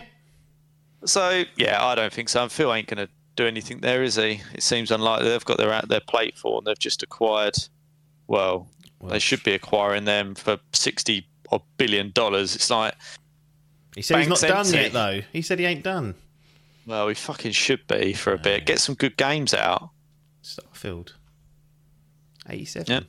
[1.04, 2.42] So yeah, I don't think so.
[2.42, 4.40] And Phil ain't going to do anything there, is he?
[4.54, 5.28] It seems unlikely.
[5.28, 7.54] They've got their out their plate for, and they've just acquired.
[8.26, 12.54] Well, Well, they should be acquiring them for sixty odd billion dollars.
[12.54, 12.94] It's like,
[13.94, 14.76] he said he's not done empty.
[14.76, 15.20] yet though.
[15.32, 16.14] He said he ain't done.
[16.86, 18.66] well, we fucking should be for a bit.
[18.66, 19.90] Get some good games out.
[20.42, 21.12] Starfield.
[22.48, 22.92] 87.
[22.92, 23.04] Yep.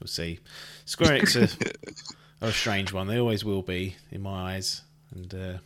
[0.00, 0.38] We'll see.
[0.84, 1.66] Square Enix are,
[2.46, 3.08] are a strange one.
[3.08, 4.82] They always will be, in my eyes.
[5.14, 5.58] And uh,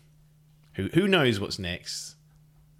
[0.74, 2.14] who who knows what's next?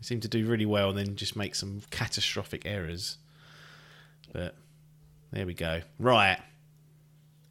[0.00, 3.18] They seem to do really well and then just make some catastrophic errors.
[4.32, 4.54] But
[5.32, 5.82] there we go.
[5.98, 6.38] Right.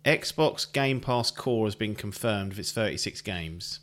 [0.05, 3.79] Xbox Game Pass Core has been confirmed with its 36 games.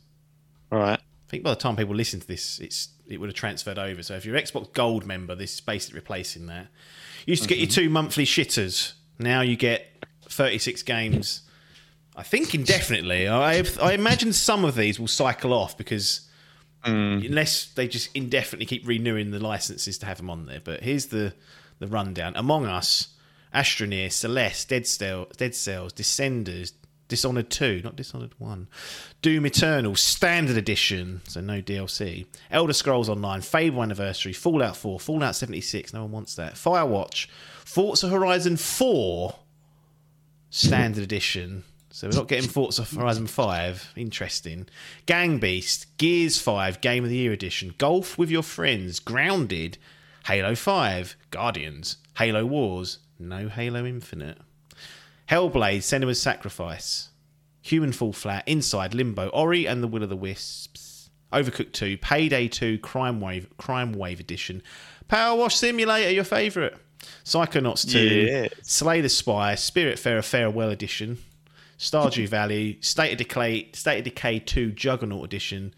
[0.73, 0.99] All right.
[0.99, 4.03] I think by the time people listen to this, it's it would have transferred over.
[4.03, 6.69] So if you're an Xbox Gold member, this is basically replacing that.
[7.27, 7.75] You used to get your mhm.
[7.75, 8.95] two monthly shitters.
[9.19, 11.43] Now you get 36 games.
[12.17, 13.29] I think indefinitely.
[13.29, 16.29] I I imagine some of these will cycle off because
[16.85, 17.25] mm.
[17.25, 20.61] unless they just indefinitely keep renewing the licenses to have them on there.
[20.63, 21.35] But here's the
[21.79, 23.09] the rundown: Among Us,
[23.55, 26.73] Astroneer, Celeste, Dead Cell, Dead Cells, Descenders,
[27.09, 28.69] Dishonored Two, not Dishonored One,
[29.23, 35.35] Doom Eternal, Standard Edition, so no DLC, Elder Scrolls Online, Fable Anniversary, Fallout 4, Fallout
[35.35, 37.27] 76, no one wants that, Firewatch,
[37.65, 39.35] Forza Horizon 4,
[40.51, 41.65] Standard Edition.
[41.91, 43.95] So we're not getting Forza Horizon 5.
[43.97, 44.69] Interesting.
[45.07, 49.79] Gang Beast, Gears 5, Game of the Year Edition, Golf with Your Friends, Grounded,
[50.27, 54.39] Halo 5, Guardians, Halo Wars, no Halo Infinite.
[55.29, 57.11] Hellblade, Senua's Sacrifice,
[57.63, 62.49] Human Fall Flat, Inside, Limbo, Ori and the Will of the Wisps, Overcooked 2, Payday
[62.49, 64.63] 2, Crime Wave, Crime Wave Edition,
[65.09, 66.75] Power Wash Simulator, your favourite,
[67.25, 68.51] Psychonauts 2, Yes.
[68.63, 71.19] Slay the Spire, Spiritfarer Farewell Edition,
[71.79, 75.75] Stardew Valley, State of Decay, State of Decay 2 Juggernaut Edition,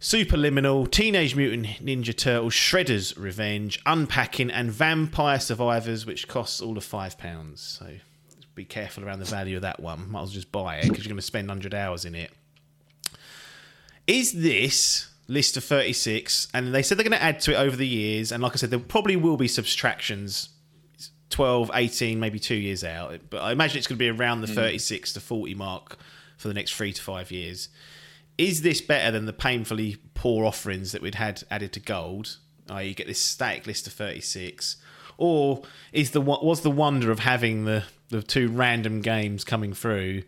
[0.00, 6.84] Superliminal, Teenage Mutant Ninja Turtles, Shredder's Revenge, Unpacking, and Vampire Survivors, which costs all of
[6.84, 7.60] five pounds.
[7.60, 7.86] So
[8.54, 10.10] be careful around the value of that one.
[10.10, 12.30] Might as well just buy it because you're going to spend 100 hours in it.
[14.06, 16.48] Is this list of 36?
[16.54, 18.32] And they said they're going to add to it over the years.
[18.32, 20.50] And like I said, there probably will be subtractions
[21.30, 23.18] 12, 18, maybe two years out.
[23.30, 24.54] But I imagine it's going to be around the hmm.
[24.54, 25.98] 36 to 40 mark
[26.36, 27.68] for the next three to five years.
[28.38, 32.36] Is this better than the painfully poor offerings that we'd had added to gold?
[32.68, 34.76] Oh, you get this static list of 36.
[35.18, 35.62] Or
[35.92, 40.22] is the was the wonder of having the, the two random games coming through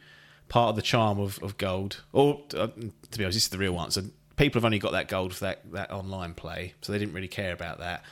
[0.48, 2.02] part of the charm of, of gold?
[2.12, 4.04] Or, uh, to be honest, this is the real answer.
[4.36, 7.28] People have only got that gold for that, that online play, so they didn't really
[7.28, 8.02] care about that.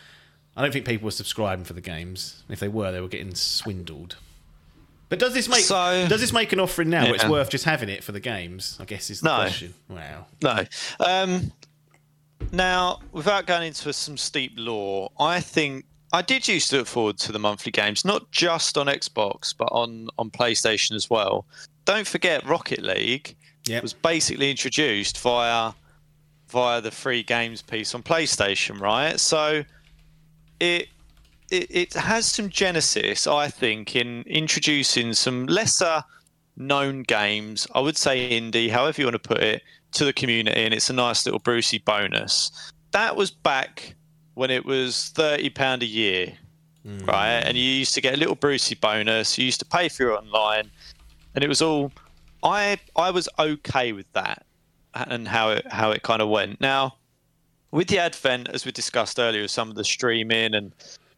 [0.57, 2.43] I don't think people were subscribing for the games.
[2.49, 4.17] If they were, they were getting swindled.
[5.09, 7.05] But does this make So- does this make an offering now?
[7.05, 8.77] where It's worth just having it for the games.
[8.81, 9.37] I guess is the No.
[9.37, 9.75] question.
[9.89, 10.27] Wow.
[10.43, 10.65] No.
[10.99, 11.53] Um,
[12.53, 17.19] now, without going into some steep lore, I think I did used to look forward
[17.19, 21.47] to the monthly games, not just on Xbox, but on, on PlayStation as well.
[21.85, 23.37] Don't forget, Rocket League
[23.67, 23.83] Yep.
[23.83, 25.73] was basically introduced via
[26.49, 29.19] via the free games piece on PlayStation, right?
[29.19, 29.65] So
[30.61, 30.89] it
[31.51, 36.05] it, it has some genesis, I think, in introducing some lesser
[36.57, 37.67] known games.
[37.75, 40.91] I would say indie, however you want to put it, to the community, and it's
[40.91, 42.51] a nice little Brucey bonus.
[42.93, 43.95] That was back
[44.35, 46.33] when it was thirty pound a year,
[46.85, 47.05] hmm.
[47.05, 47.39] right?
[47.39, 49.39] And you used to get a little Brucey bonus.
[49.39, 50.71] You used to pay for it online,
[51.35, 51.93] and it was all.
[52.43, 54.45] I I was okay with that,
[54.95, 56.61] and how it how it kind of went.
[56.61, 56.97] Now,
[57.71, 60.73] with the advent, as we discussed earlier, some of the streaming and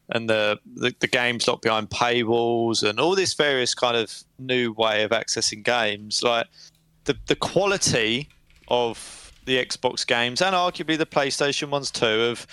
[0.09, 4.71] and the, the the games locked behind paywalls and all this various kind of new
[4.73, 6.47] way of accessing games, like
[7.05, 8.29] the the quality
[8.67, 12.47] of the Xbox games and arguably the PlayStation ones too have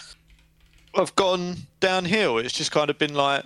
[0.94, 2.38] have gone downhill.
[2.38, 3.44] It's just kind of been like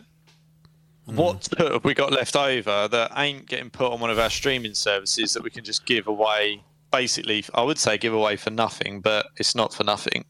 [1.06, 1.16] hmm.
[1.16, 4.74] what have we got left over that ain't getting put on one of our streaming
[4.74, 6.62] services that we can just give away?
[6.90, 10.24] Basically, I would say give away for nothing, but it's not for nothing.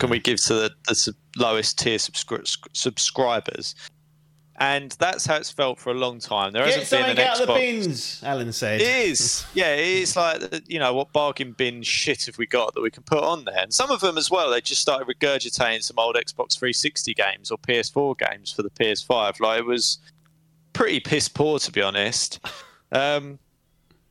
[0.00, 3.74] Can we give to the, the sub- lowest tier subscri- subscribers?
[4.56, 6.52] And that's how it's felt for a long time.
[6.52, 7.40] There Get hasn't been an out Xbox.
[7.40, 8.82] of the bins, Alan said.
[8.82, 9.46] It is.
[9.54, 12.90] Yeah, it is like, you know, what bargain bin shit have we got that we
[12.90, 13.58] can put on there?
[13.58, 17.50] And some of them as well, they just started regurgitating some old Xbox 360 games
[17.50, 19.40] or PS4 games for the PS5.
[19.40, 19.98] Like, it was
[20.74, 22.38] pretty piss poor, to be honest.
[22.92, 23.38] Um,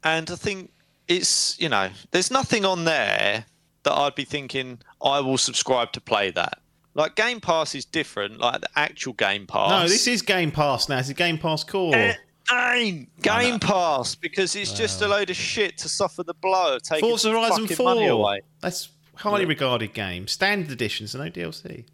[0.04, 0.72] and I think
[1.10, 3.46] it's, you know, there's nothing on there
[3.84, 6.60] that I'd be thinking, I will subscribe to play that.
[6.94, 9.70] Like, Game Pass is different, like the actual Game Pass.
[9.70, 10.98] No, this is Game Pass now.
[10.98, 11.96] This is Game Pass Core.
[11.96, 12.18] It
[12.52, 16.84] ain't Game Pass because it's just a load of shit to suffer the blow of
[16.84, 18.10] taking Forza Horizon fucking money 4.
[18.10, 18.42] away.
[18.62, 20.28] That's highly regarded game.
[20.28, 21.86] Standard edition, so no DLC.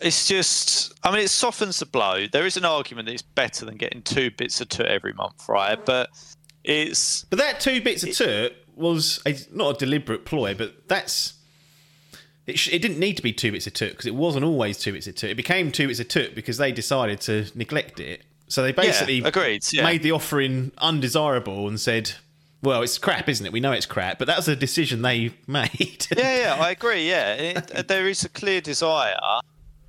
[0.00, 2.26] It's just, I mean, it softens the blow.
[2.26, 5.48] There is an argument that it's better than getting two bits of two every month,
[5.48, 5.78] right?
[5.84, 6.10] But
[6.68, 11.34] it's But that two bits of toot was a, not a deliberate ploy, but that's.
[12.46, 14.78] It, sh- it didn't need to be two bits of toot because it wasn't always
[14.78, 15.30] two bits of toot.
[15.30, 18.22] It became two bits of toot because they decided to neglect it.
[18.48, 19.82] So they basically agreed, yeah.
[19.82, 22.12] made the offering undesirable and said,
[22.62, 23.52] "Well, it's crap, isn't it?
[23.52, 27.08] We know it's crap, but that was a decision they made." yeah, yeah, I agree.
[27.08, 29.18] Yeah, it, uh, there is a clear desire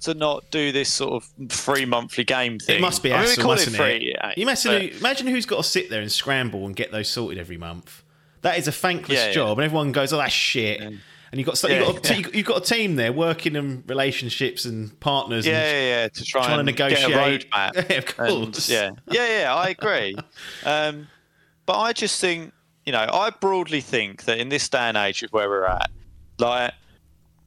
[0.01, 2.77] to not do this sort of free monthly game thing.
[2.77, 4.13] It must be I mean, hassle, mustn't it free.
[4.15, 7.09] yeah, You imagine, but- imagine who's got to sit there and scramble and get those
[7.09, 8.03] sorted every month.
[8.41, 9.31] That is a thankless Yeah, yeah.
[9.33, 10.99] job, and everyone goes, "Oh, that's shit." And
[11.33, 12.27] you've got Yeah, you've, got a, yeah.
[12.33, 15.45] you've got a team there working in relationships and partners.
[15.45, 17.07] Yeah, and yeah, yeah, to try trying to and negotiate.
[17.09, 17.73] get a roadmap.
[17.89, 18.69] Yeah, of And, course.
[18.69, 19.53] yeah, yeah, yeah.
[19.55, 20.15] I agree.
[20.65, 21.07] Um,
[21.67, 22.51] but I just think,
[22.85, 25.91] you know, I broadly think that in this day and age of where we're at,
[26.39, 26.73] like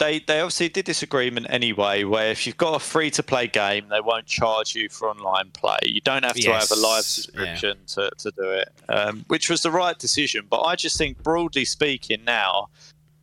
[0.03, 3.47] they they obviously did this agreement anyway, where if you've got a free to play
[3.47, 5.79] game, they won't charge you for online play.
[5.85, 7.03] You don't have to Yes, have a live yeah.
[7.03, 10.47] subscription to, to do it, um, which was the right decision.
[10.51, 12.69] But I just think, broadly speaking, now,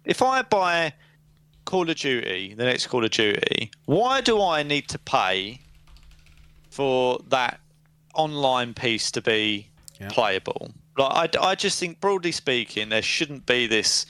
[0.05, 0.93] if I buy
[1.65, 5.59] Call of Duty, the next Call of Duty, why do I need to pay
[6.69, 7.59] for that
[8.15, 9.67] online piece to be
[9.99, 10.07] Yeah.
[10.09, 10.71] playable?
[10.97, 14.05] Like, I, I just think, broadly speaking, there shouldn't be this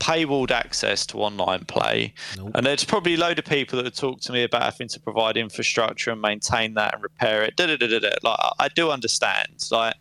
[0.00, 2.12] paywalled access to online play.
[2.36, 2.50] Nope.
[2.54, 4.98] And there's probably a load of people that would talk to me about having to
[5.00, 7.54] provide infrastructure and maintain that and repair it.
[7.56, 7.98] Da, da, da.
[8.22, 9.62] Like, I- I do understand.
[9.70, 9.94] Like,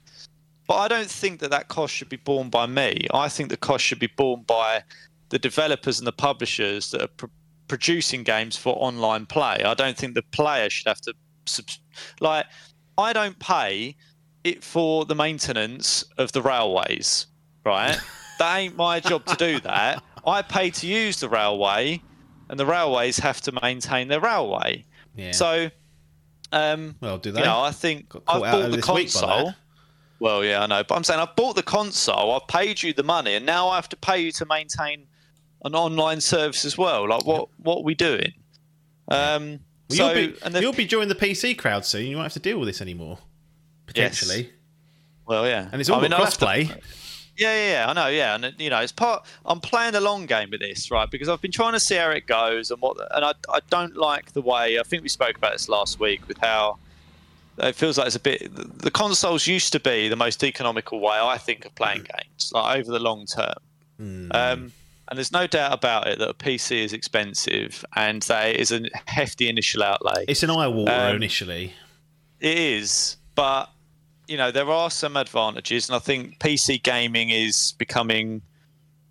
[0.67, 3.07] but I don't think that that cost should be borne by me.
[3.13, 4.83] I think the cost should be borne by
[5.29, 7.25] the developers and the publishers that are pr-
[7.67, 9.61] producing games for online play.
[9.65, 11.13] I don't think the player should have to
[11.45, 11.79] subs-
[12.19, 12.45] like.
[12.97, 13.95] I don't pay
[14.43, 17.27] it for the maintenance of the railways,
[17.65, 17.97] right?
[18.39, 20.03] that ain't my job to do that.
[20.25, 22.01] I pay to use the railway,
[22.49, 24.83] and the railways have to maintain their railway.
[25.15, 25.31] Yeah.
[25.31, 25.69] So,
[26.51, 27.39] um, well, do they?
[27.39, 29.53] you know, I think I've bought the this week by console.
[30.19, 32.33] Well, yeah, I know, but I'm saying I've bought the console.
[32.33, 35.05] I've paid you the money, and now I have to pay you to maintain
[35.63, 37.07] an online service as well.
[37.07, 38.33] Like, what what are we doing?
[39.07, 39.59] Um,
[39.89, 42.05] Well, so, you'll, be, and the- you'll be joining the PC crowd soon.
[42.07, 43.17] You won't have to deal with this anymore.
[43.95, 44.19] Yes.
[44.19, 44.51] Potentially.
[45.25, 46.79] well, yeah, And it's all I mean, crossplay.
[47.39, 48.07] Yeah, yeah, yeah, I know.
[48.07, 49.25] Yeah, and you know, it's part.
[49.45, 51.09] I'm playing the long game with this, right?
[51.09, 53.95] Because I've been trying to see how it goes and what, and I, I don't
[53.95, 54.77] like the way.
[54.77, 56.77] I think we spoke about this last week with how
[57.57, 58.53] it feels like it's a bit.
[58.53, 62.51] The, the consoles used to be the most economical way, I think, of playing games,
[62.53, 63.53] like over the long term.
[63.97, 64.31] Hmm.
[64.31, 64.71] Um,
[65.07, 68.71] and there's no doubt about it that a PC is expensive and that it is
[68.71, 70.25] a hefty initial outlay.
[70.27, 71.73] It's an eye water Um, initially.
[72.39, 73.69] It is, but
[74.29, 78.41] you know there are some advantages, and I think PC gaming is becoming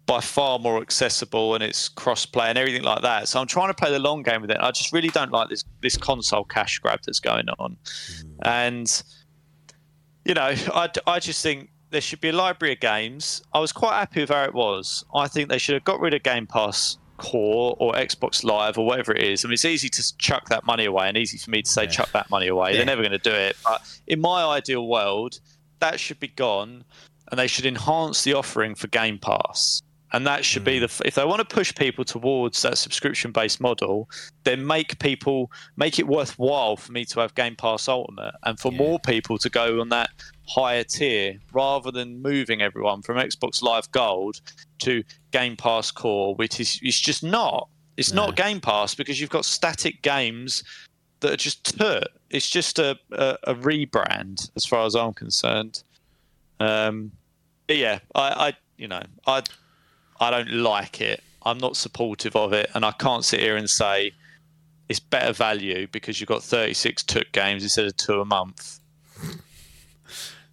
[0.06, 3.28] by far more accessible and it's cross-play and everything like that.
[3.28, 4.56] So I'm trying to play the long game with it.
[4.58, 8.36] I just really don't like this this console cash grab that's going on, mm.
[8.42, 9.02] and
[10.24, 13.42] you know I, I just think there should be a library of games.
[13.52, 15.04] I was quite happy with how it was.
[15.14, 18.86] I think they should have got rid of Game Pass Core or Xbox Live or
[18.86, 19.44] whatever it is.
[19.44, 21.82] I mean, it's easy to chuck that money away and easy for me to say
[21.84, 21.90] Yeah.
[21.90, 22.70] chuck that money away.
[22.70, 22.76] Yeah.
[22.78, 23.56] They're never going to do it.
[23.64, 25.40] But in my ideal world,
[25.80, 26.84] that should be gone,
[27.30, 29.82] and they should enhance the offering for Game Pass.
[30.12, 34.09] And that should be the if they want to push people towards that subscription-based model,
[34.44, 38.72] then make people make it worthwhile for me to have Game Pass Ultimate, and for
[38.72, 38.78] Yeah.
[38.78, 40.09] more people to go on that
[40.48, 44.40] higher tier rather than moving everyone from Xbox Live Gold
[44.78, 47.68] to Game Pass Core, which is it's just not.
[47.98, 48.26] It's No.
[48.26, 50.64] not Game Pass because you've got static games
[51.20, 52.09] that are just tut.
[52.30, 55.82] It's just a, a, a rebrand as far as I'm concerned.
[56.61, 57.12] Um,
[57.66, 59.42] but yeah, I, I you know I
[60.20, 61.22] I don't like it.
[61.44, 64.12] I'm not supportive of it, and I can't sit here and say
[64.88, 68.80] it's better value because you've got 36 took games instead of two a month.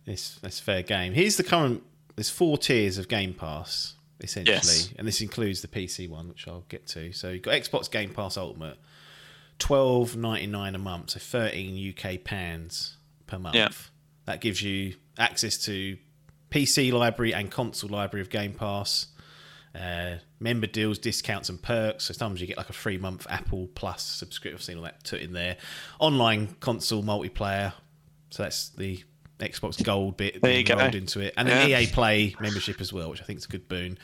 [0.06, 1.14] This that's fair game.
[1.14, 1.82] Here's the current.
[2.16, 4.94] There's four tiers of Game Pass essentially, Yes.
[4.98, 7.12] and this includes the PC one, which I'll get to.
[7.12, 8.78] So you've got Xbox Game Pass Ultimate,
[9.60, 12.98] twelve ninety nine a month, so thirteen UK pounds
[13.28, 13.56] per month.
[13.56, 13.70] Yeah.
[14.26, 15.98] That gives you access to
[16.52, 19.08] PC library and console library of Game Pass.
[19.78, 22.06] Uh, member deals, discounts, and perks.
[22.06, 24.56] So sometimes you get like a free month Apple Plus subscription.
[24.56, 25.58] I've seen all that put in there.
[26.00, 27.74] Online console multiplayer.
[28.30, 29.04] So that's the
[29.40, 30.98] Xbox Gold bit There you rolled go.
[30.98, 31.80] into it, and then Yeah.
[31.80, 33.98] EA Play membership as well, which I think is a good boon.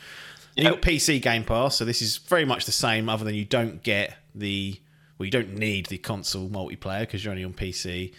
[0.56, 0.66] Yep.
[0.66, 3.46] You've got PC Game Pass, so this is very much the same, other than you
[3.46, 4.78] don't get the
[5.18, 8.12] well, you don't need the console multiplayer because you're only on PC.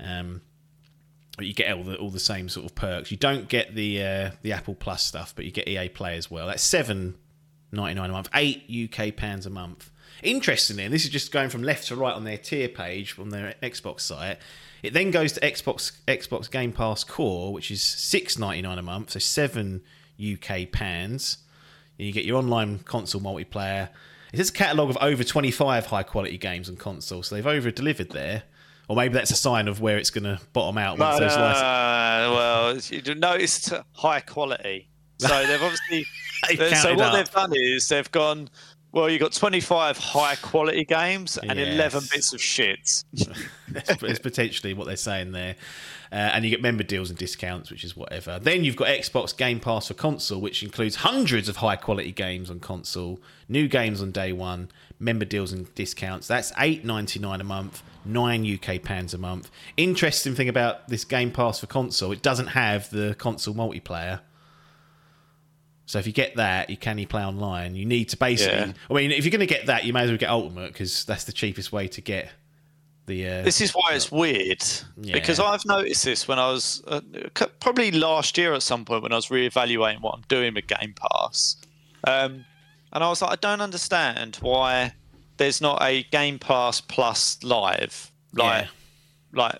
[0.00, 0.40] Um,
[1.44, 3.10] you get all the all the same sort of perks.
[3.10, 6.30] You don't get the uh, the Apple Plus stuff, but you get EA Play as
[6.30, 6.46] well.
[6.46, 7.16] That's seven
[7.72, 9.90] ninety nine a month, eight UK pounds a month.
[10.22, 13.28] Interestingly, and this is just going from left to right on their tier page on
[13.28, 14.38] their Xbox site.
[14.82, 18.82] It then goes to Xbox Xbox Game Pass Core, which is six ninety nine a
[18.82, 19.82] month, so seven
[20.18, 21.38] UK pounds.
[21.98, 23.90] And you get your online console multiplayer.
[24.32, 27.70] It says a catalogue of over 25 high quality games on console, so they've over
[27.70, 28.42] delivered there.
[28.88, 31.36] Or maybe that's a sign of where it's going to bottom out once No, those
[31.36, 31.42] no,
[32.34, 34.88] well, you notice high quality.
[35.18, 36.06] So they've obviously.
[36.76, 37.14] So what up.
[37.14, 38.48] they've done is they've gone.
[38.92, 41.74] Well, you've got 25 high quality games and Yes.
[41.74, 43.04] 11 bits of shit.
[43.68, 45.56] That's potentially what they're saying there.
[46.10, 48.38] Uh, and you get member deals and discounts, which is whatever.
[48.38, 52.48] Then you've got Xbox Game Pass for console, which includes hundreds of high quality games
[52.48, 56.26] on console, new games on day one, member deals and discounts.
[56.28, 59.50] That's eight ninety nine a month, nine UK pounds a month.
[59.76, 64.20] Interesting thing about this Game Pass for console, it doesn't have the console multiplayer.
[65.86, 67.76] So if you get that, you can you play online.
[67.76, 68.58] You need to basically.
[68.58, 68.72] Yeah.
[68.90, 71.04] I mean, if you're going to get that, you may as well get Ultimate because
[71.04, 72.30] that's the cheapest way to get
[73.06, 73.26] the.
[73.28, 74.64] Uh, This is why it's weird
[75.00, 77.00] because I've noticed this when I was uh,
[77.60, 80.94] probably last year at some point when I was reevaluating what I'm doing with Game
[80.94, 81.56] Pass,
[82.04, 82.44] um,
[82.92, 84.92] and I was like, I don't understand why
[85.36, 88.10] there's not a Game Pass Plus Live.
[88.32, 88.68] Like, Yeah.
[89.32, 89.58] like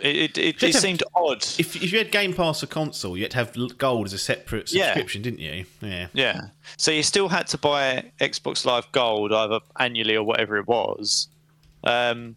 [0.00, 1.42] it, it, it, have- seemed odd.
[1.58, 4.18] If, if you had Game Pass for console, you had to have gold as a
[4.18, 4.86] separate Yeah.
[4.88, 5.64] subscription, didn't you?
[5.80, 6.08] Yeah.
[6.12, 6.40] Yeah.
[6.76, 11.28] So you still had to buy Xbox Live Gold either annually or whatever it was.
[11.84, 12.36] Um,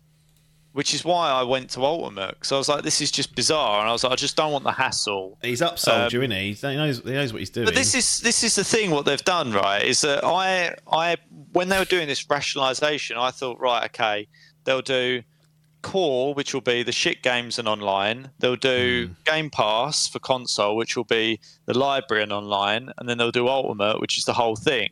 [0.78, 3.80] which is why I went to Ultimate because I was like, this is just bizarre,
[3.80, 5.40] and I was like, I just don't want the hassle.
[5.42, 6.54] He's upsold Um, you, isn't he?
[6.54, 7.66] He knows, he knows what he's doing.
[7.66, 8.92] But this is this is the thing.
[8.92, 11.18] What they've done, right, is that I I
[11.52, 14.28] when they were doing this rationalisation, I thought, right, okay,
[14.66, 15.24] they'll do
[15.82, 18.30] core, which will be the shit games and online.
[18.38, 23.18] They'll do Game Pass for console, which will be the library and online, and then
[23.18, 24.90] they'll do Ultimate, which is the whole thing.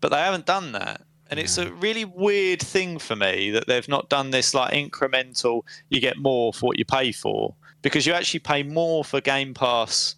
[0.00, 1.02] But they haven't done that.
[1.34, 5.62] And it's a really weird thing for me that they've not done this like incremental,
[5.88, 7.56] you get more for what you pay for.
[7.82, 10.14] Because you actually pay more for Game Pass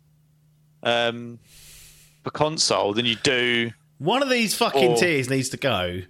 [0.82, 1.38] um,
[2.22, 3.70] for console than you do.
[3.96, 6.02] One of these fucking Or- tiers needs to go,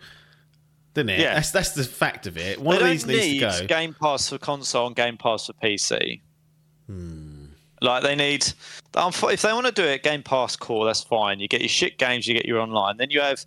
[0.95, 1.21] doesn't it?
[1.21, 1.35] Yeah.
[1.35, 2.61] That's that's the fact of it.
[2.61, 3.67] One of these needs need to go.
[3.69, 6.21] Game Pass for console and Game Pass for PC.
[6.89, 7.45] Hmm.
[7.81, 8.45] Like they need,
[8.97, 11.39] if they want to do it, Game Pass core, that's fine.
[11.39, 12.97] You get your shit games, you get your online.
[12.97, 13.45] Then you have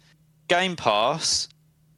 [0.49, 1.47] Game Pass,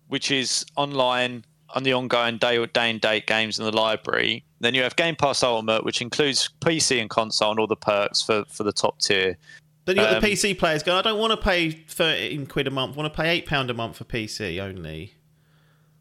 [0.08, 1.43] which is online
[1.74, 4.43] on the ongoing day or day and date games in the library.
[4.60, 8.22] Then you have Game Pass Ultimate, which includes PC and console and all the perks
[8.22, 9.38] for, for the top tier.
[9.86, 10.99] Then you got um, the PC players going.
[10.99, 12.95] I don't want to pay thirteen quid a month.
[12.95, 15.16] I want to pay eight pound a month for PC only.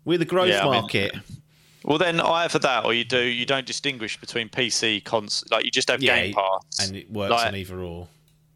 [0.04, 1.14] We're the growth Yeah, I mean- market.
[1.82, 5.70] Well, then either that or you do you don't distinguish between PC cons like you
[5.70, 8.06] just have yeah, Game Pass and it works Like- on either or.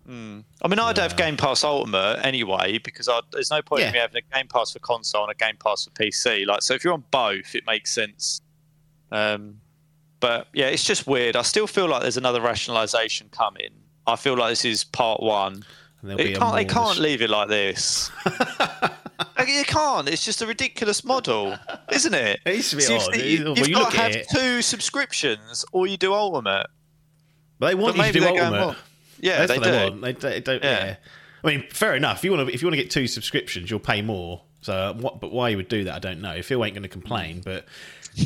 [0.06, 3.86] I mean, I'd have Game Pass Ultimate anyway because i there's no point Yeah.
[3.88, 6.46] in me having a Game Pass for console and a Game Pass for PC.
[6.46, 8.40] Like, so if you're on both, it makes sense.
[9.10, 9.60] Um,
[10.20, 11.36] but yeah, it's just weird.
[11.36, 13.70] I still feel like there's another rationalisation coming.
[14.06, 15.64] I feel like this is part one.
[16.06, 18.10] It can't, they can't leave it like this.
[19.38, 20.08] Like, you can't.
[20.08, 21.56] It's just a ridiculous model,
[21.92, 22.40] isn't it?
[22.46, 23.14] It is a bit So odd.
[23.16, 23.26] you've, It
[23.58, 24.26] is- you, you got to have it.
[24.28, 26.66] two subscriptions, or you do Ultimate.
[27.58, 28.76] But they want But you to do ultimate.
[29.24, 29.70] Yeah, That's they what do.
[29.72, 30.00] they want.
[30.02, 30.62] They, they don't.
[30.62, 30.84] Yeah.
[30.86, 30.96] Yeah.
[31.42, 32.18] I mean, fair enough.
[32.18, 34.42] If you want to, if you want to get two subscriptions, you'll pay more.
[34.62, 36.40] So, what, but why you would do that, I don't know.
[36.40, 37.66] Phil ain't going to complain, but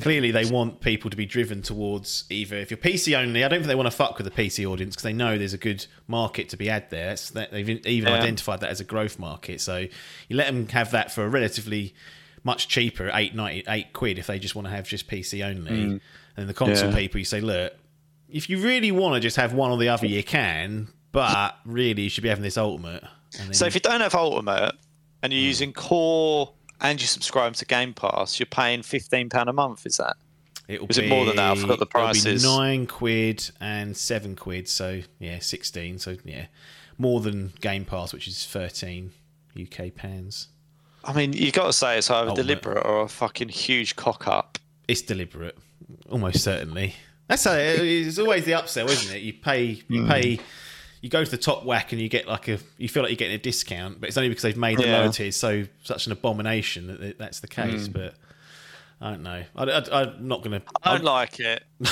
[0.03, 3.43] clearly they want people to be driven towards either if you're PC only.
[3.43, 5.53] I don't think they want to fuck with the PC audience because they know there's
[5.55, 7.17] a good market to be had there.
[7.17, 8.19] They've even Yeah.
[8.21, 9.61] identified that as a growth market.
[9.61, 9.79] So
[10.29, 11.95] you let them have that for a relatively
[12.45, 15.71] much cheaper, eight ninety eight quid if they just want to have just PC only.
[15.73, 16.01] Mm.
[16.37, 16.97] And the console Yeah.
[16.97, 17.73] people, you say, look,
[18.29, 20.89] if you really want to just have one or the other, you can.
[21.13, 23.03] But really, you should be having this ultimate.
[23.37, 24.75] Then So if you don't have Ultimate
[25.23, 25.47] and you're hmm.
[25.47, 29.87] using Core and you subscribe to Game Pass, you're paying fifteen pound a month.
[29.87, 30.17] Is that?
[30.69, 31.57] It'll Is it more than that?
[31.57, 32.45] I forgot the be prices.
[32.45, 34.69] nine quid and seven quid.
[34.69, 35.99] So yeah, sixteen.
[35.99, 36.47] So yeah,
[36.99, 39.13] more than Game Pass, which is thirteen
[39.61, 40.49] UK pounds.
[41.05, 42.47] I mean, you've got to say it's either Ultimate.
[42.47, 44.59] deliberate or a fucking huge cock up.
[44.87, 45.57] It's deliberate,
[46.11, 46.97] almost certainly.
[47.29, 49.23] That's how it's always the upsell, isn't it?
[49.23, 50.09] You pay, you Hmm.
[50.11, 50.41] pay,
[51.03, 53.17] you go to the top whack, and you get like a, you feel like you're
[53.17, 54.99] getting a discount, but it's only because they've made the Yeah.
[55.01, 57.87] lower tiers so such an abomination that that's the case.
[57.87, 57.93] Hmm.
[57.93, 58.15] But
[59.01, 59.45] I don't know.
[59.55, 60.67] I, I, I'm not going to.
[60.83, 61.63] I don't like it.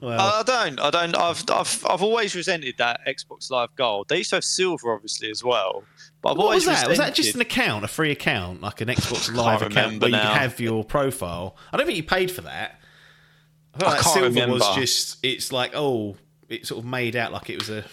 [0.00, 0.78] Well, I don't.
[0.80, 1.16] I don't.
[1.16, 4.08] I've, I've, I've always resented that Xbox Live Gold.
[4.10, 5.82] They used to have silver, obviously, as well.
[6.20, 6.88] But I've what always was that?
[6.88, 10.10] Was that just an account, a free account, like an Xbox Live account remember where
[10.10, 10.32] you now.
[10.34, 11.56] could have your profile?
[11.72, 12.80] I don't think you paid for that.
[13.80, 14.80] I like can't silver was remember.
[14.80, 15.18] just.
[15.24, 16.16] It's like oh,
[16.48, 17.84] it sort of made out like it was a.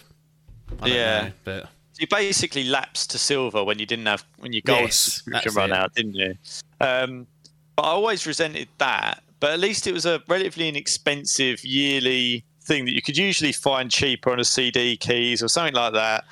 [0.86, 1.22] Yeah.
[1.26, 1.70] know, but
[2.00, 5.72] you basically lapsed to silver when you didn't have when your gold Yes, subscription run
[5.72, 5.78] it.
[5.78, 6.36] out, didn't you?
[6.80, 7.28] Um,
[7.76, 9.22] but I always resented that.
[9.40, 13.90] But at least it was a relatively inexpensive yearly thing that you could usually find
[13.90, 16.24] cheaper on a CD keys or something like that,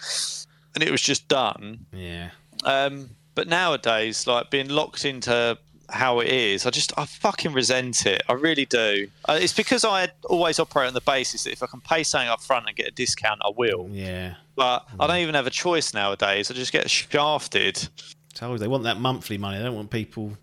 [0.75, 1.85] and it was just done.
[1.91, 2.29] yeah.
[2.65, 5.57] Um, but nowadays, like being locked into
[5.91, 8.21] how it is, I just I fucking resent it.
[8.29, 9.07] I really do.
[9.27, 12.29] Uh, it's because I always operate on the basis that if I can pay something
[12.29, 13.89] up front and get a discount, I will.
[13.91, 14.35] Yeah.
[14.55, 16.51] But I don't even have a choice nowadays.
[16.51, 17.87] I just get shafted.
[18.35, 19.57] So they want that monthly money.
[19.57, 20.37] They don't want people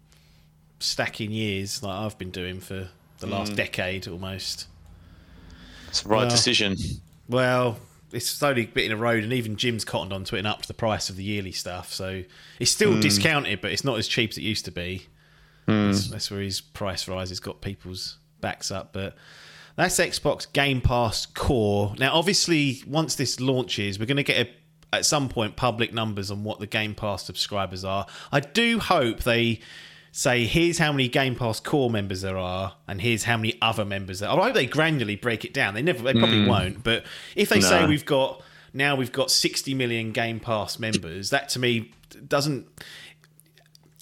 [0.81, 2.89] stacking years like I've been doing for
[3.21, 3.57] the last Mm.
[3.57, 4.67] decade almost.
[5.89, 6.77] It's the right Well, decision.
[7.29, 7.79] Well,
[8.13, 10.69] it's slowly bit in a road, and even Jim's cottoned onto it and up to
[10.69, 11.93] the price of the yearly stuff.
[11.93, 12.25] So
[12.61, 13.01] it's still Hmm.
[13.01, 15.07] discounted, but it's not as cheap as it used to be.
[15.67, 15.87] Hmm.
[15.87, 18.93] That's, that's where his price rise has got people's backs up.
[18.93, 19.17] But
[19.77, 21.95] that's Xbox Game Pass Core.
[21.99, 26.31] Now, obviously, once this launches, we're going to get a, at some point public numbers
[26.31, 28.07] on what the Game Pass subscribers are.
[28.33, 29.61] I do hope they
[30.17, 33.85] say here's how many Game Pass Core members there are, and here's how many other
[33.85, 34.41] members there are.
[34.41, 35.75] I hope they granularly break it down.
[35.75, 36.49] They never, they probably hmm.
[36.49, 36.83] won't.
[36.83, 37.05] But
[37.35, 38.43] if they say we've got
[38.73, 41.93] now we've got 60 million Game Pass members, that to me
[42.27, 42.67] doesn't.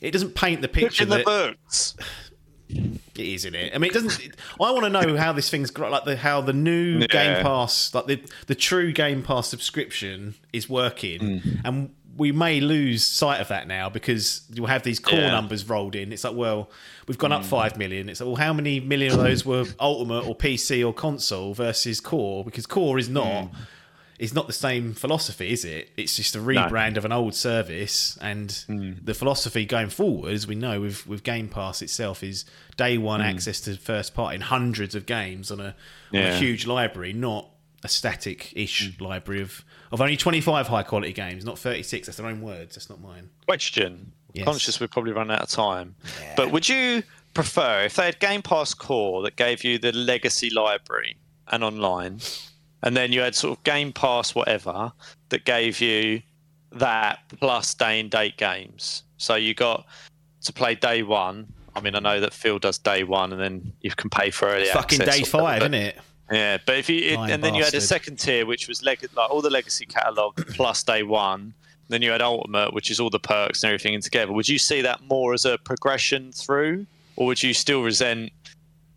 [0.05, 1.97] It doesn't paint the picture in the that books.
[2.69, 3.75] it is in it.
[3.75, 4.25] I mean, it doesn't.
[4.25, 7.07] It, I want to know how this thing's like the how the new Yeah.
[7.07, 11.51] Game Pass, like the the true Game Pass subscription, is working, hmm.
[11.65, 15.31] and we may lose sight of that now because you'll have these core Yeah.
[15.31, 16.13] numbers rolled in.
[16.13, 16.71] It's like, well,
[17.09, 17.49] we've gone up hmm.
[17.49, 18.09] five million.
[18.09, 22.01] It's like, well, how many million of those were Ultimate or PC or console versus
[22.01, 22.45] core?
[22.45, 23.47] Because core is not.
[23.47, 23.57] Hmm.
[24.19, 25.91] It's not the same philosophy, is it?
[25.97, 28.93] It's just a rebrand of an old service, and hmm.
[29.03, 32.45] the philosophy going forward, as we know with with Game Pass itself, is
[32.77, 33.27] day one hmm.
[33.27, 35.75] access to first party in hundreds of games on a,
[36.13, 37.51] on a huge library, not
[37.83, 39.05] a static-ish hmm.
[39.05, 42.07] library of of only twenty five high quality games, not thirty six.
[42.07, 42.77] That's their own words.
[42.77, 43.31] That's not mine.
[43.47, 44.13] Question.
[44.33, 44.45] Yes.
[44.45, 45.95] Conscious we've probably run out of time.
[46.37, 47.05] But would you
[47.35, 51.17] prefer if they had Game Pass Core that gave you the legacy library
[51.49, 52.21] and online,
[52.85, 54.93] and then you had sort of Game Pass whatever
[55.31, 56.23] that gave you
[56.73, 59.03] that plus day and date games?
[59.17, 59.87] So you got
[60.43, 61.47] to play day one.
[61.75, 64.49] I mean, I know that Phil does day one, and then you can pay for
[64.49, 65.99] early Fucking day five, isn't it?
[66.31, 69.07] Yeah, but if you it, and then you had a second tier which was leg-
[69.15, 71.55] like all the legacy catalog plus day one.
[71.89, 74.33] Then you had ultimate, which is all the perks and everything in together.
[74.33, 78.33] Would you see that more as a progression through, or would you still resent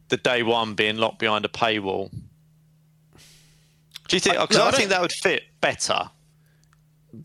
[0.07, 2.09] the day one being locked behind a paywall?
[4.07, 4.37] Do you think?
[4.37, 6.09] I- Because no, I, I think that would fit better.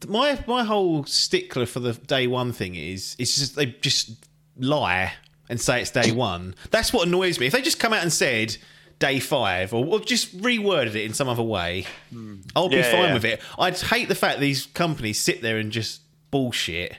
[0.09, 4.13] my my whole stickler for the day one thing is it's just they just
[4.57, 5.13] lie
[5.49, 6.55] and say it's day one.
[6.71, 7.47] That's what annoys me.
[7.47, 8.57] If they just come out and said
[8.99, 12.37] day five or, or just reworded it in some other way, hmm.
[12.55, 12.77] I'll be.
[12.77, 13.15] Yeah, fine yeah.
[13.15, 13.41] with it.
[13.59, 16.97] I'd hate the fact these companies sit there and just bullshit.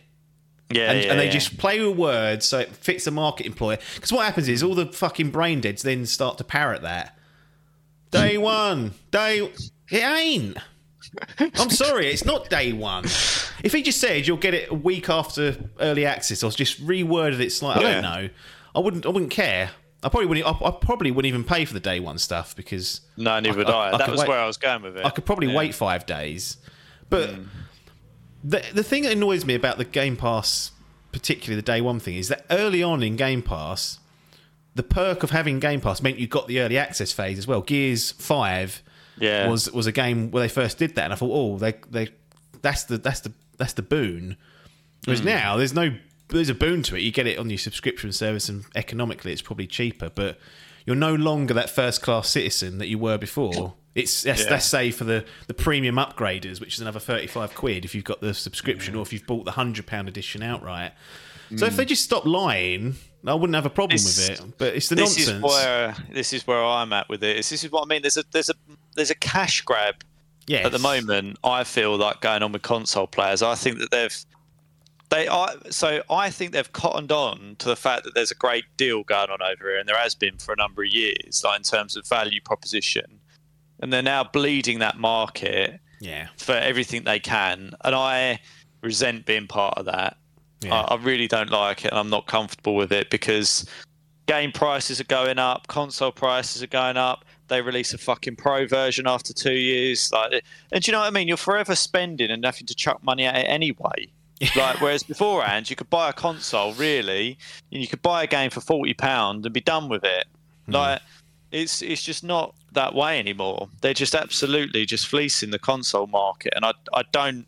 [0.71, 3.77] Yeah, And, yeah, and they just play with words so it fits a market employer.
[3.95, 7.15] Because what happens is all the fucking brain deads then start to parrot that.
[8.11, 9.51] Day one, day.
[9.94, 10.58] It ain't.
[11.39, 13.04] I'm sorry, it's not day one.
[13.06, 17.39] If he just said you'll get it a week after early access, or just reworded
[17.39, 18.30] it slightly, I don't know.
[18.74, 19.06] I wouldn't.
[19.06, 19.70] I wouldn't care.
[20.02, 20.48] I probably wouldn't.
[20.48, 23.70] I, I probably wouldn't even pay for the day one stuff because no, neither would
[23.70, 23.98] I- I.
[23.98, 25.06] That was wait- where I was going with it.
[25.06, 25.58] I could probably Yeah.
[25.58, 26.58] wait five days.
[27.12, 27.48] But mm.
[28.44, 30.72] the the thing that annoys me about the Game Pass,
[31.12, 34.00] particularly the day one thing, is that early on in Game Pass,
[34.74, 37.62] the perk of having Game Pass meant you got the early access phase as well.
[37.62, 38.82] Gears Five
[39.20, 39.47] Yeah.
[39.47, 42.09] was was a game where they first did that, and I thought, oh, they they
[42.61, 44.38] that's the that's the that's the boon.
[45.05, 45.26] Whereas Hmm.
[45.28, 45.95] now there's no
[46.30, 47.01] there's a boon to it.
[47.01, 50.39] You get it on your subscription service, and economically it's probably cheaper, but
[50.86, 53.76] you're no longer that first class citizen that you were before.
[53.95, 54.49] It's that's, Yeah.
[54.49, 58.03] that's say for the, the premium upgraders, which is another thirty five quid if you've
[58.03, 60.93] got the subscription or if you've bought the hundred pound edition outright.
[61.55, 62.95] So if they just stop lying,
[63.26, 64.57] I wouldn't have a problem This- with it.
[64.57, 65.38] But it's the this nonsense.
[65.38, 67.38] is where this is where I'm at with it.
[67.38, 68.01] Is this is what I mean?
[68.01, 68.55] There's a there's a
[68.95, 70.03] there's a cash grab
[70.47, 70.65] yes.
[70.65, 71.38] at the moment.
[71.43, 73.41] I feel like going on with console players.
[73.41, 74.26] I think that they've
[75.09, 78.65] they are so I think they've cottoned on to the fact that there's a great
[78.78, 81.57] deal going on over here, and there has been for a number of years, like
[81.57, 83.19] in terms of value proposition,
[83.80, 86.28] and they're now bleeding that market Yeah.
[86.38, 88.39] for everything they can, and I
[88.82, 90.17] resent being part of that.
[90.64, 90.82] Yeah.
[90.82, 93.66] I, I really don't like it, and I'm not comfortable with it because
[94.26, 97.26] game prices are going up, console prices are going up.
[97.49, 101.07] They release a fucking pro version after two years, like, and do you know what
[101.07, 101.28] I mean?
[101.28, 104.09] You're forever spending and having to chuck money at it anyway.
[104.55, 107.38] like whereas beforehand, you could buy a console really,
[107.72, 110.26] and you could buy a game for forty pound and be done with it.
[110.66, 110.72] Hmm.
[110.74, 111.01] Like
[111.51, 113.70] it's it's just not that way anymore.
[113.82, 117.45] They're just absolutely just fleecing the console market, and I I don't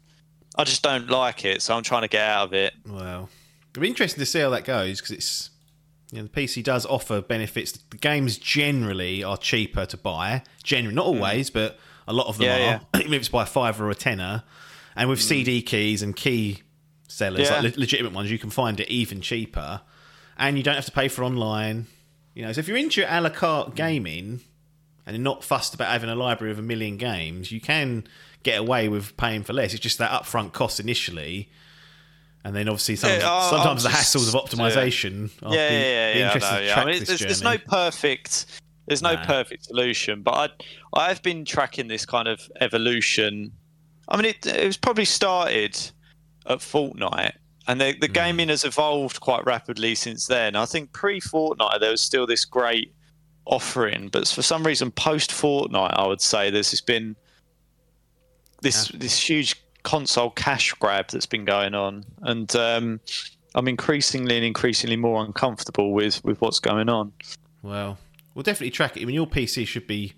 [0.57, 1.61] I just don't like it.
[1.61, 2.73] So I'm trying to get out of it.
[2.87, 3.29] Well,
[3.71, 5.49] it'll be interesting to see how that goes because it's
[6.11, 7.71] you know, the PC does offer benefits.
[7.73, 10.43] The games generally are cheaper to buy.
[10.63, 11.77] Generally, not always, but
[12.07, 12.59] a lot of them Mm.
[12.59, 12.99] Yeah, are.
[13.01, 14.43] Even if it's by a five or a tenner,
[14.95, 16.61] and with CD keys and key
[17.07, 17.59] sellers, Yeah.
[17.61, 19.81] like le- legitimate ones, you can find it even cheaper,
[20.37, 21.87] and you don't have to pay for online.
[22.33, 24.41] You know, so if you're into a la carte gaming
[25.05, 28.05] and you're not fussed about having a library of a million games, you can
[28.45, 29.73] get away with paying for less.
[29.73, 31.49] It's just that upfront cost initially,
[32.45, 35.31] and then obviously some, Yeah, sometimes I'm the just- hassles of optimization.
[35.43, 36.79] are yeah, the, yeah, yeah, the yeah, I interesting yeah.
[36.79, 38.45] I mean, there's, there's no perfect,
[38.85, 39.25] there's no Nah.
[39.25, 40.53] perfect solution, but
[40.93, 43.51] I, I've been tracking this kind of evolution.
[44.07, 45.75] I mean, it, it was probably started
[46.45, 47.33] at Fortnite,
[47.67, 48.13] and the, the hmm.
[48.13, 50.55] gaming has evolved quite rapidly since then.
[50.55, 52.93] I think pre Fortnite there was still this great
[53.45, 57.15] offering, but for some reason post Fortnite, I would say there's been
[58.61, 62.99] this this huge console cash grab that's been going on, and um,
[63.53, 67.13] I'm increasingly and increasingly more uncomfortable with with what's going on.
[67.61, 67.97] Well,
[68.33, 69.01] we'll definitely track it.
[69.01, 70.13] I mean, your PC should be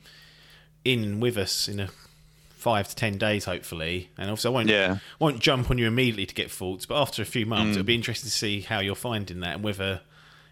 [0.85, 1.89] in with us in a
[2.49, 4.09] five to ten days, hopefully.
[4.17, 4.97] And obviously, I won't Yeah.
[5.19, 7.95] won't jump on you immediately to get faults, but after a few months, it'll be
[7.95, 10.01] interesting to see how you're finding that and whether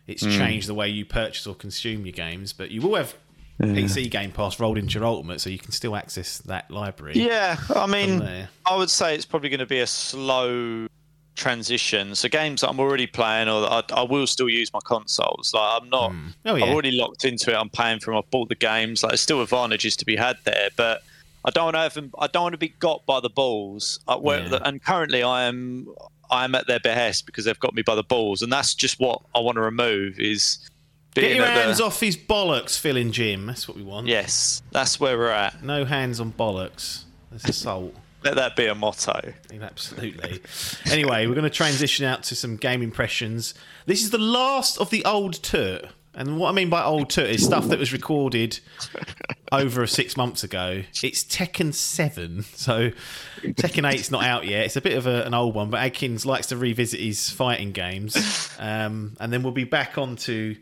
[0.08, 2.54] it's changed the way you purchase or consume your games.
[2.54, 3.16] But you will have
[3.62, 7.14] PC Game Pass rolled into your Ultimate, so you can still access that library.
[7.16, 8.22] Yeah, I mean.
[8.66, 10.88] I would say it's probably going to be a slow
[11.36, 12.16] transition.
[12.16, 15.53] So games that I'm already playing, or I, I will still use my consoles.
[15.53, 16.12] Like I'm not.
[16.45, 16.66] Oh, yeah.
[16.66, 17.56] I'm already locked into it.
[17.56, 18.18] I'm paying for them.
[18.18, 19.03] I've bought the games.
[19.03, 21.03] Like there's still advantages to be had there, but
[21.43, 23.99] I don't want to have I don't want to be got by the balls.
[24.08, 24.60] Uh, where, Yeah.
[24.64, 25.88] And currently, I am.
[26.32, 28.99] I am at their behest because they've got me by the balls, and that's just
[28.99, 30.20] what I want to remove.
[30.20, 30.58] Is
[31.22, 33.45] Get your at the- hands off his bollocks, Phil and Jim.
[33.47, 34.07] That's what we want.
[34.07, 35.63] Yes, that's where we're at.
[35.63, 37.03] No hands on bollocks.
[37.32, 37.95] There's assault.
[38.24, 39.34] Let that be a motto.
[39.61, 40.41] Absolutely.
[40.91, 43.53] Anyway, we're going to transition out to some game impressions.
[43.86, 45.80] This is the last of the old tour.
[46.16, 48.59] And what I mean by old tour is stuff that was recorded
[49.51, 50.82] over six months ago.
[51.03, 52.43] It's Tekken 7.
[52.53, 52.91] So
[53.43, 54.66] Tekken 8's not out yet.
[54.66, 57.72] It's a bit of a, an old one, but Adkins likes to revisit his fighting
[57.74, 58.16] games.
[58.57, 60.55] Um, and then we'll be back on to,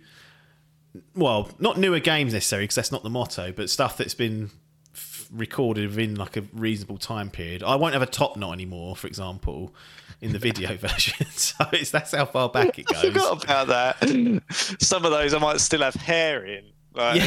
[1.16, 4.50] well, not newer games necessarily, because that's not the motto, but stuff that's been
[4.94, 7.64] f- recorded within like a reasonable time period.
[7.64, 9.74] I won't have a top knot anymore, for example,
[10.22, 11.26] in the video version.
[11.32, 12.98] So it's that's how far back it goes.
[13.04, 14.42] I forgot about that.
[14.80, 16.66] Some of those I might still have hair in.
[16.94, 17.22] Like,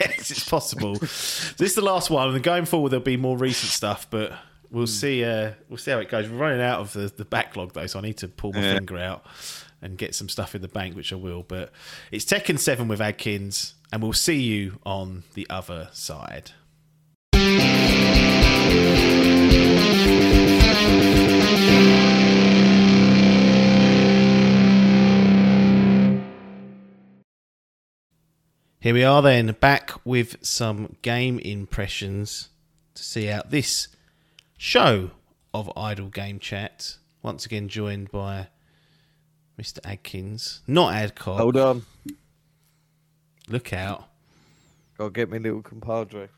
[0.00, 0.94] yes, it's possible.
[0.96, 4.32] This is the last one, and going forward there'll be more recent stuff, but
[4.70, 5.24] we'll see.
[5.24, 6.28] Uh, we'll see how it goes.
[6.28, 8.74] We're running out of the, the backlog though, so I need to pull my Yeah.
[8.74, 9.24] finger out
[9.82, 11.42] and get some stuff in the bank, which I will.
[11.42, 11.72] But
[12.10, 16.52] it's Tekken Seven with Adkins, and we'll see you on the other side.
[28.82, 32.48] Here we are then, back with some game impressions
[32.94, 33.88] to see out this
[34.56, 35.10] show
[35.52, 36.96] of Idle Game Chat.
[37.22, 38.48] Once again joined by
[39.60, 39.78] Mr.
[39.84, 41.38] Adkins, not Adcock.
[41.38, 41.82] Hold on.
[43.46, 44.04] Look out.
[44.96, 46.30] Gotta get me little compadre.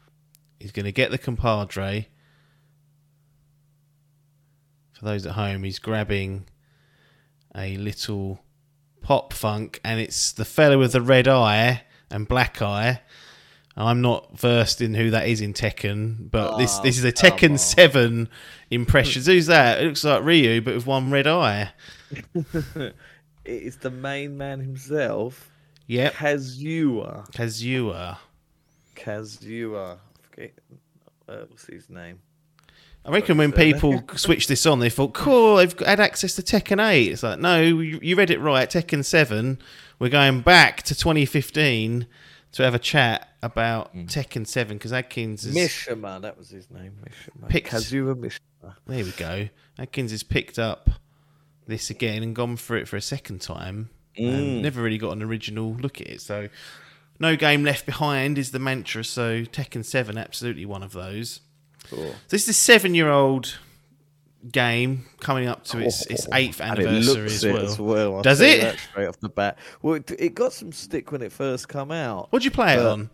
[0.59, 2.09] He's going to get the compadre.
[4.93, 6.47] For those at home, he's grabbing
[7.55, 8.41] a little
[9.03, 13.03] pop funk, and it's the fellow with the red eye and black eye.
[13.77, 17.05] I'm not versed in who that is in Tekken, but ah, this Oh, this is
[17.05, 17.59] a Tekken.
[17.59, 18.29] Seven
[18.71, 19.27] impressions.
[19.27, 19.81] Who's that?
[19.81, 21.73] It looks like Ryu, but with one red eye.
[23.45, 25.51] It is the main man himself,
[25.89, 27.31] Yep, Kazuya.
[27.33, 28.17] Kazuya.
[28.97, 29.99] Kazuya.
[30.23, 30.53] forget.
[31.29, 32.21] Uh, what's his name?
[33.05, 36.81] I reckon when people switched this on, they thought, "Cool, they've had access to Tekken
[36.85, 38.69] 8." It's like, no, you read it right.
[38.71, 39.59] Tekken 7.
[39.99, 42.07] We're going back to 2015
[42.53, 46.93] to have a chat about Tekken 7 because Adkins is Mishima, that was his name.
[47.05, 47.49] Mishima.
[47.49, 48.75] Picked- Kazuya Mishima.
[48.87, 49.05] there.
[49.05, 49.49] We go.
[49.79, 50.91] Adkins has picked up
[51.67, 53.91] this again and gone for it for a second time.
[54.17, 56.21] And never really got an original look at it.
[56.21, 56.49] So,
[57.19, 59.05] no game left behind is the mantra.
[59.05, 61.41] So, Tekken 7, absolutely one of those.
[61.89, 62.11] Cool.
[62.11, 63.57] So this is a seven-year-old
[64.51, 67.65] game coming up to its, its eighth And it anniversary as it well.
[67.65, 68.23] as well.
[68.23, 68.79] Does it?
[68.91, 69.57] straight off the bat.
[69.81, 72.31] Well, it, it got some stick when it first come out.
[72.31, 73.09] What'd you play it on?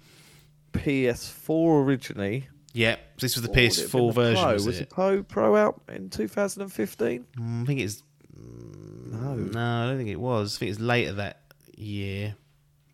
[0.72, 2.48] PS4 originally.
[2.74, 4.42] Yep, this was the Or would it PS4 the version.
[4.44, 4.52] Pro?
[4.52, 4.88] Was, Was it?
[4.88, 7.26] the Pro Pro out in 2015?
[7.38, 8.02] Mm, I think it's
[8.38, 9.34] No.
[9.34, 10.56] no, I don't think it was.
[10.56, 11.40] I think it's later that
[11.76, 12.36] year.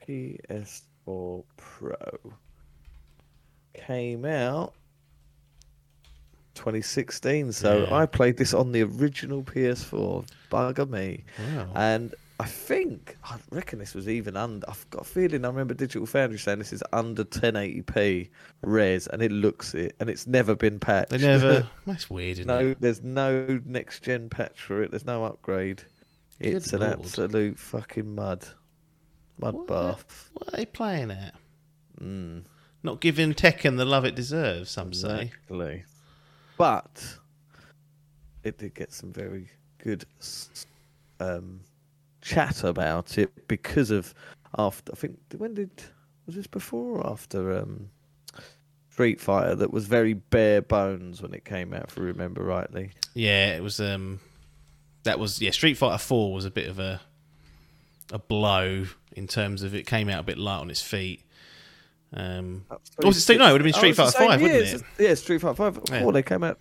[0.06, 2.32] PS4 Pro
[3.74, 4.74] came out
[6.54, 7.52] 2016.
[7.52, 7.94] So Yeah.
[7.94, 10.26] I played this on the original PS4.
[10.50, 11.24] Bugger me.
[11.38, 11.68] Wow.
[11.74, 14.68] And I think I reckon this was even under.
[14.68, 18.28] I've got a feeling I remember Digital Foundry saying this is under 1080p
[18.62, 21.10] res, and it looks it, and it's never been patched.
[21.10, 21.68] They never.
[21.86, 22.80] That's weird, isn't no, it?
[22.80, 24.90] there's no next gen patch for it.
[24.90, 25.82] There's no upgrade.
[26.40, 28.44] It's an absolute fucking mud,
[29.38, 29.66] mud What?
[29.68, 30.30] bath.
[30.34, 31.34] What are they playing at?
[32.02, 32.42] Mm,
[32.82, 34.70] Not giving Tekken the love it deserves.
[34.70, 35.30] Some say.
[35.32, 35.84] exactly.
[36.58, 37.18] But
[38.42, 39.48] it did get some very
[39.78, 40.04] good
[41.20, 41.60] um,
[42.24, 44.14] chat about it because of
[44.58, 44.92] after.
[44.92, 45.70] I think when did
[46.26, 47.90] was this before or after um,
[48.90, 49.54] Street Fighter?
[49.54, 51.84] That was very bare bones when it came out.
[51.90, 52.90] If I remember rightly.
[53.14, 53.78] Yeah, it was.
[53.80, 54.20] Um,
[55.04, 55.50] that was yeah.
[55.50, 57.00] Street Fighter Four was a bit of a
[58.12, 58.86] a blow
[59.16, 61.22] in terms of it came out a bit light on its feet.
[62.12, 64.28] Um, Oh, was it Street- no, it would have been Oh, Street it's the Fighter
[64.28, 64.84] 5, year, wouldn't it's it?
[64.86, 65.80] just- Yeah, Street Fighter Five.
[65.90, 66.04] Yeah.
[66.04, 66.58] Oh, they came out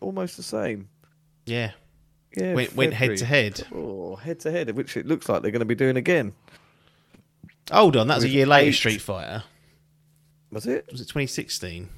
[0.00, 0.88] almost the same.
[1.46, 1.72] yeah,
[2.36, 3.66] Yeah, went went head to head.
[3.72, 6.34] Oh, head to head, which it looks like they're going to be doing again.
[7.72, 8.68] Hold on, that was a year later.
[8.68, 9.42] eight- Street Fighter
[10.50, 10.86] Was it?
[10.90, 11.88] was it 2016?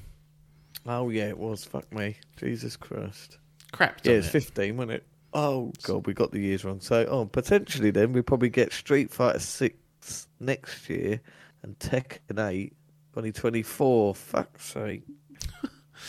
[0.87, 1.63] Oh yeah, it was.
[1.63, 3.37] Fuck me, Jesus Christ.
[3.71, 3.99] Crap.
[4.03, 4.31] Yeah, it's it.
[4.31, 5.03] fifteen, wasn't it?
[5.33, 6.81] Oh god, we got the years wrong.
[6.81, 11.21] So, oh, potentially then we probably get Street Fighter Six next year
[11.63, 12.73] and Tekken Eight
[13.13, 14.15] 2024.
[14.15, 15.03] Fuck's sake.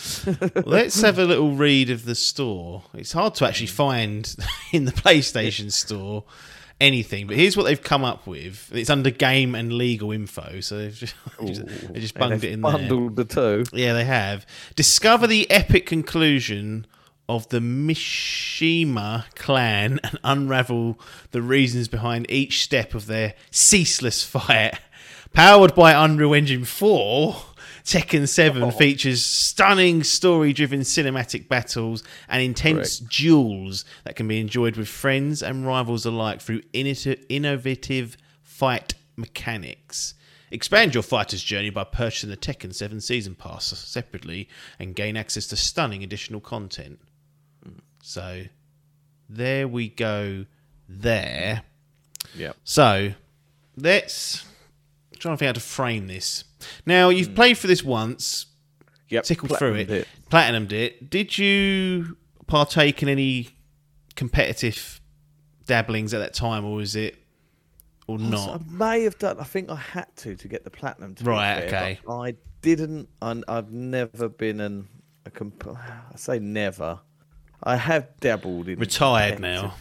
[0.67, 2.85] Let's have a little read of the store.
[2.95, 4.35] It's hard to actually find
[4.73, 6.25] in the PlayStation store
[6.81, 8.71] anything, but here's what they've come up with.
[8.75, 12.73] It's under game and legal info, so they've just, they just bunged it in there.
[12.73, 13.65] Bundled the two.
[13.73, 14.47] Yeah, they have.
[14.75, 16.87] Discover the epic conclusion
[17.29, 20.99] of the Mishima clan and unravel
[21.31, 24.79] the reasons behind each step of their ceaseless fight.
[25.33, 27.37] Powered by Unreal Engine 4,
[27.85, 34.77] Tekken 7 features stunning story driven cinematic battles and intense duels that can be enjoyed
[34.77, 40.15] with friends and rivals alike through innovative fight mechanics.
[40.51, 44.49] Expand your fighter's journey by purchasing the Tekken 7 Season Pass separately
[44.79, 47.01] and gain access to stunning additional content.
[48.03, 48.45] So,
[49.29, 50.45] there we go
[50.89, 51.63] there.
[52.37, 52.53] Yeah.
[52.65, 53.15] So,
[53.77, 54.45] let's
[55.19, 56.45] try and think how to frame this.
[56.87, 57.35] Now, you've hmm.
[57.35, 58.47] played for this once,
[59.09, 59.25] Yep.
[59.25, 61.11] tickled through it, platinumed platinumed it.
[61.11, 62.17] Did you
[62.47, 63.51] partake in any
[64.17, 65.01] competitive
[65.67, 67.17] dabblings at that time, or was it,
[68.07, 68.61] or I not?
[68.61, 69.39] I may have done.
[69.39, 71.15] I think I had to to get the platinum.
[71.17, 72.01] To Right, fair, okay.
[72.09, 73.09] I didn't.
[73.21, 74.89] I, I've never been an.
[75.25, 76.99] A comp- I say never.
[77.63, 78.79] I have dabbled in.
[78.79, 79.75] Retired now.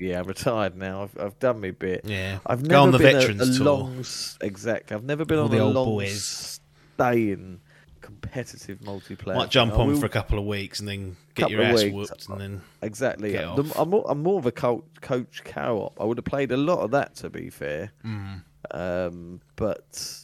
[0.00, 1.02] Yeah, retired now.
[1.04, 2.02] I've I've done my bit.
[2.04, 2.38] Yeah.
[2.46, 3.64] I've Go never on the been a- veterans a, tour.
[3.66, 4.04] long.
[4.40, 4.94] Exactly.
[4.96, 6.58] I've never been All on the a old long boys.
[6.96, 7.60] staying
[8.00, 9.36] competitive multiplayer.
[9.36, 11.94] Might jump on will- for a couple of weeks and then get your ass weeks.
[11.94, 13.32] whooped, and then Exactly.
[13.32, 13.78] Get off.
[13.78, 16.00] I'm, more, I'm more of a coach, coach co-op.
[16.00, 17.92] I would have played a lot of that, to be fair.
[18.04, 18.42] Mm.
[18.72, 20.16] Um, but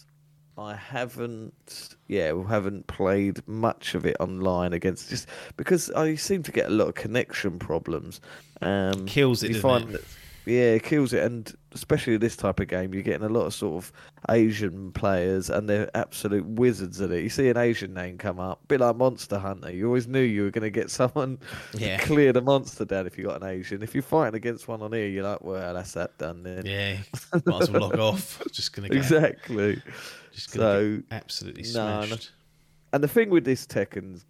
[0.58, 1.96] I haven't.
[2.08, 6.66] Yeah, we haven't played much of it online against just because I seem to get
[6.66, 8.20] a lot of connection problems.
[8.62, 9.92] Um, Kills it, you find it?
[9.92, 10.04] that-
[10.48, 13.52] yeah, it kills it, and especially this type of game, you're getting a lot of
[13.52, 13.92] sort of
[14.30, 17.24] Asian players, and they're absolute wizards at it.
[17.24, 19.72] You see an Asian name come up, a bit like Monster Hunter.
[19.72, 21.40] You always knew you were going to get someone
[21.74, 21.96] Yeah.
[21.96, 23.82] to clear the monster down if you got an Asian.
[23.82, 26.64] If you're fighting against one on here, you're like, well, that's that done then.
[26.64, 26.98] yeah,
[27.44, 28.40] might as well log off.
[28.52, 29.82] Just gonna Exactly.
[30.36, 32.32] Just So, absolutely smashed.
[32.92, 34.22] And the thing with this Tekken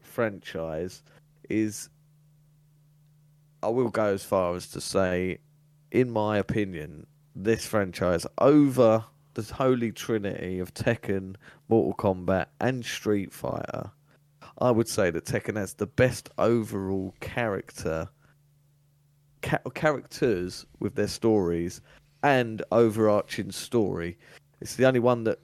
[0.00, 1.02] franchise
[1.48, 1.88] is,
[3.62, 5.38] I will go as far as to say,
[5.92, 7.06] in my opinion,
[7.36, 9.04] this franchise over
[9.34, 11.36] the holy trinity of Tekken,
[11.68, 13.90] Mortal Kombat, and Street Fighter,
[14.58, 18.08] I would say that Tekken has the best overall character
[19.42, 21.80] ca- characters with their stories
[22.22, 24.18] and overarching story.
[24.60, 25.38] It's the only one that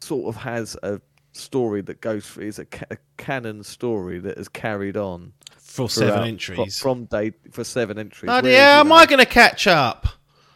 [0.00, 1.00] sort of has a
[1.32, 2.48] story that goes through.
[2.48, 6.78] It's a, ca- a canon story that has carried on For seven entries.
[6.78, 8.26] fro- from day for seven entries.
[8.28, 10.06] Bloody whereas, hell, you am know- I going to catch up?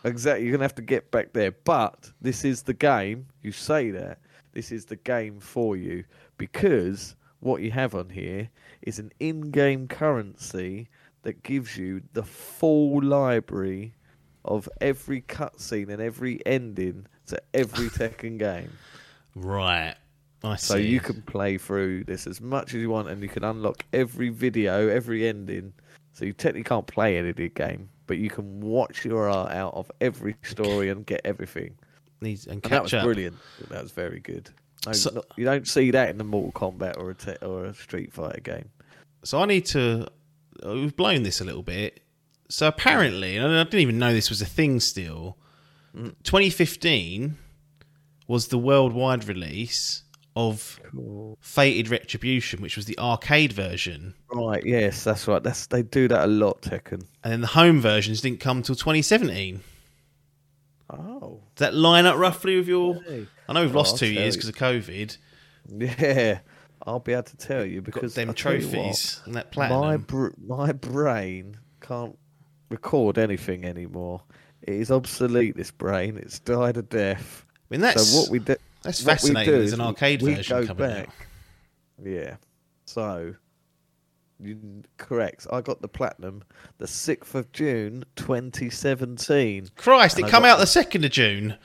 [0.02, 1.50] Exactly, you're gonna have to get back there.
[1.52, 3.26] But this is the game.
[3.42, 4.18] You say that
[4.54, 6.04] this is the game for you
[6.38, 8.48] because what you have on here
[8.80, 10.88] is an in-game currency
[11.20, 13.92] that gives you the full library
[14.46, 18.70] of every cutscene and every ending to every Tekken game.
[19.34, 19.94] Right.
[20.42, 20.66] I see.
[20.66, 23.84] So you can play through this as much as you want, and you can unlock
[23.92, 25.72] every video, every ending.
[26.12, 29.52] So you technically can't play any of the game, but you can watch your art
[29.52, 31.76] out of every story and get everything.
[32.20, 33.04] Need- and And that was up.
[33.04, 33.36] brilliant.
[33.68, 34.50] That was very good.
[34.86, 37.66] No, So- not- you don't see that in the Mortal Kombat or a te- or
[37.66, 38.70] a Street Fighter game.
[39.22, 40.06] So I need to.
[40.64, 42.00] uh, We've blown this a little bit.
[42.48, 45.36] So apparently, and I didn't even know this was a thing still.
[45.96, 46.14] Mm.
[46.22, 47.36] 2015
[48.28, 50.04] was the worldwide release
[50.36, 50.78] of
[51.40, 54.64] Fated Retribution, which was the arcade version, Right?
[54.64, 55.42] Yes, that's right.
[55.42, 56.62] That's they do that a lot.
[56.62, 57.04] Tekken.
[57.24, 59.60] and then the home versions didn't come till 2017.
[60.88, 62.94] Oh, Does that line up roughly with your?
[63.02, 63.26] Hey.
[63.48, 65.16] I know we've Oh, lost I'll two years because of COVID.
[65.78, 66.40] yeah.
[66.86, 69.54] I'll be able to tell you Got because them I'll tell what, trophies and that
[69.56, 70.02] my platinum.
[70.02, 72.16] br- my brain can't
[72.70, 74.22] record anything anymore.
[74.62, 75.56] It is obsolete.
[75.56, 76.16] This brain.
[76.16, 77.44] It's died a death.
[77.48, 78.56] I mean, that's so what we do?
[78.82, 79.52] that's what fascinating.
[79.52, 81.08] do There's an arcade we version go coming back.
[81.08, 81.14] out.
[82.06, 82.36] Yeah.
[82.84, 83.34] So,
[84.38, 85.46] you correct.
[85.52, 86.42] I got the platinum
[86.78, 89.68] the sixth of June, twenty seventeen.
[89.76, 91.56] Christ, it I come out the second of June.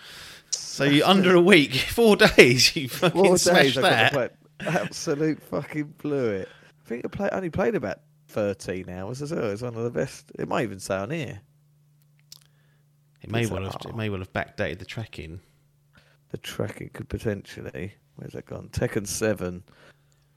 [0.52, 2.76] So you under a week, four days.
[2.76, 4.36] You fucking Four smashed that.
[4.62, 6.50] Absolute fucking blew it.
[6.86, 9.50] I think I play, only played about thirteen hours as well.
[9.52, 10.32] It's one of the best.
[10.38, 11.42] It might even say on here.
[13.26, 13.78] It may well have.
[13.88, 15.40] It may well have backdated the tracking.
[16.30, 17.94] The tracking could potentially.
[18.18, 18.70] Where's that gone?
[18.70, 19.64] Tekken seven.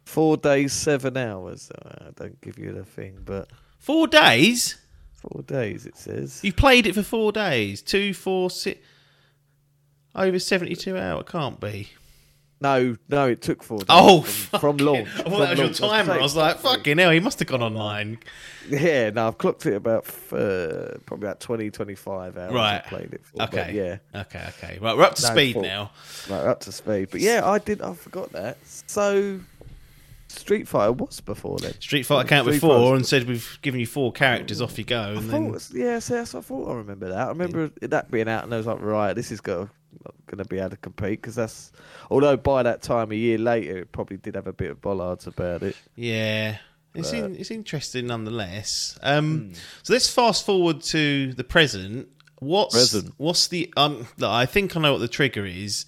[0.07, 1.71] Four days, seven hours.
[1.71, 4.77] Uh, I don't give you the thing, but Four days.
[5.13, 6.41] four days it says.
[6.43, 7.83] You've played it for four days.
[7.83, 8.81] Two, four, six.
[10.15, 11.23] Over seventy-two hour.
[11.25, 11.91] Can't be.
[12.61, 13.87] No, no, it took four days.
[13.89, 15.09] Oh, from, from launch.
[15.15, 16.15] I thought that was your timer.
[16.15, 18.19] I was like, fucking hell, he must have gone online.
[18.69, 22.53] Yeah, no, I've clocked it about uh, probably about 20, 25 hours.
[22.53, 22.83] Right.
[22.85, 23.43] I played it for.
[23.45, 23.73] Okay.
[24.13, 24.45] yeah, Okay.
[24.59, 24.79] Okay.
[24.81, 25.63] Right, we're up to No, speed four.
[25.63, 25.91] now.
[26.29, 27.09] right, up to speed.
[27.13, 27.81] But yeah, I did.
[27.81, 28.59] I forgot that.
[28.65, 29.39] So,
[30.27, 31.73] Street Fighter was before then.
[31.81, 34.61] Street Fighter came Street before Fighter's- and said we've given you four characters.
[34.61, 36.71] Off you go, and thought, then was, yeah, so that's what I thought.
[36.71, 37.27] I remember that.
[37.27, 39.41] I remember that being out, and I was like, right, this is
[40.27, 41.73] going to be able to compete because that's.
[42.11, 45.27] Although by that time, a year later, it probably did have a bit of bollards
[45.27, 45.77] about it.
[45.97, 46.59] Yeah.
[46.95, 48.99] It's, in, it's interesting nonetheless.
[49.03, 49.53] Um, Hmm.
[49.83, 52.09] So let's fast forward to the present.
[52.41, 53.15] What's Present.
[53.17, 54.07] what's the um?
[54.17, 55.87] look, I think I know what the trigger is,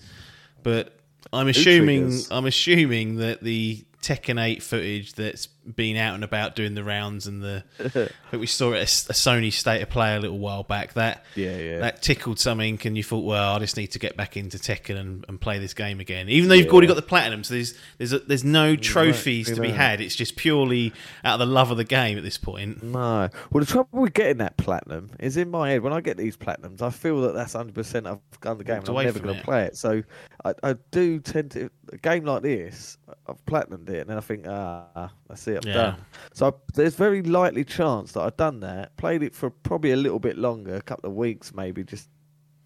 [0.65, 0.97] but
[1.33, 2.21] I'm assuming?
[2.31, 7.27] I'm assuming that the Tekken 8 footage that's been out and about doing the rounds
[7.27, 10.39] and the I think we saw it at a Sony State of Play a little
[10.39, 10.95] while back.
[10.95, 11.79] That Yeah, yeah.
[11.81, 14.97] that tickled something, and you thought, well, I just need to get back into Tekken
[14.97, 16.29] and, and play this game again.
[16.29, 19.47] Even though you've already got the platinum, so there's there's a, there's no mm, trophies
[19.49, 20.01] to be had.
[20.01, 20.93] It's just purely
[21.25, 22.83] out of the love of the game at this point.
[22.83, 23.29] No.
[23.51, 25.83] Well, the trouble with getting that platinum is in my head.
[25.83, 28.07] When I get these platinums, I feel that that's hundred percent.
[28.07, 28.79] I've done the game.
[28.79, 29.77] And I'm never going to play it.
[29.77, 30.03] So
[30.45, 32.97] I, I do tend to a game like this.
[33.27, 35.63] I've platinumed it, and then I think, ah, that's it.
[35.63, 35.75] I'm Yeah.
[35.75, 35.97] done.
[36.33, 39.97] So I, there's very likely chance that I've done that, played it for probably a
[39.97, 42.09] little bit longer, a couple of weeks maybe, just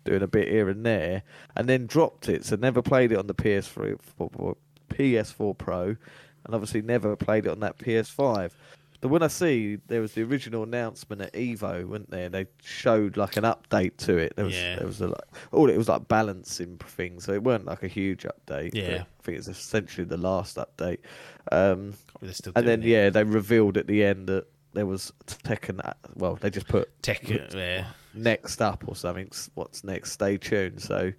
[0.04, 1.22] doing a bit here and there,
[1.56, 2.44] and then dropped it.
[2.44, 3.98] So never played it on the PS3,
[4.90, 5.84] PS4 Pro,
[6.44, 8.52] and obviously never played it on that PS5.
[9.04, 12.30] But when I see there was the original announcement at Evo, weren't there?
[12.30, 14.34] They showed like an update to it.
[14.34, 14.76] There was Yeah.
[14.76, 15.20] there was a like
[15.52, 18.70] all it was like balancing things, so it weren't like a huge update.
[18.72, 19.02] Yeah.
[19.02, 21.00] I think it's essentially the last update.
[21.52, 21.92] Um,
[22.56, 22.86] and then it.
[22.86, 25.80] yeah, they revealed at the end that there was Tekken.
[25.84, 27.88] uh, Well, they just put Tekken, yeah.
[28.14, 29.28] next up or something.
[29.52, 30.12] What's next?
[30.12, 30.80] Stay tuned.
[30.80, 31.12] So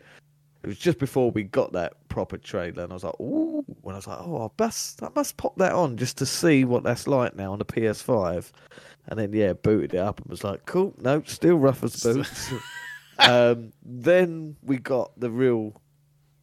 [0.66, 3.94] it was just before we got that proper trailer, and I was like, "Ooh!" When
[3.94, 6.82] I was like, "Oh, I must, I must pop that on just to see what
[6.82, 8.52] that's like now on the PS5."
[9.06, 12.52] And then yeah, booted it up and was like, "Cool, no, still rough as boots."
[13.20, 15.80] um, then we got the real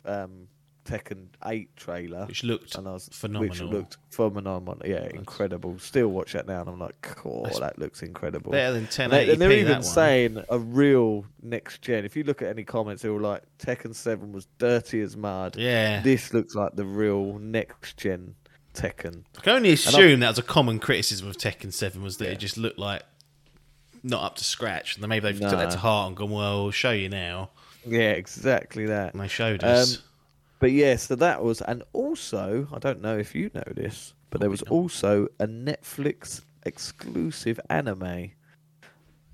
[0.05, 0.47] um,
[0.85, 2.27] Tekken 8 trailer.
[2.27, 3.49] Which looked and I was, phenomenal.
[3.51, 4.81] Which looked phenomenal.
[4.85, 5.79] Yeah, incredible.
[5.79, 8.51] Still watch that now, and I'm like, cool, That's that looks incredible.
[8.53, 9.33] better than And, they, 1080p.
[9.33, 12.05] and they're even saying a real next gen.
[12.05, 15.57] If you look at any comments, they're all like, Tekken 7 was dirty as mud.
[15.57, 16.03] Yeah.
[16.03, 18.35] This looks like the real next gen
[18.75, 19.25] Tekken.
[19.39, 22.39] I can only assume that was a common criticism of Tekken 7 was that it
[22.39, 23.03] just looked like
[24.03, 24.95] not up to scratch.
[24.97, 27.51] And then maybe they've took that to heart and gone, well, we'll show you now.
[27.87, 29.13] Yeah, exactly that.
[29.13, 30.03] And they showed Um, us.
[30.63, 34.41] But yeah, so that was, and also, I don't know if you know this, but
[34.41, 38.31] there was also a Netflix exclusive anime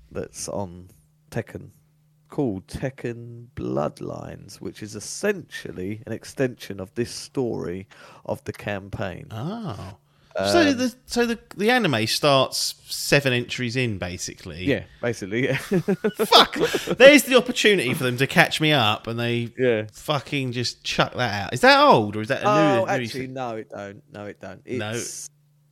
[0.09, 0.89] that's on
[1.29, 1.69] Tekken
[2.29, 7.87] called Tekken Bloodlines, which is essentially an extension of this story
[8.25, 9.27] of the campaign.
[9.29, 9.99] oh.
[10.47, 14.63] So um, the so the the anime starts seven entries in basically.
[14.65, 15.57] Yeah, basically, yeah.
[15.57, 16.55] Fuck.
[16.97, 19.87] There's the opportunity for them to catch me up, and they yeah.
[19.91, 21.53] fucking just chuck that out.
[21.53, 22.81] Is that old or is that a Oh, new?
[22.81, 24.01] new actually, no, it don't.
[24.11, 24.61] No, it don't.
[24.65, 25.29] It's No.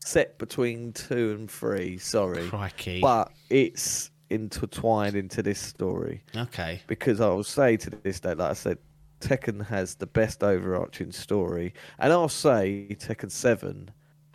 [0.08, 1.98] set between two and three.
[1.98, 3.00] Sorry, crikey.
[3.02, 6.82] but it's intertwined into this story okay.
[6.88, 8.78] because I will say to this day, like I said,
[9.22, 13.90] Tekken has the best overarching story, and I'll say Tekken Seven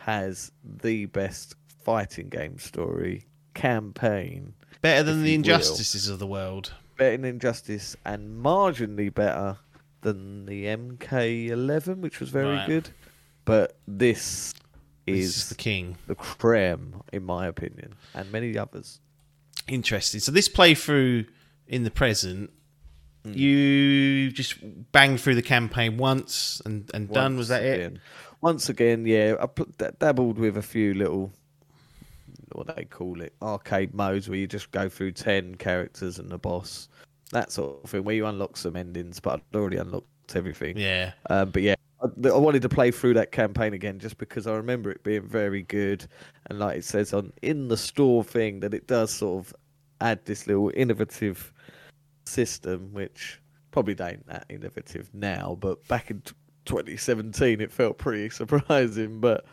[0.05, 5.45] has the best fighting game story campaign, Better than the you will.
[5.45, 6.73] injustices of the world.
[6.97, 9.57] better than Injustice, and marginally better
[10.01, 12.67] than the MK11, which was very Right.
[12.67, 12.89] good.
[13.45, 14.53] But this
[15.05, 15.97] This is is the king.
[16.07, 18.99] the creme, in my opinion, and many others.
[19.67, 20.19] Interesting.
[20.19, 21.27] So this playthrough
[21.67, 22.51] in the present,
[23.25, 23.33] Hmm.
[23.33, 24.55] you just
[24.91, 27.37] banged through the campaign once and, and done.
[27.37, 27.79] Was that it?
[27.79, 28.01] again.
[28.43, 31.31] Once again, yeah, I pl- d- dabbled with a few little,
[32.51, 36.37] what they call it, arcade modes where you just go through 10 characters and the
[36.37, 36.89] boss,
[37.31, 40.77] that sort of thing, where you unlock some endings, but I'd already unlocked everything.
[40.77, 41.13] Yeah.
[41.29, 44.55] Um, but yeah, I, I wanted to play through that campaign again just because I
[44.55, 46.05] remember it being very good,
[46.47, 49.55] and like it says on in the store thing that it does sort of
[50.01, 51.53] add this little innovative
[52.25, 53.39] system, which
[53.71, 56.21] probably ain't that innovative now, but back in
[56.65, 59.19] 2017 it felt pretty surprising.
[59.19, 59.45] But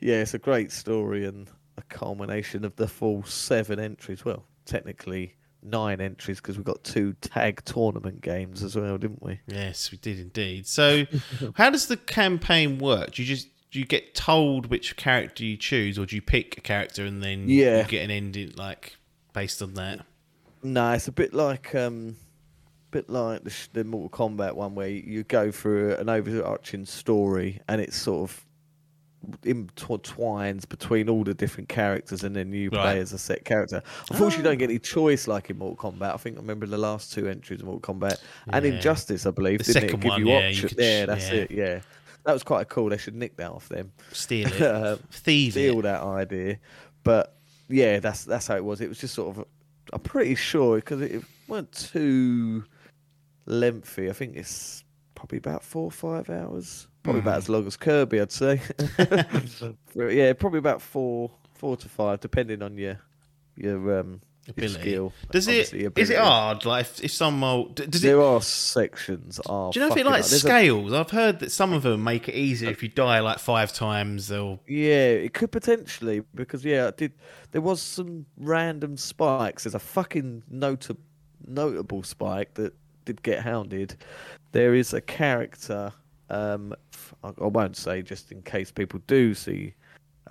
[0.00, 4.24] yeah, it's a great story and a culmination of the full seven entries.
[4.24, 9.40] Well, technically nine entries because we got two tag tournament games as well, didn't we?
[9.48, 10.66] Yes, we did indeed.
[10.66, 11.04] So,
[11.54, 13.12] how does the campaign work?
[13.12, 16.56] Do you just do you get told which character you choose, or do you pick
[16.56, 17.82] a character and then Yeah.
[17.82, 18.96] you get an ending like
[19.34, 20.06] based on that?
[20.62, 22.16] No, it's a bit like um,
[22.90, 27.80] bit like the, the Mortal Kombat one where you go through an overarching story and
[27.80, 28.44] it's sort of
[29.42, 32.82] intertwines between all the different characters and then you Right.
[32.82, 33.82] play as a set character.
[34.10, 36.14] Unfortunately, you don't get any choice like in Mortal Kombat.
[36.14, 38.18] I think I remember the last two entries of Mortal Kombat
[38.52, 38.72] and Yeah.
[38.72, 39.86] Injustice, I believe, The didn't it?
[39.88, 41.34] second Give one, you yeah, you yeah, that's yeah.
[41.36, 41.50] it.
[41.50, 41.80] Yeah,
[42.24, 42.88] that was quite cool.
[42.90, 43.92] They should nick that off them.
[44.12, 45.82] Steal it, Um, thieve steal it.
[45.82, 46.58] that idea.
[47.04, 47.34] But
[47.68, 48.80] yeah, that's that's how it was.
[48.80, 49.44] It was just sort of.
[49.92, 52.64] I'm pretty sure because it, it weren't too
[53.48, 54.08] lengthy.
[54.08, 54.84] I think it's
[55.14, 56.86] probably about four or five hours.
[57.02, 57.28] Probably Hmm.
[57.28, 58.60] about as long as Kirby, I'd say.
[59.94, 62.98] yeah, probably about four, four to five, depending on your
[63.56, 64.80] your um Ability.
[64.80, 65.12] skill.
[65.30, 66.64] Does it is it hard?
[66.64, 68.06] Like if, if someone d- does it?
[68.06, 69.38] There are sections.
[69.46, 70.24] Are Do you know if it like.
[70.24, 70.92] Scales?
[70.92, 74.28] I've heard that some of them make it easier if you die like five times.
[74.28, 77.12] They'll Yeah, it could potentially because yeah, I did.
[77.50, 79.64] There was some random spikes.
[79.64, 80.96] There's a fucking nota-
[81.46, 82.74] notable spike that
[83.08, 83.96] did get hounded.
[84.52, 85.90] There is a character.
[86.28, 86.74] Um,
[87.24, 89.74] I won't say just in case people do see.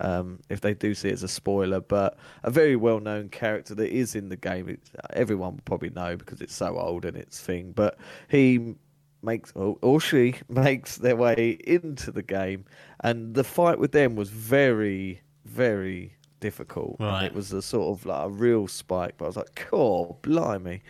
[0.00, 3.90] Um, if they do see it as a spoiler, but a very well-known character that
[3.90, 4.68] is in the game.
[4.68, 4.80] It,
[5.12, 7.72] everyone will probably know because it's so old and it's thing.
[7.72, 7.98] But
[8.28, 8.76] he
[9.22, 12.64] makes or she makes their way into the game,
[13.00, 16.96] and the fight with them was very, very difficult.
[16.98, 17.24] And Right.
[17.26, 20.82] it was a sort of like a real spike, but I was like, "Cool, blimey!"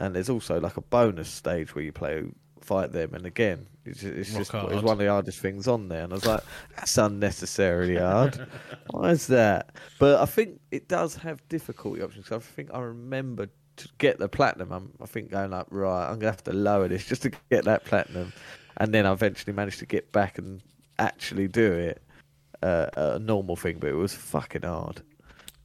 [0.00, 2.24] And there's also like a bonus stage where you play
[2.60, 4.72] fight them, and again, it's, it's just hard.
[4.72, 6.04] it's one of the hardest things on there.
[6.04, 6.40] And I was like,
[6.76, 8.46] "That's unnecessarily hard.
[8.90, 12.30] Why is that?" But I think it does have difficulty options.
[12.32, 14.72] I think I remember to get the platinum.
[14.72, 17.64] I'm, I think going like, right, I'm gonna have to lower this just to get
[17.64, 18.32] that platinum,
[18.78, 20.62] and then I eventually managed to get back and
[20.98, 22.00] actually do it.
[22.64, 25.02] Uh, a normal thing, but it was fucking hard.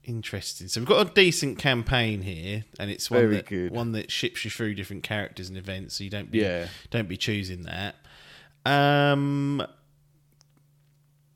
[0.03, 0.67] Interesting.
[0.67, 3.71] So we've got a decent campaign here, and it's one Very that good.
[3.71, 6.67] one that ships you through different characters and events, so you don't be, Yeah.
[6.89, 7.95] don't be choosing that.
[8.65, 9.65] Um,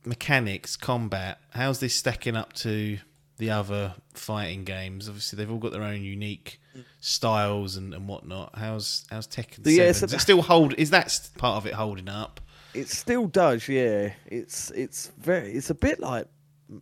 [0.06, 1.40] mechanics, combat.
[1.52, 2.98] How's this stacking up to
[3.38, 5.08] the other fighting games?
[5.08, 6.60] Obviously, they've all got their own unique
[7.00, 8.52] styles and, and whatnot.
[8.56, 9.60] How's how's Tekken?
[9.66, 10.10] Yeah, 7?
[10.10, 10.74] so it still hold?
[10.78, 12.42] Is that part of it holding up?
[12.74, 14.14] It still does, yeah.
[14.26, 16.28] It's it's very it's a bit like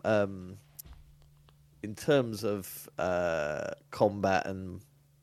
[0.05, 0.57] um
[1.83, 4.81] in terms of uh combat and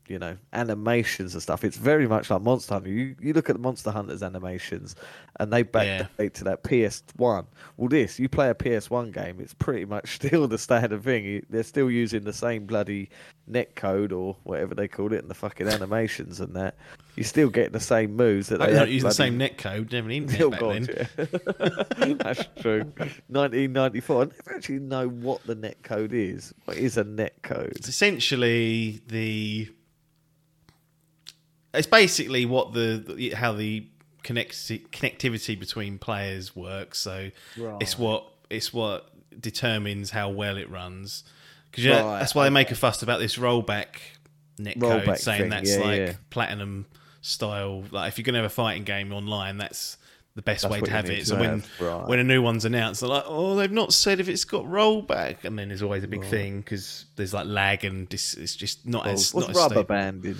[0.09, 1.63] you know animations and stuff.
[1.63, 2.89] It's very much like Monster Hunter.
[2.89, 4.95] You you look at the Monster Hunters animations,
[5.39, 6.07] and they Yeah.
[6.17, 7.45] backdate to that PS1.
[7.77, 11.45] Well, this you play a PS1 game, it's pretty much still the standard thing.
[11.49, 13.09] They're still using the same bloody
[13.47, 16.75] net code or whatever they called it in the fucking animations and that.
[17.15, 19.57] You still get the same moves that They they don't had use the same net
[19.57, 19.91] code.
[19.91, 21.25] Never need net Oh back God, yeah.
[22.23, 22.83] That's true.
[23.27, 24.21] 1994.
[24.21, 26.53] I never actually know what the net code is.
[26.65, 27.73] What is a net code?
[27.75, 29.69] It's essentially the.
[31.73, 33.85] It's basically what the how the
[34.23, 36.99] connect, connectivity between players works.
[36.99, 39.09] So it's what it's what
[39.39, 41.23] determines how well it runs.
[41.71, 43.97] Because Right, that's why they make a fuss about this rollback
[44.57, 46.13] net code, Rollback saying thing, that's yeah, like yeah.
[46.29, 46.85] platinum
[47.21, 47.83] style.
[47.91, 49.97] Like if you're gonna have a fighting game online, that's
[50.35, 51.19] the best That's way to have it.
[51.19, 52.07] to So when right.
[52.07, 55.43] when a new one's announced, they're like, "Oh, they've not said if it's got rollback,"
[55.43, 58.87] and then there's always a big thing because there's like lag and dis- it's just
[58.87, 60.37] not as What's not rubber banding?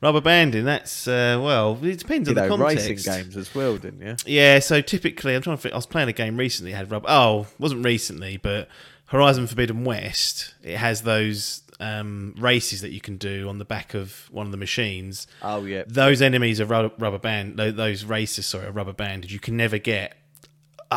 [0.00, 0.64] Rubber banding.
[0.64, 2.88] That's uh, well, it depends You on the know, context.
[2.88, 4.16] racing games as well, didn't you?
[4.26, 5.62] Yeah, so typically, I'm trying to.
[5.62, 6.72] Think, I was playing a game recently.
[6.72, 7.06] Had rubber.
[7.08, 8.68] Oh, wasn't recently, but
[9.06, 10.54] Horizon Forbidden West.
[10.62, 14.52] It has those um, races that you can do on the back of one of
[14.52, 15.26] the machines.
[15.42, 15.82] Oh yeah.
[15.86, 17.56] Those enemies are rubber, band.
[17.58, 19.30] Those races, sorry, are rubber banded.
[19.30, 20.16] You can never get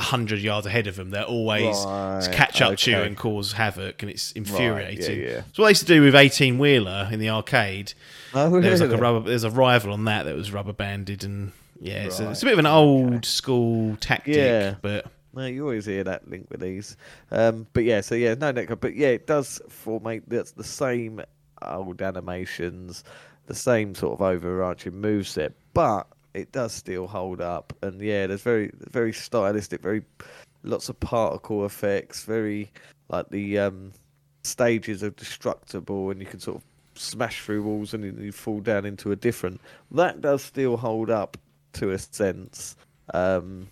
[0.02, 1.10] hundred yards ahead of them.
[1.11, 5.20] They're always Right, catch up to you and cause havoc, and it's infuriating.
[5.22, 5.41] yeah.
[5.49, 7.94] It's what they used to do with eighteen wheeler in the arcade.
[8.34, 9.02] Oh, There was like a really?
[9.02, 9.30] rubber.
[9.30, 12.45] There's a rival on that that was rubber banded, and yeah, it's, a, it's a
[12.45, 14.36] bit of an old school tactic.
[14.36, 14.76] Yeah.
[14.82, 16.95] but No, you always hear that link with these.
[17.32, 18.80] Um, but yeah, so yeah, no code.
[18.80, 21.22] But yeah, it does formate that's the same
[21.61, 23.03] old animations,
[23.45, 27.73] the same sort of overarching moveset, but it does still hold up.
[27.81, 30.03] And yeah, there's very very stylistic, very
[30.64, 32.72] lots of particle effects, very
[33.10, 33.91] like the um,
[34.43, 36.64] stages are destructible, and you can sort of
[36.95, 39.60] smash through walls and you, you fall down into a different.
[39.91, 41.38] That does still hold up
[41.73, 42.76] to a sense.
[43.14, 43.68] Um,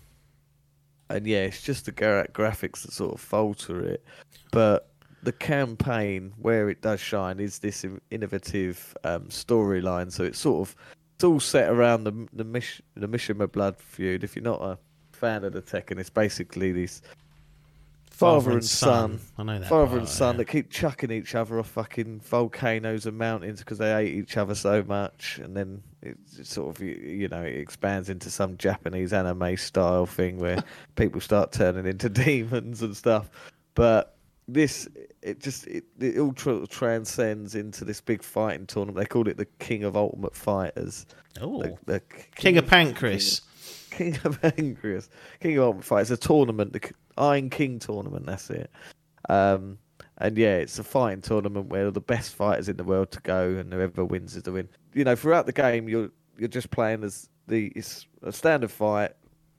[1.08, 4.04] and yeah, it's just the gra- graphics that sort of falter it.
[4.50, 4.88] But
[5.22, 10.10] the campaign, where it does shine, is this innovative um, storyline.
[10.10, 10.76] So it's sort of
[11.22, 14.24] it's all set around the the Mish the Mishima blood feud.
[14.24, 14.76] If you're not a
[15.12, 17.00] fan of the Tekken, it's basically this
[18.10, 19.68] father, and son, I know that.
[19.68, 20.38] father part, and son yeah.
[20.38, 24.56] that keep chucking each other off fucking volcanoes and mountains because they hate each other
[24.56, 29.56] so much, and then it sort of you know it expands into some Japanese anime
[29.56, 30.64] style thing where
[30.96, 33.30] people start turning into demons and stuff.
[33.76, 34.16] But
[34.48, 34.88] this
[35.22, 38.98] it just it, it all tra- transcends into this big fighting tournament.
[38.98, 41.06] They called it the King of Ultimate Fighters.
[41.40, 42.00] Oh, The, the
[42.34, 43.40] King of Pancreas.
[43.90, 45.08] King of Pancreas.
[45.40, 46.10] King of Ultimate Fighters.
[46.10, 48.26] A tournament, the Iron King tournament.
[48.26, 48.70] That's it.
[49.28, 49.78] Um,
[50.18, 53.50] and yeah, it's a fighting tournament where the best fighters in the world to go,
[53.50, 54.68] and whoever wins is the win.
[54.94, 59.12] You know, throughout the game, you're you're just playing as the it's a standard fight.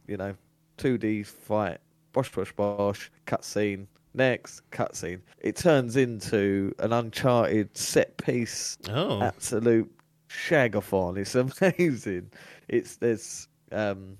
[0.07, 0.35] You know,
[0.77, 1.79] two D fight,
[2.11, 3.87] bosh bosh bosh, cutscene.
[4.13, 5.21] Next cutscene.
[5.39, 9.91] It turns into an Uncharted set piece Oh, absolute
[10.29, 11.17] shagathon.
[11.17, 11.35] It's
[11.79, 12.31] amazing.
[12.67, 14.17] It's there's um,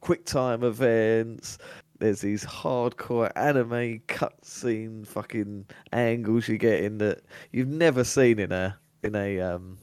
[0.00, 1.58] quick time events.
[2.00, 8.52] There's these hardcore anime cutscene fucking angles you get in that you've never seen in
[8.52, 9.78] a in a um,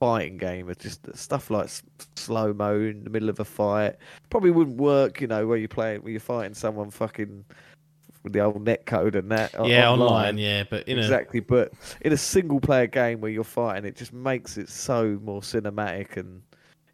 [0.00, 0.70] fighting game.
[0.70, 1.68] It's just stuff like
[2.16, 3.96] slow mo in the middle of a fight.
[4.30, 7.44] Probably wouldn't work, you know, where you play where you're fighting someone fucking
[8.22, 9.54] with the old net code and that.
[9.64, 10.38] yeah, online.
[10.38, 11.40] yeah, but in a exactly.
[11.40, 15.40] But in a single player game where you're fighting, it just makes it so more
[15.40, 16.42] cinematic and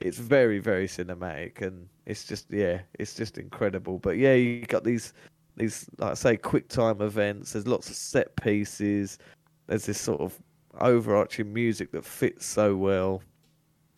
[0.01, 3.99] it's very, very cinematic and it's just yeah, it's just incredible.
[3.99, 5.13] But yeah, you got these
[5.57, 9.19] these like I say, quick time events, there's lots of set pieces,
[9.67, 10.39] there's this sort of
[10.81, 13.23] overarching music that fits so well.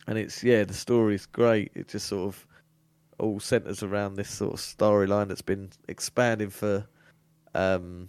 [0.07, 1.71] And it's yeah, the story's great.
[1.75, 2.47] It just sort of
[3.19, 6.87] all centers around this sort of storyline that's been expanding for
[7.55, 8.07] um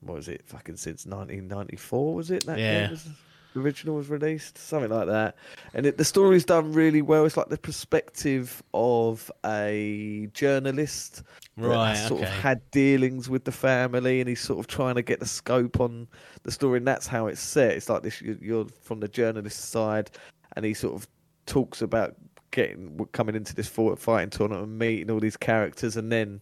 [0.00, 0.42] what was it?
[0.46, 2.90] Fucking since 1994 was it that Yeah.
[2.90, 3.08] was,
[3.54, 4.56] the original was released?
[4.58, 5.34] Something like that.
[5.74, 7.24] And it, the story's done really well.
[7.24, 11.22] It's like the perspective of a journalist
[11.56, 15.02] that Right, sort of had dealings with the family and he's sort of trying to
[15.02, 16.06] get the scope on
[16.42, 17.72] the story and that's how it's set.
[17.72, 20.10] It's like this you- you're from the journalist side
[20.54, 21.08] and he sort of
[21.46, 22.14] talks about
[22.52, 26.40] getting coming into this fighting tournament and meeting all these characters and then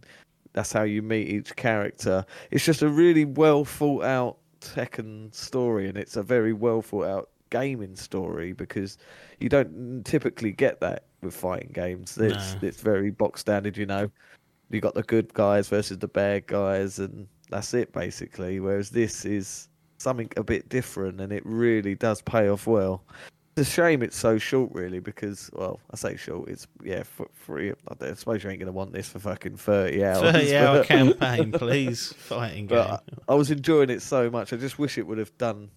[0.55, 5.89] that's how you meet each character it's just a really well thought out Tekken story
[5.89, 8.98] and it's a very well thought out gaming story because
[9.39, 12.18] you don't typically get that with fighting games.
[12.18, 12.59] It's No.
[12.62, 14.10] it's very box standard, you know.
[14.70, 18.59] You got the good guys versus the bad guys, and that's it basically.
[18.59, 19.68] Whereas this is
[19.98, 23.05] something a bit different, and it really does pay off well.
[23.56, 26.48] It's a shame it's so short, really, because well, I say short.
[26.48, 27.72] It's yeah, for free.
[28.01, 30.32] I suppose you ain't gonna want this for fucking thirty hours.
[30.32, 32.12] Thirty hour but- campaign, please.
[32.14, 32.78] Fighting game.
[32.78, 32.98] I,
[33.28, 34.52] I was enjoying it so much.
[34.52, 35.70] I just wish it would have done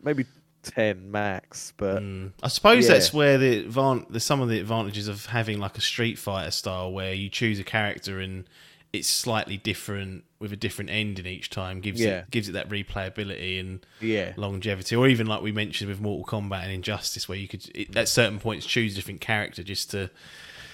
[0.00, 0.26] maybe
[0.62, 1.72] ten max.
[1.76, 2.32] But Mm.
[2.42, 2.92] I suppose yeah.
[2.94, 6.50] that's where the advan- there's some of the advantages of having like a Street Fighter
[6.52, 8.44] style where you choose a character and
[8.92, 12.20] it's slightly different with a different ending each time gives Yeah.
[12.20, 14.96] it gives it that replayability and yeah, longevity.
[14.96, 18.08] Or even like we mentioned with Mortal Kombat and Injustice where you could it, at
[18.08, 20.10] certain points choose a different character just to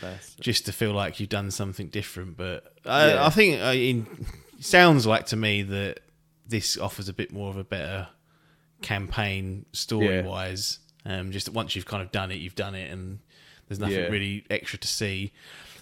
[0.01, 2.37] that's, just to feel like you've done something different.
[2.37, 3.27] But I, Yeah.
[3.27, 4.07] I think uh, in
[4.61, 6.01] sounds like to me that
[6.47, 8.09] this offers a bit more of a better
[8.83, 13.19] campaign story wise um just once you've kind of done it you've done it and
[13.67, 15.33] there's nothing really extra to see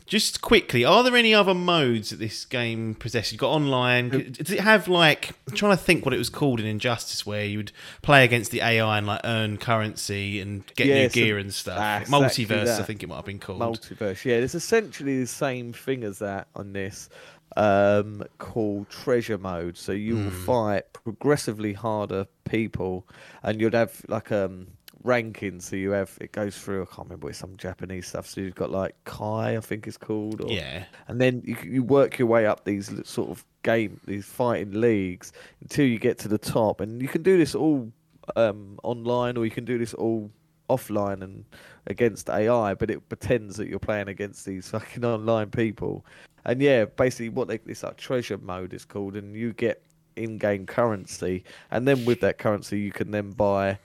[0.06, 3.32] just quickly, are there any other modes that this game possesses?
[3.32, 4.08] You've got online.
[4.32, 5.30] Does it have like?
[5.48, 7.72] I'm trying to think what it was called in Injustice, where you would
[8.02, 11.52] play against the AI and like earn currency and get Yeah, new so gear and
[11.52, 12.02] stuff.
[12.02, 13.60] exactly Multiverse, I think it might have been called.
[13.60, 14.24] multiverse.
[14.24, 17.08] Yeah, it's essentially the same thing as that on this,
[17.56, 19.76] um, called treasure mode.
[19.76, 20.44] So you will Hmm.
[20.46, 23.06] fight progressively harder people,
[23.42, 24.68] and you'd have like um
[25.04, 25.62] rankings.
[25.62, 26.82] So you have it goes through.
[26.82, 28.26] I can't remember it's some Japanese stuff.
[28.26, 30.42] So you've got like Kai, I think it's called.
[30.42, 34.26] Or, yeah, and then you you work your way up these sort of game these
[34.26, 37.90] fighting leagues until you get to the top and you can do this all
[38.36, 40.30] um, online or you can do this all
[40.68, 41.44] offline and
[41.86, 46.04] against AI but it pretends that you're playing against these fucking online people
[46.44, 49.82] and yeah basically what they it's like treasure mode is called and you get
[50.16, 53.78] in-game currency and then with that currency you can then buy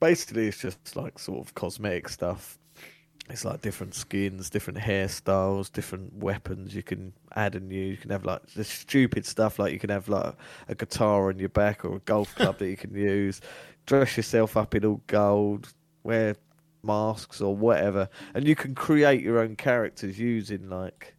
[0.00, 2.58] basically it's just like sort of cosmetic stuff
[3.28, 7.92] it's like different skins, different hairstyles, different weapons you can add and use.
[7.92, 10.34] You can have like the stupid stuff like you can have like
[10.68, 13.40] a guitar on your back or a golf club that you can use.
[13.86, 15.72] Dress yourself up in all gold,
[16.04, 16.36] wear
[16.84, 21.16] masks or whatever, and you can create your own characters using like,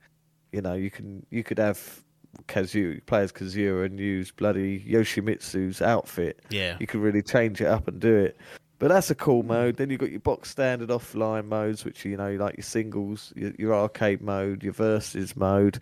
[0.54, 2.04] you know, you can you could have
[2.48, 6.78] Kazuya play as Kazuya and use bloody Yoshimitsu's outfit yeah.
[6.80, 8.38] you can really change it up and do it.
[8.80, 9.48] But that's a cool mm.
[9.48, 9.78] mode.
[9.78, 13.52] Then you've got your box standard offline modes, which you know, like your singles, your,
[13.58, 15.80] your arcade mode, your versus mode.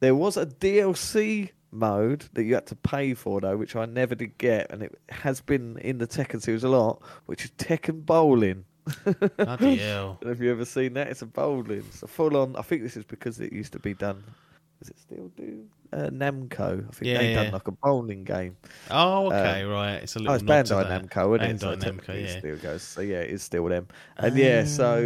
[0.00, 4.14] There was a DLC mode that you had to pay for though, which I never
[4.14, 8.04] did get, and it has been in the Tekken series a lot, which is Tekken
[8.04, 8.64] Bowling.
[9.36, 10.18] Bloody hell.
[10.24, 11.08] Have you ever seen that?
[11.08, 11.84] It's a bowling.
[11.88, 12.56] It's a full on.
[12.56, 14.22] I think this is because it used to be done.
[14.82, 15.64] Is it still do?
[15.92, 16.88] Uh, Namco.
[16.88, 17.42] I think Yeah, they yeah.
[17.44, 18.56] done like a bowling game.
[18.90, 19.94] Oh, okay, right.
[19.96, 21.02] It's a little Oh, it's nod to Bandai that.
[21.08, 21.60] Namco, isn't it?
[21.60, 22.38] So Bandai Namco, technically it yeah.
[22.38, 22.82] still goes.
[22.82, 23.88] So yeah, it's still them.
[24.16, 25.02] And yeah, so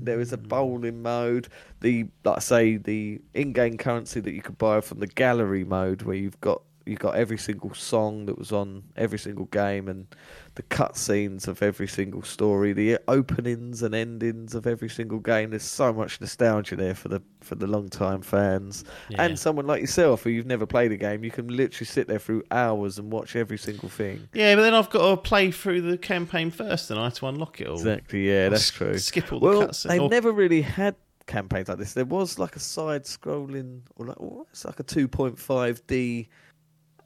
[0.00, 0.48] there is a Ah.
[0.48, 1.48] bowling mode.
[1.80, 6.02] The like I say, the in-game currency that you could buy from the gallery mode,
[6.02, 10.06] where you've got you've got every single song that was on every single game, and
[10.54, 15.48] the cutscenes of every single story, the openings and endings of every single game.
[15.50, 19.22] There's so much nostalgia there for the for the long time fans, Yeah.
[19.24, 22.18] and someone like yourself who you've never played a game, you can literally sit there
[22.18, 24.28] through hours and watch every single thing.
[24.34, 27.26] Yeah, but then I've got to play through the campaign first, and I have to
[27.28, 27.76] unlock it all.
[27.78, 28.98] Exactly, yeah, that's s- true.
[28.98, 29.88] skip all the well, cutscenes.
[29.88, 30.96] they Or- never really had
[31.26, 31.94] campaigns like this.
[31.94, 36.28] There was like a side-scrolling, or like oh, it's like a 2.5D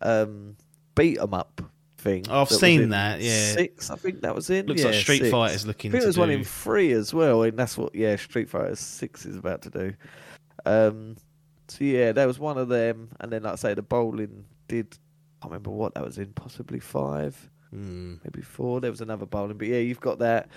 [0.03, 0.57] um,
[0.95, 1.63] beat 'em up
[1.99, 2.25] thing.
[2.29, 3.53] Oh, I've that seen that, yeah.
[3.53, 3.91] six.
[3.91, 4.67] I think that was in.
[4.67, 5.31] Looks yeah, like Street six.
[5.31, 8.17] Fighter's looking I think there's one do- in three as well, and that's what yeah,
[8.17, 9.95] Street Fighter Six is about to do.
[10.65, 11.17] Um,
[11.69, 14.99] so yeah, there was one of them, and then like I say, the bowling did.
[15.41, 16.33] I can't remember what that was in.
[16.33, 18.15] Possibly five Hmm.
[18.25, 18.81] maybe four.
[18.81, 20.49] There was another bowling, but yeah, you've got that.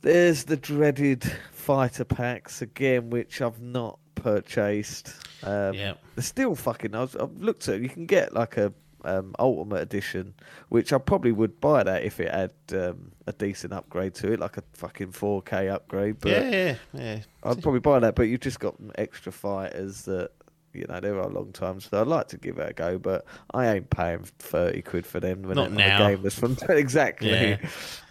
[0.00, 5.12] There's the dreaded fighter packs again, which I've not purchased.
[5.42, 5.94] Um, yeah.
[6.14, 6.94] they're still fucking.
[6.94, 7.80] I was, I've looked at.
[7.80, 8.72] You can get like a
[9.04, 10.34] um, ultimate edition,
[10.68, 14.40] which I probably would buy that if it had um, a decent upgrade to it,
[14.40, 16.18] like a fucking 4K upgrade.
[16.20, 17.18] But yeah, yeah, yeah.
[17.44, 18.14] I'd probably buy that.
[18.14, 20.30] But you've just got extra fighters that.
[20.74, 23.24] You know, they're a long time, so I'd like to give it a go, but
[23.54, 26.06] I ain't paying thirty quid for them when Not on now.
[26.06, 27.30] a game that's from exactly.
[27.30, 27.58] Yeah.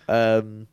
[0.09, 0.67] Um,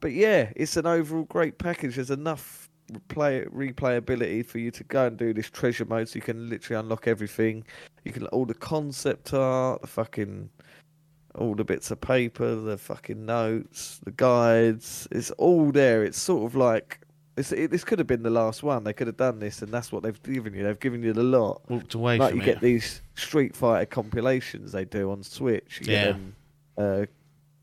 [0.00, 1.96] but yeah, it's an overall great package.
[1.96, 6.22] There's enough replay replayability for you to go and do this treasure mode, so you
[6.22, 7.64] can literally unlock everything.
[8.04, 10.50] You can all the concept art, the fucking
[11.34, 15.08] all the bits of paper, the fucking notes, the guides.
[15.10, 16.04] It's all there.
[16.04, 17.00] It's sort of like
[17.36, 18.84] it's, it, this could have been the last one.
[18.84, 20.62] They could have done this, and that's what they've given you.
[20.62, 21.62] They've given you the lot.
[21.68, 22.44] Walked away like you it.
[22.44, 25.80] get these Street Fighter compilations they do on Switch.
[25.80, 26.04] You Yeah.
[26.12, 26.36] them,
[26.78, 27.06] uh,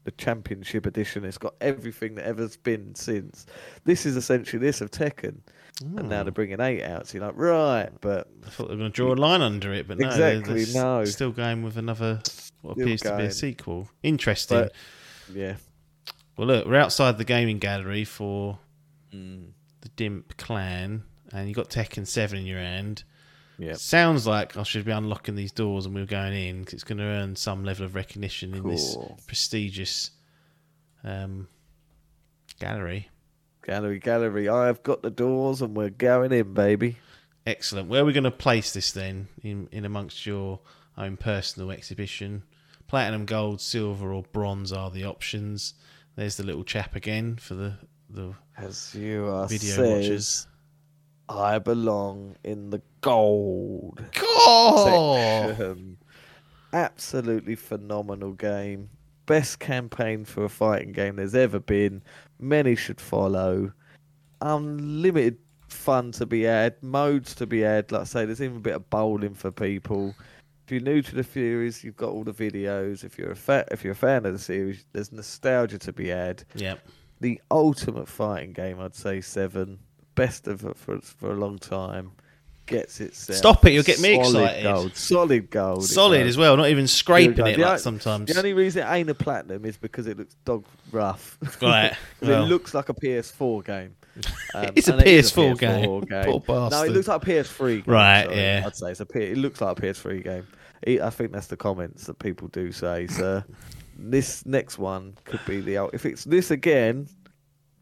[0.04, 1.24] the championship edition.
[1.26, 3.46] It's got everything that ever's been since.
[3.84, 5.38] This is essentially this of Tekken,
[5.82, 7.08] and now they're bringing eight out.
[7.08, 9.74] So you're like, right, but I thought they were going to draw a line under
[9.74, 11.06] it, but no, Exactly, they're no.
[11.06, 12.22] Still going with another
[12.62, 13.90] what Still appears to be a sequel.
[14.04, 14.58] Interesting.
[14.64, 14.74] But-
[15.34, 15.56] yeah,
[16.38, 18.60] Well, look, we're outside the gaming gallery for
[19.14, 19.52] Mm.
[19.82, 23.04] the Dimp clan, and you got Tekken Seven in your hand.
[23.62, 23.74] Yeah.
[23.74, 26.98] Sounds like I should be unlocking these doors and we're going in because it's going
[26.98, 29.20] to earn some level of recognition in this Cool.
[29.28, 30.12] prestigious
[31.04, 31.48] um,
[32.60, 33.10] gallery.
[33.64, 34.50] Gallery, gallery.
[34.50, 36.98] I've got the doors, and we're going in, baby.
[37.46, 37.90] Excellent.
[37.90, 40.60] Where are we going to place this then in, in amongst your
[40.98, 42.42] own personal exhibition?
[42.88, 45.76] Platinum, gold, silver, or bronze are the options.
[46.16, 47.74] There's the little chap again for the,
[48.10, 50.48] the As you are video says, watchers.
[51.32, 55.48] I belong in the gold Oh!
[55.56, 55.98] section.
[56.74, 58.90] Absolutely phenomenal game.
[59.26, 62.02] Best campaign for a fighting game there's ever been.
[62.40, 63.72] Many should follow.
[64.42, 65.38] Unlimited
[65.70, 67.92] fun to be had, modes to be had.
[67.92, 70.14] Like I say, there's even a bit of bowling for people.
[70.66, 73.04] If you're new to the series, you've got all the videos.
[73.04, 76.10] If you're a fa- if you're a fan of the series, there's nostalgia to be
[76.10, 76.44] had.
[76.56, 76.80] Yep.
[77.22, 79.80] The ultimate fighting game, I'd say seven.
[80.16, 82.12] Best of it for for a long time.
[82.68, 83.38] Gets itself.
[83.38, 84.64] Stop it, you'll get me solid excited.
[84.64, 85.84] Gold, solid gold.
[85.86, 88.32] Solid as well, not even scraping it like The- sometimes.
[88.32, 91.38] The only reason it ain't a platinum is because it looks dog rough.
[91.62, 92.44] Right, well.
[92.44, 93.96] it looks like a PS4 game.
[94.54, 95.58] Um, It's a and it is PS4
[96.10, 96.24] game.
[96.26, 96.72] Poor bastard.
[96.72, 97.94] No, it looks like a PS3 game.
[97.94, 98.36] Right, sorry.
[98.38, 98.64] yeah.
[98.66, 100.48] I'd say it's a P- it looks like a PS3 game.
[100.88, 103.08] I I think that's the comments that people do say.
[103.08, 103.44] So
[103.98, 107.08] this next one could be the if it's this again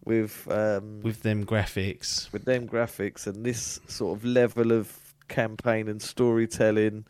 [0.05, 2.31] with um with them graphics.
[2.31, 4.97] with them graphics and this sort of level of
[5.27, 7.05] campaign and storytelling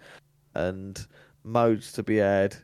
[0.55, 1.05] and
[1.43, 2.55] modes to be had.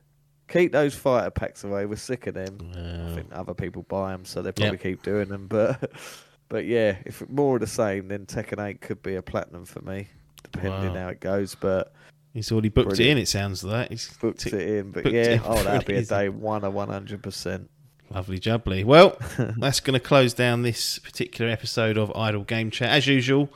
[0.48, 1.86] Keep those fighter packs away.
[1.88, 2.58] We're sick of them.
[2.76, 5.48] I Uh, think other people buy them, so they probably keep doing them.
[5.48, 5.92] But
[6.50, 9.82] but yeah, if more of the same, then Tekken 8 could be a platinum for
[9.82, 10.08] me,
[10.44, 11.00] depending Wow.
[11.04, 11.56] how it goes.
[11.56, 11.94] But
[12.34, 13.18] he's already booked it in.
[13.18, 14.92] It sounds like he's booked tick- it in.
[14.92, 17.70] But it yeah, in oh, that'd be a day one of one hundred percent.
[18.16, 18.86] Lovely jubbly.
[18.86, 19.18] Well,
[19.58, 22.90] that's going to close down this particular episode of Idle Game Chat.
[22.90, 23.50] As usual,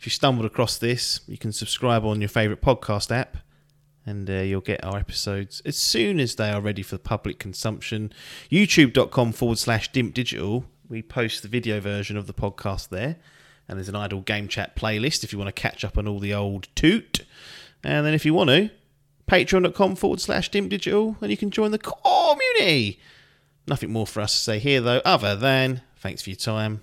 [0.00, 3.36] if you stumbled across this, you can subscribe on your favourite podcast app
[4.06, 8.10] and uh, you'll get our episodes as soon as they are ready for public consumption.
[8.50, 10.64] YouTube.com forward slash Dimp Digital.
[10.88, 13.16] We post the video version of the podcast there.
[13.68, 16.20] And there's an Idle Game Chat playlist if you want to catch up on all
[16.20, 17.26] the old toot.
[17.84, 18.70] And then if you want to,
[19.28, 22.98] patreon.com forward slash Dimp Digital and you can join the community.
[23.66, 26.82] Nothing more for us to say here, though, other than thanks for your time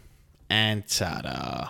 [0.49, 1.69] and ta da.